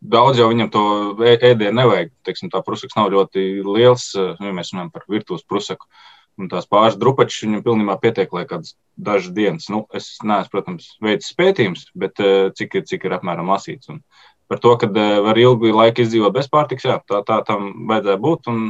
daudz 0.00 0.40
jau 0.40 0.48
viņam 0.50 0.68
to 0.72 0.82
ēdienu 1.26 1.74
nevajag. 1.78 2.12
Teiksim, 2.26 2.50
tā 2.52 2.62
prusaks 2.66 2.96
nav 2.98 3.10
ļoti 3.14 3.46
liels, 3.66 4.10
ja 4.16 4.52
mēs 4.54 4.72
runājam 4.74 4.92
par 4.94 5.06
virtuves 5.10 5.46
prusaku. 5.46 5.88
Un 6.36 6.50
tās 6.52 6.68
pāris 6.68 6.98
drupačas 7.00 7.46
viņam 7.46 7.62
pilnībā 7.64 7.96
pietiek, 8.02 8.32
lai 8.36 8.44
kādas 8.48 8.74
dažas 8.96 9.32
dienas. 9.36 9.70
Nu, 9.72 9.86
es 9.96 10.10
neesmu, 10.20 10.52
protams, 10.52 10.90
veicis 11.00 11.32
pētījums, 11.38 11.86
bet 11.96 12.20
cik 12.58 12.76
ir, 12.76 12.84
cik 12.88 13.06
ir 13.08 13.16
apmēram 13.16 13.48
lasīts. 13.48 13.88
Un 13.92 14.02
par 14.50 14.60
to, 14.60 14.74
ka 14.80 14.90
var 15.24 15.40
ilgu 15.40 15.72
laiku 15.72 16.04
izdzīvot 16.04 16.36
bez 16.36 16.50
pārtiks, 16.52 16.84
jā, 16.84 16.98
tā, 17.08 17.22
tā 17.24 17.40
tam 17.48 17.88
vajadzēja 17.88 18.20
būt. 18.20 18.52
Un, 18.52 18.66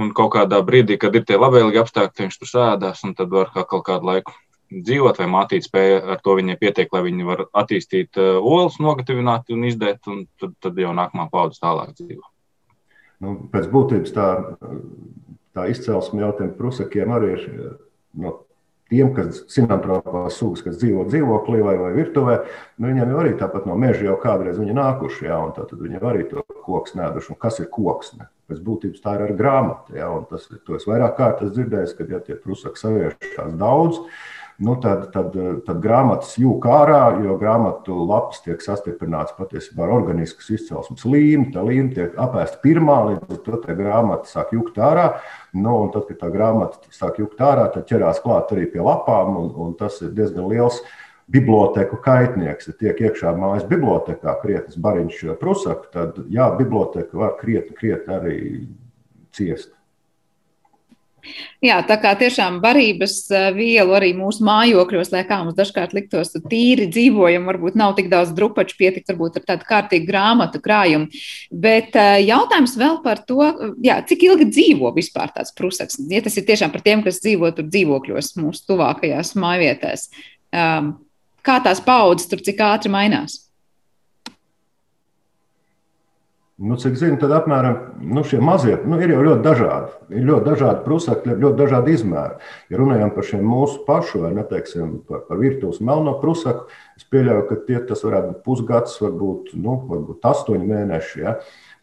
un 0.00 0.14
kaut 0.16 0.32
kādā 0.38 0.62
brīdī, 0.64 0.96
kad 1.00 1.14
ir 1.14 1.28
tie 1.28 1.36
labvēlīgi 1.36 1.84
apstākļi, 1.84 2.26
viņš 2.26 2.40
tur 2.40 2.50
sēdās, 2.50 3.04
un 3.04 3.12
tad 3.18 3.30
var 3.30 3.52
kā 3.52 3.66
kaut 3.68 3.84
kādu 3.90 4.08
laiku 4.08 4.32
dzīvot, 4.72 5.18
vai 5.20 5.26
mātīte 5.30 5.68
spēja 5.68 6.00
ar 6.14 6.22
to 6.24 6.36
viņai 6.38 6.56
pietiek, 6.60 6.92
lai 6.94 7.02
viņi 7.06 7.28
var 7.28 7.44
attīstīt 7.52 8.20
uh, 8.20 8.38
olas, 8.40 8.78
nogatavināt 8.82 9.52
un 9.54 9.66
izdēt, 9.68 10.00
un 10.10 10.24
tad, 10.40 10.56
tad 10.64 10.78
jau 10.80 10.94
nākamā 10.96 11.28
paudze 11.32 11.62
tālāk 11.62 11.94
dzīvo. 11.98 12.24
Nu, 13.24 13.36
pēc 13.52 13.68
būtības 13.72 14.14
tā, 14.14 14.28
tā 15.54 15.68
izcelsme 15.70 16.24
jau 16.24 16.32
tiem 16.38 16.50
prusakiem 16.58 17.14
arī 17.14 17.30
ir 17.36 17.46
no 18.20 18.34
tiem, 18.92 19.10
kas 19.16 19.42
sinantropās 19.52 20.36
sugas, 20.38 20.62
kas 20.64 20.78
dzīvo 20.80 21.06
dzīvoklī 21.08 21.62
vai, 21.64 21.74
vai 21.80 21.90
virtuvē, 21.96 22.36
nu, 22.78 22.90
viņiem 22.90 23.14
jau 23.14 23.22
arī 23.22 23.34
tāpat 23.40 23.66
no 23.68 23.76
meža 23.80 24.04
jau 24.06 24.16
kādreiz 24.20 24.60
viņi 24.60 24.76
nākuši, 24.76 25.26
jā, 25.30 25.40
un 25.40 25.54
tad 25.56 25.72
viņi 25.78 26.02
arī 26.02 26.26
to 26.30 26.44
koks 26.66 26.96
nēduši. 26.98 27.32
Un 27.32 27.40
kas 27.40 27.60
ir 27.62 27.70
koks? 27.72 28.14
Ne? 28.18 28.28
Pēc 28.50 28.60
būtības 28.64 29.02
tā 29.04 29.16
ir 29.16 29.26
ar 29.26 29.34
grāmatu, 29.38 29.96
jā, 29.96 30.08
un 30.12 30.26
tas, 30.28 30.46
to 30.66 30.76
es 30.76 30.86
vairāk 30.88 31.16
kārtas 31.18 31.54
dzirdēju, 31.54 31.92
kad 31.98 32.12
ja 32.12 32.20
tie 32.24 32.36
prusaki 32.40 32.82
saviešās 32.82 33.54
daudz, 33.60 34.02
nu, 34.58 34.76
tad, 34.82 35.08
tad, 35.14 35.34
tad 35.66 35.80
grāmatas 35.82 36.36
jūka 36.38 36.70
ārā, 36.82 37.00
jo 37.24 37.34
grāmatu 37.40 37.96
lapas 38.06 38.42
tiek 38.44 38.62
sastiprināts 38.62 39.34
patiesībā 39.38 39.86
ar 39.86 39.94
organiskas 39.96 40.52
izcelsmes 40.54 41.02
līmeni. 41.08 41.50
Tā 41.54 41.64
līnija 41.66 41.94
tiek 41.96 42.20
apēsta 42.22 42.60
pirmā, 42.62 42.98
līdz 43.10 43.34
ar 43.34 43.40
to 43.64 43.76
grāmata 43.80 44.30
sāk 44.30 44.54
jukt 44.54 44.78
ārā. 44.78 45.08
Nu, 45.56 45.74
un 45.82 45.90
tad, 45.94 46.06
kad 46.10 46.22
tā 46.22 46.30
grāmata 46.34 46.94
sāk 46.94 47.18
jukt 47.22 47.42
ārā, 47.42 47.66
tad 47.74 47.88
ķerās 47.90 48.22
klāt 48.22 48.54
arī 48.54 48.68
pie 48.70 48.84
lapām, 48.84 49.34
un, 49.42 49.50
un 49.66 49.74
tas 49.80 49.98
ir 50.06 50.14
diezgan 50.14 50.46
liels 50.52 50.80
biblioteku 51.34 51.98
kaitnieks. 52.04 52.70
Ja 52.70 52.78
tiek 52.78 53.04
iekšā 53.08 53.34
mājas 53.38 53.66
bibliotekā 53.68 54.36
krietnes 54.42 54.78
bariņš 54.78 55.22
prusaku, 55.40 55.90
tad 55.94 56.24
jā, 56.30 56.50
biblioteka 56.58 57.18
var 57.18 57.38
krietni, 57.40 57.74
krietni 57.78 58.18
arī 58.20 58.38
ciest. 59.34 59.73
Jā, 61.64 61.78
tā 61.88 61.96
kā 62.00 62.12
tiešām 62.18 62.58
barības 62.62 63.16
eh, 63.32 63.46
vielu 63.56 63.94
arī 63.96 64.12
mūsu 64.16 64.44
mājokļos, 64.46 65.12
lai 65.14 65.22
kā 65.28 65.40
mums 65.42 65.56
dažkārt 65.58 65.94
liktos 65.96 66.34
tīri 66.50 66.88
dzīvojam, 66.92 67.46
varbūt 67.48 67.78
nav 67.80 67.94
tik 67.98 68.10
daudz 68.12 68.34
drupaču, 68.36 68.76
pietikt 68.80 69.12
varbūt 69.12 69.40
ar 69.40 69.46
tādu 69.52 69.68
kārtīgu 69.68 70.08
grāmatu 70.08 70.60
krājumu. 70.64 71.08
Bet 71.50 71.96
eh, 72.00 72.18
jautājums 72.26 72.76
vēl 72.80 73.00
par 73.04 73.22
to, 73.28 73.40
jā, 73.84 74.00
cik 74.08 74.26
ilgi 74.28 74.50
dzīvo 74.50 74.92
vispār 74.96 75.32
tāds 75.36 75.54
prusaks, 75.56 76.00
ja 76.10 76.22
tas 76.24 76.36
ir 76.40 76.48
tiešām 76.48 76.74
par 76.74 76.84
tiem, 76.84 77.04
kas 77.06 77.22
dzīvo 77.24 77.52
tur 77.56 77.68
dzīvokļos 77.70 78.34
mūsu 78.40 78.68
tuvākajās 78.72 79.34
mājvietēs. 79.40 80.08
Ehm, 80.54 80.94
kā 81.44 81.58
tās 81.64 81.80
paudzes 81.84 82.28
tur 82.30 82.44
cik 82.44 82.60
ātri 82.64 82.92
mainās? 82.92 83.43
Nu, 86.54 86.76
cik 86.78 86.94
zinu, 86.94 87.16
tad 87.18 87.32
apmēram 87.34 87.96
nu, 88.14 88.22
šie 88.22 88.38
mazie 88.38 88.76
nu, 88.86 88.94
ir 89.02 89.10
jau 89.10 89.24
ļoti 89.26 89.42
dažādi. 89.42 89.88
Ir 90.14 90.26
ļoti 90.28 90.46
dažādi 90.46 90.84
prusakļi, 90.84 91.34
ļoti 91.42 91.58
dažādi 91.58 91.94
izmēri. 91.96 92.36
Ja 92.70 92.78
runājam 92.78 93.10
par 93.16 93.26
šiem 93.26 93.42
mūsu 93.42 93.80
pašu, 93.88 94.20
vai 94.22 94.30
neteiksim 94.36 94.92
par, 95.08 95.24
par 95.26 95.40
virtuves 95.40 95.80
melno 95.82 96.14
prusaku, 96.20 96.68
es 96.94 97.08
pieļauju, 97.10 97.46
ka 97.48 97.58
tie, 97.66 97.80
tas 97.88 98.06
varētu 98.06 98.30
būt 98.30 98.44
pusgads, 98.46 98.94
varbūt, 99.02 99.50
nu, 99.58 99.80
varbūt 99.90 100.30
astoņi 100.30 100.70
mēneši. 100.70 101.24
Ja? 101.24 101.34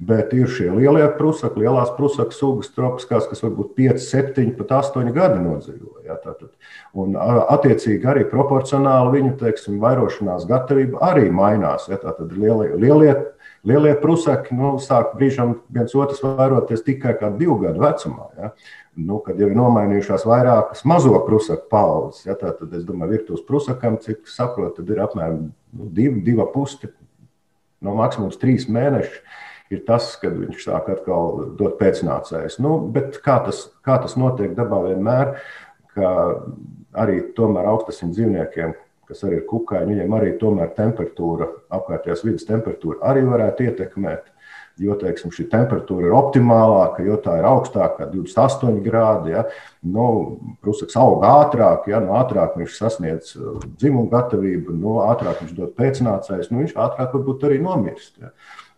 Bet 0.01 0.31
ir 0.33 0.49
šie 0.49 0.71
lielie 0.73 1.05
prusaki, 1.13 1.61
lielās 1.61 1.91
prusaku 1.93 2.33
sugas, 2.33 2.71
tropiskās, 2.73 3.27
kas 3.29 3.43
varbūt 3.45 3.75
5, 3.77 3.99
7, 4.01 4.47
pat 4.57 4.73
8 4.79 5.11
gadi 5.13 5.43
nodzīvo. 5.43 5.99
Ja, 6.07 6.15
tātad. 6.17 6.49
un 6.97 7.13
attiecīgi 7.15 8.09
arī 8.09 8.23
proporcionāli 8.31 9.19
viņu 9.19 9.35
teiksim, 9.43 9.77
vairošanās 9.83 10.47
gatavība 10.49 11.03
arī 11.11 11.29
mainās. 11.29 11.85
Ja, 11.91 12.01
tātad 12.01 12.33
lielie, 12.33 12.73
lielie 12.81 13.13
Lielie 13.61 13.91
prusaki 14.01 14.55
nu, 14.57 14.73
sāk 14.81 15.11
brīžam 15.17 15.53
viens 15.69 15.93
otrs 15.93 16.23
vairoties 16.23 16.81
tikai 16.85 17.13
kā 17.19 17.29
divu 17.37 17.59
gadu 17.61 17.83
vecumā. 17.83 18.29
Ja? 18.39 18.49
Nu, 18.97 19.19
kad 19.21 19.37
jau 19.39 19.51
ir 19.51 19.57
nomainījušās 19.57 20.25
vairākas 20.25 20.81
mazo 20.89 21.13
prusaku 21.27 21.69
paudzes, 21.69 22.25
ja? 22.25 22.35
tad 22.39 22.63
es 22.73 22.87
domāju, 22.87 23.19
virtuves 23.19 23.45
prusakam, 23.45 23.99
cik 24.01 24.25
saprotu, 24.29 24.85
ir 24.89 25.03
apmēram 25.05 25.43
nu, 25.51 25.91
divi, 25.93 26.23
divi 26.25 26.47
pusi, 26.55 26.89
no 27.85 27.93
maksimums 27.99 28.41
trīs 28.41 28.65
mēneši. 28.65 29.21
Ir 29.71 29.83
tas, 29.87 30.09
kad 30.19 30.35
viņš 30.35 30.65
sāk 30.67 30.89
atkal 30.91 31.53
dot 31.59 31.77
pēcnācējus. 31.79 32.59
Nu, 32.63 32.75
kā 33.23 33.37
tas, 33.45 33.69
kā 33.87 33.95
tas 34.03 34.17
notiek 34.19 34.51
dabā 34.57 34.81
vienmēr, 34.89 35.37
ka 35.95 36.09
arī 36.99 37.21
tomēr 37.37 37.69
augstasim 37.71 38.11
dzīvniekiem, 38.11 38.73
kas 39.07 39.23
arī 39.27 39.41
ir 39.41 39.47
kukaiņi, 39.47 39.95
viņiem 39.95 40.13
arī 40.17 40.35
tomēr 40.39 40.73
temperatūra, 40.75 41.47
apkārtējās 41.77 42.25
vidas 42.27 42.47
temperatūra 42.47 43.01
arī 43.11 43.25
varētu 43.27 43.67
ietekmēt. 43.69 44.29
jo 44.81 44.95
teiksim, 44.97 45.29
šī 45.35 45.45
temperatūra 45.51 46.07
ir 46.07 46.15
optimālāka, 46.15 47.03
jo 47.05 47.17
tā 47.21 47.35
ir 47.41 47.45
augstāka, 47.45 48.07
28 48.09 48.79
grādi. 48.85 49.33
Ja, 49.35 49.43
nu, 49.83 50.05
Prusaks 50.63 50.95
aug 50.97 51.25
ātrāk, 51.27 51.89
ja 51.91 51.99
nu, 52.01 52.15
ātrāk 52.17 52.55
viņš 52.57 52.77
sasniedz 52.79 53.35
uh, 53.35 53.59
dzimumu 53.75 54.09
gatavību, 54.09 54.73
nu, 54.73 54.95
ātrāk 55.03 55.43
viņš 55.43 55.53
dod 55.59 55.75
pēcnācējus, 55.77 56.49
nu, 56.49 56.63
viņš 56.63 56.75
ātrāk 56.87 57.13
varbūt 57.17 57.45
arī 57.49 57.59
nomirst. 57.61 58.15
Ja. 58.23 58.31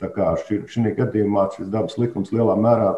Tā 0.04 0.12
kā 0.12 0.34
šī, 0.44 0.62
gadījumā 0.98 1.48
šis 1.56 1.72
dabas 1.72 1.96
likums 2.02 2.34
lielā 2.36 2.58
mērā 2.60 2.92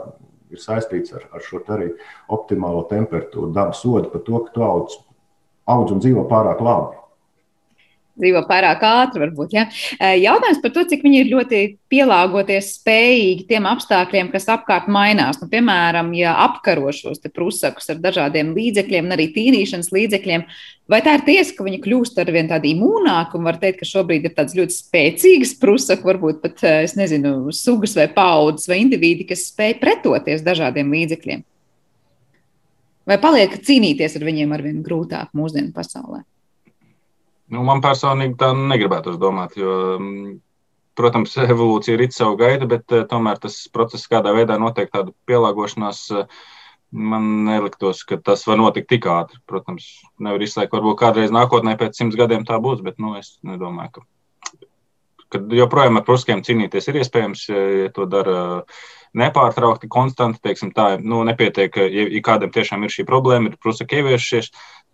ir 0.50 0.62
saistīts 0.62 1.14
ar, 1.14 1.28
ar 1.36 1.44
šo 1.46 1.62
arī 1.76 1.92
optimālo 2.34 2.86
temperatūru. 2.90 3.54
Dabas 3.54 3.84
soda 3.86 4.10
par 4.10 4.24
to, 4.26 4.42
ka 4.48 4.56
tu 4.56 4.66
audz, 4.66 4.98
audz 5.70 5.94
un 5.94 6.02
dzīvo 6.02 6.26
pārāk 6.32 6.64
labi 6.66 7.05
dzīvo 8.20 8.42
pārāk 8.50 8.84
ātri, 8.88 9.22
varbūt. 9.26 9.56
Ja? 9.56 9.66
Jautājums 10.16 10.62
par 10.64 10.74
to, 10.76 10.84
cik 10.90 11.04
viņi 11.06 11.22
ir 11.22 11.32
ļoti 11.34 11.62
pielāgoties 11.92 12.72
spējīgi 12.80 13.48
tiem 13.50 13.68
apstākļiem, 13.70 14.30
kas 14.34 14.48
apkārt 14.52 14.88
mainās. 14.92 15.40
Nu, 15.42 15.50
piemēram, 15.52 16.14
ja 16.18 16.36
apkaro 16.46 16.94
šos 16.96 17.24
prusakus 17.26 17.92
ar 17.94 18.00
dažādiem 18.04 18.54
līdzekļiem, 18.56 19.12
arī 19.16 19.28
tīrīšanas 19.36 19.92
līdzekļiem, 19.96 20.46
vai 20.92 21.02
tā 21.06 21.18
ir 21.18 21.26
tiesa, 21.28 21.56
ka 21.58 21.66
viņi 21.68 21.82
kļūst 21.84 22.22
ar 22.22 22.32
vien 22.36 22.52
tādi 22.52 22.76
imūnāki 22.76 23.40
un 23.40 23.50
var 23.50 23.60
teikt, 23.62 23.82
ka 23.82 23.90
šobrīd 23.90 24.30
ir 24.30 24.36
tāds 24.38 24.56
ļoti 24.58 24.78
spēcīgs 24.78 25.56
prusaku, 25.62 26.08
varbūt 26.12 26.44
pat, 26.44 26.64
es 26.86 26.96
nezinu, 27.00 27.52
sugas 27.56 27.98
vai 27.98 28.08
paudzes 28.14 28.70
vai 28.72 28.84
indivīdi, 28.84 29.28
kas 29.30 29.50
spēj 29.52 29.78
pretoties 29.82 30.46
dažādiem 30.46 30.94
līdzekļiem? 30.96 31.44
Vai 33.06 33.20
paliek 33.22 33.52
cīnīties 33.62 34.16
ar 34.18 34.24
viņiem 34.26 34.56
ar 34.56 34.64
vien 34.66 34.80
grūtāk 34.86 35.36
mūsdienu 35.38 35.70
pasaulē? 35.76 36.24
Nu, 37.54 37.62
man 37.66 37.82
personīgi 37.84 38.40
tā 38.42 38.50
negribētu 38.58 39.14
domāt, 39.22 39.54
jo, 39.60 39.76
mm, 40.00 40.34
protams, 40.98 41.36
evolūcija 41.54 41.98
ir 41.98 42.08
it 42.08 42.18
savu 42.18 42.40
gaidu, 42.42 42.70
bet 42.72 42.96
eh, 42.96 43.06
tomēr 43.10 43.42
tas 43.42 43.60
process, 43.74 44.10
kādā 44.12 44.34
veidā 44.36 44.58
notiek 44.62 44.90
tāda 44.94 45.14
pielāgošanās, 45.30 46.02
eh, 46.16 46.26
man 46.96 47.30
neliktos, 47.46 48.04
ka 48.08 48.18
tas 48.18 48.46
var 48.48 48.60
notikt 48.62 48.90
tik 48.94 49.06
ātri. 49.12 49.42
Protams, 49.50 49.88
nevar 50.22 50.42
izslēgt, 50.42 50.74
varbūt 50.74 51.00
kādreiz 51.02 51.34
nākotnē 51.36 51.76
pēc 51.80 51.98
simts 52.00 52.18
gadiem 52.18 52.46
tā 52.48 52.58
būs, 52.64 52.82
bet 52.86 53.02
nu, 53.04 53.14
es 53.20 53.36
nedomāju, 53.46 53.98
ka, 53.98 54.68
ka 55.36 55.42
joprojām 55.60 56.00
ar 56.00 56.06
pruskiem 56.08 56.44
cīnīties 56.46 56.88
ir 56.90 57.02
iespējams, 57.02 57.50
ja 57.52 57.90
to 57.94 58.08
dara 58.10 58.38
nepārtraukti, 59.16 59.90
konstanti. 59.92 60.42
Teiksim, 60.44 60.72
tā 60.76 60.96
nu, 61.02 61.22
nepietiek, 61.28 61.78
ja, 61.84 62.08
ja 62.16 62.24
kādam 62.24 62.54
tiešām 62.56 62.86
ir 62.86 62.94
šī 62.96 63.06
problēma, 63.10 63.52
ir 63.52 63.60
prusaki 63.62 64.00
ieviešies, 64.00 64.52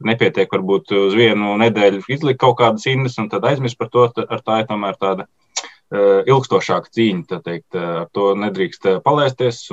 nepietiek 0.08 0.52
varbūt 0.52 0.94
uz 0.98 1.16
vienu 1.18 1.54
nedēļu 1.62 2.04
izlikt 2.12 2.42
kaut 2.42 2.58
kādas 2.60 2.88
indas 2.90 3.18
un 3.22 3.30
tad 3.32 3.46
aizmirst 3.48 3.80
par 3.80 3.92
to. 3.94 4.08
Ar 4.22 4.44
tā 4.46 4.62
ir 4.62 4.68
tomēr 4.70 4.98
tāda 5.02 5.28
uh, 5.28 6.22
ilgstošāka 6.28 6.92
cīņa. 6.98 7.42
Teikt, 7.46 7.78
ar 7.78 8.08
to 8.16 8.32
nedrīkst 8.40 8.90
palaisties. 9.06 9.64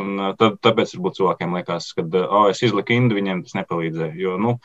Tad, 0.40 0.58
tāpēc 0.64 0.94
varbūt 0.96 1.20
cilvēkiem 1.20 1.58
liekas, 1.58 1.92
ka 1.96 2.06
oh, 2.24 2.48
es 2.52 2.62
izliku 2.66 2.96
indu, 2.96 3.18
viņiem 3.18 3.44
tas 3.46 3.58
nepalīdzēja. 3.60 4.16
Jo, 4.20 4.38
nu, 4.40 4.56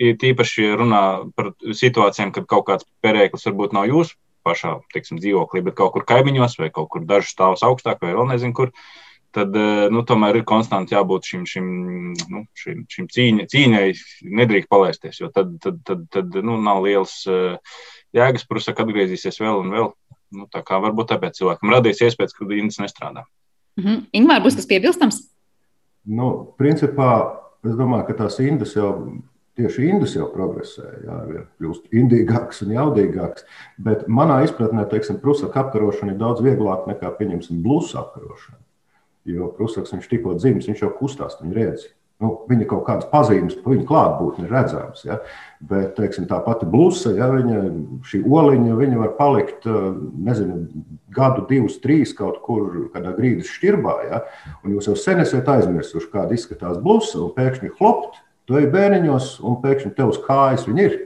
tīpaši 0.00 0.72
runā 0.80 1.04
par 1.36 1.52
situācijām, 1.60 2.32
kad 2.36 2.48
kaut 2.48 2.66
kāds 2.70 2.88
perēklis 3.04 3.46
varbūt 3.50 3.76
nav 3.76 3.90
jūsu 3.90 4.16
pašā 4.46 4.78
teiksim, 4.94 5.18
dzīvoklī, 5.20 5.60
bet 5.66 5.76
kaut 5.76 5.92
kur 5.92 6.06
kaimiņos 6.08 6.56
vai 6.62 6.70
kaut 6.72 6.88
kur 6.94 7.02
dažs 7.04 7.34
stāvs 7.34 7.60
augstāk 7.66 8.00
vai 8.00 8.14
vēl 8.16 8.30
nezinu 8.30 8.56
kur. 8.56 8.70
Uh, 8.72 9.09
tad 9.34 9.56
eh, 9.56 9.86
nu, 9.94 10.02
tomēr 10.06 10.40
ir 10.40 10.46
konstanti 10.48 10.96
jābūt 10.96 11.30
šim, 11.32 11.46
šim, 11.48 11.66
nu, 12.32 12.44
šim, 12.58 12.84
šim 12.90 13.08
cīņa, 13.14 13.46
cīņai, 13.52 13.86
nedrīkst 14.40 14.70
palaisties, 14.70 15.20
jo 15.22 15.30
tad, 15.34 15.56
tad, 15.62 15.80
tad, 15.86 16.06
tad 16.14 16.38
nu, 16.46 16.58
nav 16.62 16.82
liels 16.86 17.16
eh, 17.30 17.58
jēgas, 18.16 18.46
prusaka 18.50 18.86
atgriezīsies 18.86 19.40
vēl 19.42 19.62
un 19.64 19.74
vēl. 19.76 19.90
Nu, 20.30 20.46
tā 20.46 20.62
kā 20.62 20.78
varbūt 20.78 21.10
tāpēc 21.10 21.40
cilvēkam 21.40 21.72
radīs 21.74 22.04
iespējas, 22.06 22.36
ka 22.36 22.46
Inns 22.54 22.78
nestrādā. 22.78 23.24
Mm 23.78 23.84
-hmm. 23.84 24.06
Ingūna, 24.14 24.42
būs 24.44 24.56
kas 24.58 24.68
piebilstams? 24.70 25.18
Nu, 26.06 26.54
principā, 26.58 27.10
es 27.66 27.74
domāju, 27.74 28.06
ka 28.06 28.14
tās 28.22 28.38
indas 28.40 28.76
jau 28.76 28.92
tieši 29.60 29.88
Indus 29.90 30.14
jau 30.16 30.28
progresē, 30.32 30.86
jā, 31.04 31.18
ir 31.34 31.44
kļūst 31.60 31.92
indīgāks 31.92 32.62
un 32.64 32.74
jaudīgāks. 32.76 33.44
Bet 33.78 34.06
manā 34.08 34.40
izpratnē, 34.46 34.86
teiksim, 34.90 35.20
prusaka 35.22 35.64
apkarošana 35.64 36.14
ir 36.14 36.18
daudz 36.18 36.42
vieglāka 36.44 36.92
nekā, 36.92 37.12
pieņemsim, 37.18 37.62
blusa 37.64 38.00
apkarošana. 38.04 38.60
Jo 39.28 39.50
krusaks 39.56 39.92
viņš 39.92 40.06
tikko 40.10 40.36
dzimis, 40.38 40.68
viņš 40.70 40.84
jau 40.84 40.92
kustās, 40.96 41.36
viņa 41.42 41.56
redz. 41.56 41.88
Nu, 42.20 42.34
viņa 42.50 42.66
kaut 42.68 42.82
kādas 42.84 43.08
pazīmes 43.08 43.54
par 43.62 43.72
viņu 43.72 43.86
klātbūtni 43.88 44.44
ir 44.44 44.50
redzamas. 44.52 45.00
Ja? 45.06 45.16
Bet 45.64 45.94
teiksim, 45.96 46.26
tā 46.28 46.36
pati 46.44 46.66
blusa, 46.68 47.14
ja 47.16 47.30
viņa, 47.32 47.60
šī 48.04 48.20
oliņa, 48.28 48.74
viņa 48.76 48.98
var 49.00 49.14
palikt 49.16 49.64
nezinu, 49.64 50.58
gadu, 51.16 51.46
divus, 51.48 51.78
trīs 51.80 52.12
kaut 52.16 52.42
kur 52.44 52.90
kādā 52.92 53.14
grīdas 53.16 53.48
šķirbā. 53.54 53.94
Ja? 54.10 54.20
Un 54.60 54.74
jūs 54.76 54.90
jau 54.90 54.98
sen 55.00 55.24
esat 55.24 55.48
aizmirsuši, 55.48 56.10
kāda 56.12 56.36
izskatās 56.36 56.76
blusa, 56.84 57.22
un 57.24 57.32
pēkšņi 57.38 57.72
klopt, 57.78 58.20
tu 58.44 58.60
ej 58.60 58.68
bērniņos, 58.74 59.38
un 59.46 59.56
pēkšņi 59.64 59.94
tev 59.96 60.12
uz 60.12 60.20
kājas 60.26 60.68
viņa 60.68 60.86
ir. 60.90 60.98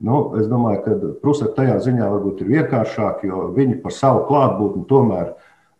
Nu, 0.00 0.22
es 0.40 0.48
domāju, 0.48 0.80
ka 0.86 1.12
prusaki 1.20 1.52
tajā 1.58 1.76
ziņā 1.84 2.08
varbūt 2.08 2.40
ir 2.40 2.52
vienkāršāk, 2.54 3.26
jo 3.28 3.50
viņi 3.52 3.80
par 3.84 3.92
savu 3.92 4.24
klātbūtni 4.30 4.86
tomēr. 4.88 5.34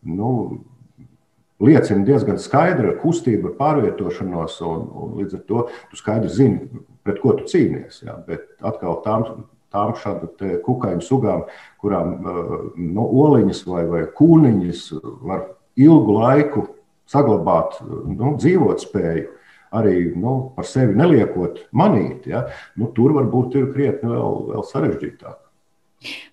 Nu, 0.04 0.30
liecina 1.62 2.04
diezgan 2.06 2.38
kustību, 3.02 3.52
ar 3.52 3.58
pārvietošanos, 3.60 4.60
un, 4.66 4.86
un 4.90 5.16
līdz 5.20 5.38
ar 5.38 5.42
to 5.48 5.66
tu 5.90 5.98
skaidri 6.00 6.32
zini, 6.32 6.84
pret 7.06 7.20
ko 7.22 7.34
tu 7.38 7.46
cīnies. 7.50 8.02
Jā. 8.06 8.16
Bet 8.26 8.46
atkal 8.64 9.00
tām, 9.04 9.26
tām 9.74 9.94
šādām 10.00 10.58
kukaiņu 10.64 11.04
sugām, 11.04 11.44
kurām 11.82 12.16
nu, 12.76 13.06
oliņas 13.26 13.64
vai, 13.68 13.84
vai 13.90 14.02
kūniņas 14.18 14.88
var 15.22 15.46
ilgu 15.76 16.18
laiku 16.18 16.66
saglabāt 17.10 17.80
nu, 17.84 18.34
dzīvot 18.40 18.84
spēju. 18.84 19.30
Arī 19.74 20.12
nu, 20.14 20.52
par 20.54 20.68
sevi 20.70 20.94
neliekot 20.94 21.64
manīt, 21.74 22.28
ja, 22.30 22.44
nu, 22.78 22.92
tur 22.94 23.10
varbūt 23.16 23.56
ir 23.58 23.72
krietni 23.74 24.12
vēl, 24.12 24.36
vēl 24.52 24.62
sarežģītāk. 24.68 25.40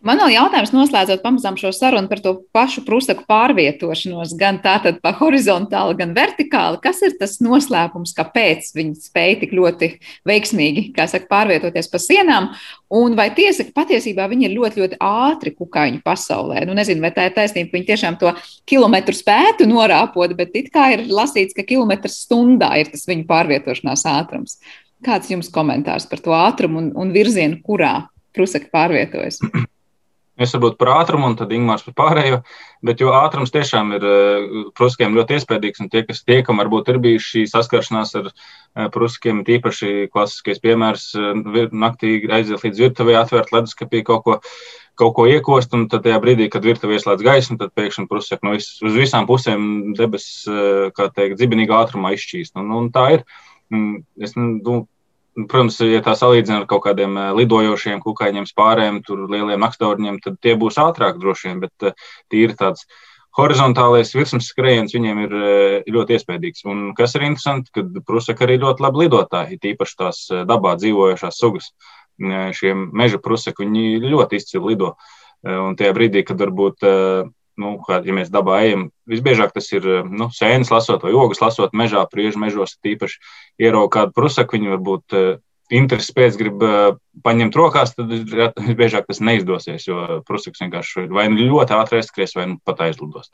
Man 0.04 0.20
vēl 0.20 0.34
jautājums, 0.34 0.72
noslēdzot 0.74 1.22
pamazām 1.24 1.58
šo 1.60 1.70
sarunu 1.76 2.10
par 2.12 2.20
to 2.24 2.34
pašu 2.56 2.84
prusaku 2.88 3.24
pārvietošanos, 3.30 4.34
gan 4.40 4.60
tātad 4.64 5.00
pa 5.04 5.14
horizontāli, 5.20 5.96
gan 6.00 6.16
vertikāli. 6.18 6.80
Kas 6.84 7.02
ir 7.06 7.16
tas 7.20 7.38
noslēpums, 7.44 8.14
kāpēc 8.18 8.72
viņi 8.76 8.98
spēja 9.06 9.40
tik 9.44 9.56
ļoti 9.58 9.92
veiksmīgi, 10.28 10.88
kā 10.98 11.08
saka, 11.12 11.30
pārvietoties 11.32 11.92
pa 11.92 12.02
sienām? 12.02 12.52
Un 12.92 13.16
vai 13.20 13.30
tiesa, 13.36 13.68
ka 13.68 13.84
patiesībā 13.84 14.28
viņi 14.32 14.50
ir 14.50 14.56
ļoti, 14.58 14.84
ļoti 14.84 15.02
ātri 15.08 15.56
kukaiņu 15.56 16.02
pasaulē? 16.06 16.66
Nu, 16.68 16.76
nezinu, 16.78 17.04
vai 17.06 17.14
tā 17.16 17.30
ir 17.30 17.36
taisnība, 17.38 17.72
ka 17.72 17.78
viņi 17.80 17.90
tiešām 17.94 18.20
to 18.22 18.36
kilometru 18.70 19.16
spētu 19.16 19.70
norāpot, 19.70 20.36
bet 20.38 20.58
it 20.60 20.72
kā 20.74 20.92
ir 20.98 21.06
lasīts, 21.12 21.56
ka 21.56 21.68
kilometrs 21.68 22.24
stundā 22.26 22.74
ir 22.82 22.92
tas 22.92 23.08
viņu 23.08 23.28
pārvietošanās 23.30 24.08
ātrums. 24.12 24.58
Kāds 25.02 25.32
jums 25.32 25.50
komentārs 25.54 26.06
par 26.10 26.20
to 26.22 26.34
ātrumu 26.38 26.82
un, 26.82 26.90
un 27.00 27.14
virzienu, 27.16 27.62
kurā 27.66 27.96
prusaki 28.36 28.72
pārvietojas? 28.74 29.42
Es 30.42 30.56
varbūt 30.56 30.78
par 30.80 30.90
ātrumu, 30.96 31.28
un 31.30 31.36
tad 31.38 31.52
Ingūns 31.54 31.84
par 31.86 31.96
pārējo. 32.00 32.42
Bet 32.88 33.02
ātrums 33.06 33.54
tiešām 33.54 33.94
ir 33.98 34.06
eh, 34.08 34.46
pruskiem 34.78 35.16
ļoti 35.18 35.38
iespaidīgs, 35.38 35.84
tie, 35.94 36.04
kas 36.08 36.24
tie, 36.26 36.40
kam 36.46 36.62
varbūt 36.64 36.90
ir 36.90 37.02
bijuši 37.04 37.32
šī 37.34 37.44
saskaršanās 37.52 38.14
ar 38.18 38.30
eh, 38.32 38.88
pruskiem, 38.94 39.44
tīpaši 39.48 40.08
klasiskais 40.14 40.62
piemērs, 40.64 41.10
eh, 41.20 41.68
naktī 41.72 42.16
aiziet 42.26 42.64
līdz 42.66 42.86
virtuvē, 42.88 43.18
atvērt 43.22 43.54
leduskapī 43.56 44.06
kaut 44.08 44.28
ko. 44.28 44.40
Kaut 45.00 45.14
ko 45.16 45.24
iekost, 45.26 45.72
un 45.74 45.86
tad 45.90 46.04
tajā 46.04 46.18
brīdī, 46.22 46.46
kad 46.52 46.66
virtuvē 46.68 46.98
ieslēdz 46.98 47.24
gaismu, 47.26 47.56
tad 47.58 47.72
pēkšņi 47.80 48.04
prusek 48.12 48.42
no 48.46 48.52
vis, 48.54 48.68
uz 48.86 48.98
visām 49.00 49.26
pusēm 49.26 49.64
debesis, 49.98 50.44
kā 50.94 51.08
teikt, 51.16 51.38
dzibinīgā 51.40 51.80
ātrumā 51.88 52.12
izšķīst. 52.14 52.60
Un, 52.60 52.68
un 52.76 52.90
tā 52.94 53.06
ir. 53.16 53.24
Es 54.22 54.36
nu, 54.36 54.60
Protams, 55.32 55.78
ja 55.88 56.02
tā 56.04 56.12
salīdzina 56.20 56.62
ar 56.62 56.66
kaut 56.68 56.84
kādiem 56.84 57.16
eh, 57.16 57.30
lidojošiem 57.40 58.02
kukaiņiem, 58.04 58.50
spārēm, 58.50 59.00
tur 59.08 59.30
lieliem 59.32 59.64
naktaurņiem, 59.64 60.20
tad 60.26 60.36
tie 60.44 60.58
būs 60.60 60.80
ātrāk 60.82 61.22
droši 61.22 61.48
vien, 61.48 61.62
bet 61.64 61.88
eh, 61.88 61.96
tīri 62.34 62.58
tāds 62.60 62.84
horizontālais 63.40 64.12
virsmas 64.12 64.50
skrējiens 64.52 64.92
viņiem 64.92 65.24
ir 65.24 65.38
eh, 65.40 65.88
ļoti 65.88 66.18
iespaidīgs. 66.18 66.66
Un 66.68 66.92
kas 66.98 67.16
ir 67.16 67.24
interesanti, 67.30 67.72
kad 67.80 67.96
prusaki 68.08 68.44
arī 68.44 68.60
ļoti 68.60 68.84
labi 68.84 69.06
lidotāji, 69.06 69.62
tīpaši 69.64 69.98
tās 70.04 70.22
dabā 70.50 70.76
dzīvojošās 70.82 71.40
sugas. 71.40 71.72
Šie 72.54 72.76
meža 72.76 73.18
prusaki, 73.24 73.64
viņi 73.64 74.12
ļoti 74.12 74.38
izcili 74.38 74.74
lido. 74.74 74.92
Un 75.48 75.74
tajā 75.80 75.96
brīdī, 75.96 76.22
kad 76.28 76.44
varbūt 76.44 76.84
nu, 77.60 77.76
kā, 77.86 78.00
ja 78.06 78.16
mēs 78.16 78.32
dabā 78.32 78.62
ejam, 78.66 78.90
visbiežāk 79.10 79.54
tas 79.56 79.68
ir 79.74 79.88
nu, 80.08 80.30
sēnes 80.34 80.72
lasot 80.72 81.04
vai 81.04 81.14
ogas 81.18 81.42
lasot 81.44 81.76
mežā, 81.78 82.04
priežu 82.12 82.42
mežos, 82.42 82.78
tīpaši 82.84 83.20
ieraugot 83.62 83.94
kādu 83.96 84.16
prusaku, 84.16 84.58
viņi 84.58 84.74
varbūt 84.76 85.18
uh, 85.18 85.32
intereses 85.76 86.14
pēc 86.16 86.38
grib 86.40 86.64
uh, 86.66 86.96
paņemt 87.26 87.56
rokās, 87.58 87.94
tad 87.96 88.12
visbiežāk 88.12 89.08
tas 89.08 89.22
neizdosies, 89.24 89.86
jo 89.88 90.22
prusaks 90.28 90.64
vienkārši 90.64 91.08
vai 91.12 91.28
nu 91.32 91.48
ļoti 91.50 91.76
ātri 91.78 92.00
aizskries, 92.00 92.36
vai 92.38 92.48
nu 92.52 92.58
pat 92.68 92.84
aizlidos. 92.88 93.32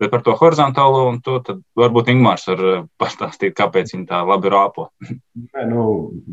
Bet 0.00 0.10
par 0.12 0.24
to 0.26 0.34
horizontālo 0.38 1.06
un 1.10 1.20
to 1.24 1.38
varbūt 1.78 2.12
Ingmārs 2.12 2.46
var 2.50 2.64
uh, 2.66 2.84
pastāstīt, 3.00 3.56
kāpēc 3.58 3.94
viņi 3.94 4.08
tā 4.10 4.22
labi 4.26 4.52
rāpo. 4.52 4.88
Nē, 5.54 5.66
nu, 5.70 5.86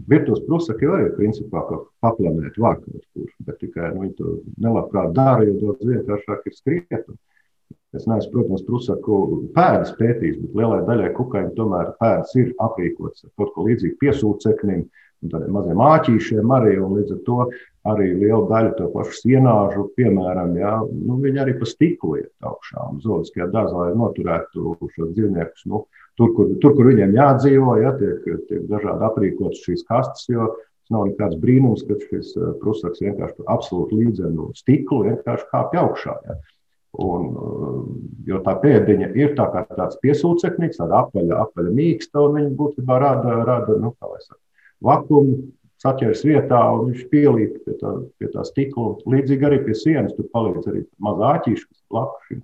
virtuves 0.10 0.44
prusaki 0.48 0.88
jau 0.88 1.00
ir 1.04 1.16
principā 1.18 1.66
paplanēt 2.04 2.60
vārkot 2.60 3.02
kur, 3.14 3.32
bet 3.48 3.60
tikai 3.64 3.94
nu, 3.94 4.06
viņi 4.06 4.16
to 4.20 4.38
nelabprāt 4.62 5.16
dara, 5.18 5.48
jo 5.48 5.58
daudz 5.64 5.90
vienkāršāk 5.94 6.48
ir 6.50 6.58
skriet. 6.58 7.12
Es 7.98 8.06
neesmu, 8.06 8.30
protams, 8.36 8.62
prusaku 8.68 9.16
pēdas 9.56 9.96
pētījis, 9.98 10.38
bet 10.44 10.58
lielai 10.60 10.84
daļai 10.86 11.10
kukaiņu 11.18 11.56
tomēr 11.58 11.96
pēdas 12.02 12.36
ir 12.38 12.52
aprīkotas 12.62 13.26
ar 13.26 13.32
kaut 13.40 13.56
ko 13.56 13.66
līdzīgu 13.66 13.98
piesūceknim 14.04 14.84
un 14.84 14.90
tādiem 15.28 15.52
maziem 15.56 15.84
āķīšiem 15.84 16.54
arī, 16.56 16.78
līdz 16.80 17.16
ar 17.16 17.22
to 17.28 17.38
arī 17.90 18.10
liela 18.14 18.46
daļa 18.50 18.74
to 18.78 18.90
pašu 18.94 19.16
sienāžu, 19.18 19.88
piemēram, 20.00 20.56
jā, 20.60 20.74
nu, 20.94 21.20
viņi 21.24 21.44
arī 21.44 21.56
pa 21.60 21.68
stiklu 21.68 22.18
iet 22.22 22.32
augšā, 22.46 22.86
un 22.92 23.02
zoologiskajā 23.04 23.50
dārzā, 23.54 23.86
lai 23.90 23.98
noturētu 24.00 24.76
šos 24.96 25.14
dzīvniekus, 25.16 25.66
nu, 25.72 25.84
tur, 26.20 26.34
kur, 26.38 26.52
tur, 26.64 26.76
kur 26.78 26.92
viņiem 26.92 27.16
jādzīvo, 27.18 27.76
ja, 27.84 27.94
tiek, 28.00 28.28
tiek 28.50 28.66
dažādi 28.72 29.08
aprīkotas 29.10 29.64
šīs 29.66 29.86
kastes, 29.90 30.28
nav 30.90 31.10
nekāds 31.10 31.38
brīnums, 31.42 31.84
ka 31.88 31.98
šis 32.02 32.32
eh, 32.38 32.54
prusaks 32.62 33.04
vienkārši 33.04 33.46
absolūti 33.54 34.00
līdzenu 34.00 34.50
stiklu 34.58 35.04
vienkārši 35.10 35.52
kāpj 35.52 35.84
augšā. 35.84 36.16
Ja. 36.26 36.40
Un, 37.00 37.26
uh, 37.38 37.82
jo 38.26 38.40
tā 38.42 38.56
pēdiņa 38.64 39.12
ir 39.14 39.36
tā 39.38 39.46
kā 39.54 39.62
tāds 39.78 40.00
piesūceknis, 40.02 40.80
tāda 40.80 41.04
apaļa, 41.04 41.36
apaļa 41.44 41.74
mīksta, 41.78 42.24
un 42.26 42.40
viņa 42.40 42.50
būtībā 42.58 42.98
rada, 43.04 43.36
rada 43.46 43.76
nu, 43.78 43.92
saku, 44.00 44.40
vakumu, 44.86 45.40
saķers 45.80 46.26
vietā, 46.28 46.60
un 46.76 46.90
viņš 46.92 47.08
pielīp 47.12 47.60
pie 47.66 47.76
tā, 47.80 47.96
pie 48.20 48.30
tā 48.34 48.44
stikla. 48.48 48.98
Līdzīgi 49.10 49.48
arī 49.48 49.62
pie 49.64 49.76
sienas 49.78 50.16
tur 50.18 50.28
palīdz 50.34 50.72
arī 50.72 50.86
mazā 51.04 51.36
āķīša, 51.38 51.68
kas 51.68 51.84
blakus 51.94 52.30
šim 52.30 52.42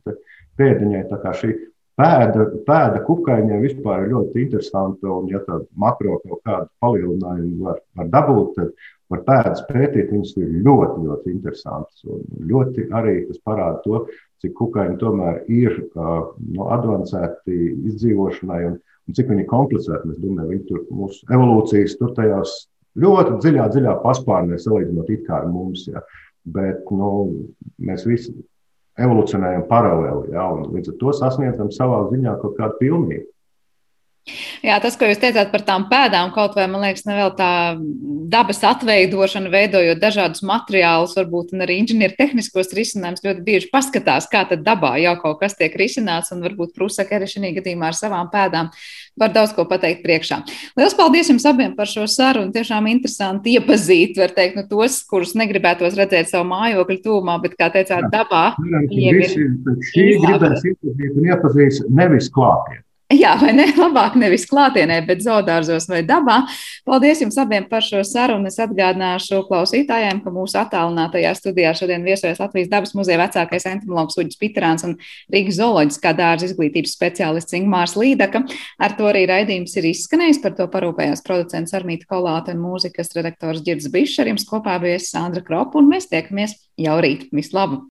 pēdiņai. 0.60 1.04
Tā 1.10 1.20
kā 1.24 1.34
šī 1.42 1.52
pēda, 2.00 2.48
pēda 2.68 3.02
kukaiņai 3.08 3.62
vispār 3.64 4.06
ir 4.06 4.14
ļoti 4.14 4.46
interesanta, 4.46 5.12
un 5.12 5.28
ja 5.32 5.44
tādu 5.48 5.68
makro 5.80 6.20
kaut 6.24 6.44
kādu 6.48 6.70
palielinājumu 6.84 7.68
var, 7.68 7.82
var 8.00 8.12
dabūt, 8.16 8.56
tad 8.56 8.88
var 9.12 9.26
pēdas 9.28 9.66
pētīt, 9.68 10.14
viņas 10.14 10.34
ir 10.40 10.56
ļoti, 10.66 11.04
ļoti 11.10 11.36
interesantas. 11.36 12.08
Un 12.08 12.24
ļoti 12.50 12.90
arī 12.96 13.18
tas 13.28 13.44
parāda 13.46 13.84
to, 13.84 14.06
cik 14.44 14.56
kukaiņi 14.58 15.00
tomēr 15.02 15.44
ir 15.52 15.78
nu, 15.96 16.68
advancēti 16.72 17.60
izdzīvošanai 17.92 18.64
un, 18.72 18.80
un 19.06 19.18
cik 19.18 19.30
viņi 19.32 19.46
komplicēti. 19.50 20.10
Mēs 20.10 20.22
domājam, 20.24 20.52
viņi 20.54 20.66
tur 20.70 20.84
mūsu 20.94 21.28
evolūcijas 21.34 21.98
tur 22.00 22.14
tajās 22.18 22.56
ļoti 23.02 23.38
dziļā, 23.44 23.70
dziļā 23.74 23.96
paspārnē 24.04 24.60
salīdzinot 24.62 25.12
it 25.14 25.24
kā 25.28 25.42
ar 25.42 25.48
mums. 25.52 25.86
Ja. 25.92 26.04
Bet 26.46 26.86
nu, 26.94 27.12
mēs 27.82 28.06
visi 28.06 28.34
evolūcionējam 29.02 29.66
paralēli, 29.70 30.34
ja, 30.36 30.46
un 30.54 30.70
līdz 30.76 30.94
ar 30.94 31.00
to 31.02 31.14
sasniedzam 31.18 31.72
savā 31.74 32.04
ziņā 32.12 32.36
kaut 32.44 32.56
kādu 32.60 32.78
pilnību. 32.84 33.26
Jā, 34.66 34.80
tas, 34.82 34.96
ko 34.98 35.06
jūs 35.06 35.20
teicāt 35.22 35.52
par 35.54 35.62
tām 35.62 35.84
pēdām, 35.92 36.32
kaut 36.34 36.56
vai 36.58 36.66
man 36.66 36.82
liekas, 36.82 37.04
nevēl 37.06 37.36
tā 37.38 37.50
dabas 38.34 38.64
atveidošana, 38.66 39.52
veidojot 39.54 40.00
dažādus 40.02 40.42
materiālus, 40.46 41.14
varbūt 41.20 41.54
arī 41.62 41.78
inženieru 41.84 42.18
tehniskos 42.18 42.74
risinājumus, 42.74 43.22
ļoti 43.22 43.44
bieži 43.46 43.70
paskatās, 43.74 44.26
kā 44.32 44.42
tad 44.50 44.64
dabā 44.66 44.96
jau 45.04 45.14
kaut 45.22 45.44
kas 45.44 45.54
tiek 45.60 45.76
risināts, 45.78 46.34
un 46.34 46.42
varbūt 46.42 46.74
prūsaka 46.74 47.20
arī 47.20 47.30
šī 47.30 47.52
gadījumā 47.60 47.92
ar 47.92 47.98
savām 47.98 48.32
pēdām 48.34 48.72
var 49.20 49.36
daudz 49.36 49.54
ko 49.56 49.68
pateikt 49.70 50.02
priekšā. 50.04 50.42
Lielas 50.74 50.98
paldies 50.98 51.30
jums 51.30 51.46
abiem 51.46 51.76
par 51.78 51.90
šo 51.90 52.08
sarunu. 52.10 52.50
Tiešām 52.56 52.90
interesanti 52.90 53.54
iepazīt, 53.60 54.18
var 54.20 54.34
teikt, 54.36 54.58
nu, 54.58 54.66
tos, 54.70 55.04
kurus 55.06 55.36
negribētos 55.38 55.96
redzēt 56.00 56.32
savu 56.32 56.50
mājokļu 56.50 56.98
tūmā, 57.06 57.38
bet, 57.46 57.54
kā 57.60 57.70
teicāt, 57.74 58.10
dabā. 58.14 58.48
Jā, 58.90 59.14
visi, 59.20 59.46
šī 59.92 60.08
gribēs 60.26 60.66
iepazīt 60.72 61.14
un 61.14 61.30
iepazīs 61.30 61.86
nevis 61.94 62.32
klātienē. 62.34 62.82
Jā, 62.82 62.85
vai 63.42 63.52
ne? 63.54 63.66
Labāk 63.84 64.16
nevis 64.18 64.48
klātienē, 64.50 65.02
bet 65.06 65.22
zoodārzos 65.22 65.86
vai 65.90 66.02
dabā. 66.06 66.40
Paldies 66.86 67.22
jums 67.22 67.38
abiem 67.38 67.68
par 67.70 67.84
šo 67.86 68.02
sarunu. 68.04 68.50
Es 68.50 68.58
atgādināšu 68.62 69.44
klausītājiem, 69.50 70.24
ka 70.24 70.34
mūsu 70.34 70.58
attālinātajā 70.58 71.36
studijā 71.38 71.76
šodien 71.78 72.06
viesojas 72.06 72.42
Latvijas 72.42 72.72
dabas 72.72 72.96
muzeja 72.98 73.20
vecākais 73.22 73.68
entomologs 73.70 74.18
Uģis 74.18 74.40
Pitrāns 74.42 74.86
un 74.88 74.98
Rīgas 75.34 75.60
zooloģiskā 75.60 76.16
dārza 76.18 76.50
izglītības 76.50 76.96
speciālists 76.98 77.58
Ingmārs 77.58 77.94
Līdaka. 78.00 78.42
Ar 78.82 78.98
to 78.98 79.10
arī 79.12 79.26
raidījums 79.30 79.78
ir 79.78 79.92
izskanējis. 79.92 80.42
Par 80.42 80.58
to 80.58 80.70
parūpējās 80.72 81.26
producents 81.26 81.76
Armīta 81.78 82.10
Kolāte 82.10 82.56
un 82.56 82.64
mūzikas 82.66 83.14
redaktors 83.18 83.62
Girds 83.66 83.90
Bišs. 83.94 84.18
Ar 84.24 84.34
jums 84.34 84.50
kopā 84.50 84.80
bija 84.82 84.98
Sandra 85.04 85.46
Kropa 85.46 85.78
un 85.82 85.92
mēs 85.94 86.10
tiekamies 86.10 86.58
jau 86.82 86.98
rīt. 87.06 87.30
Vislabāk! 87.36 87.84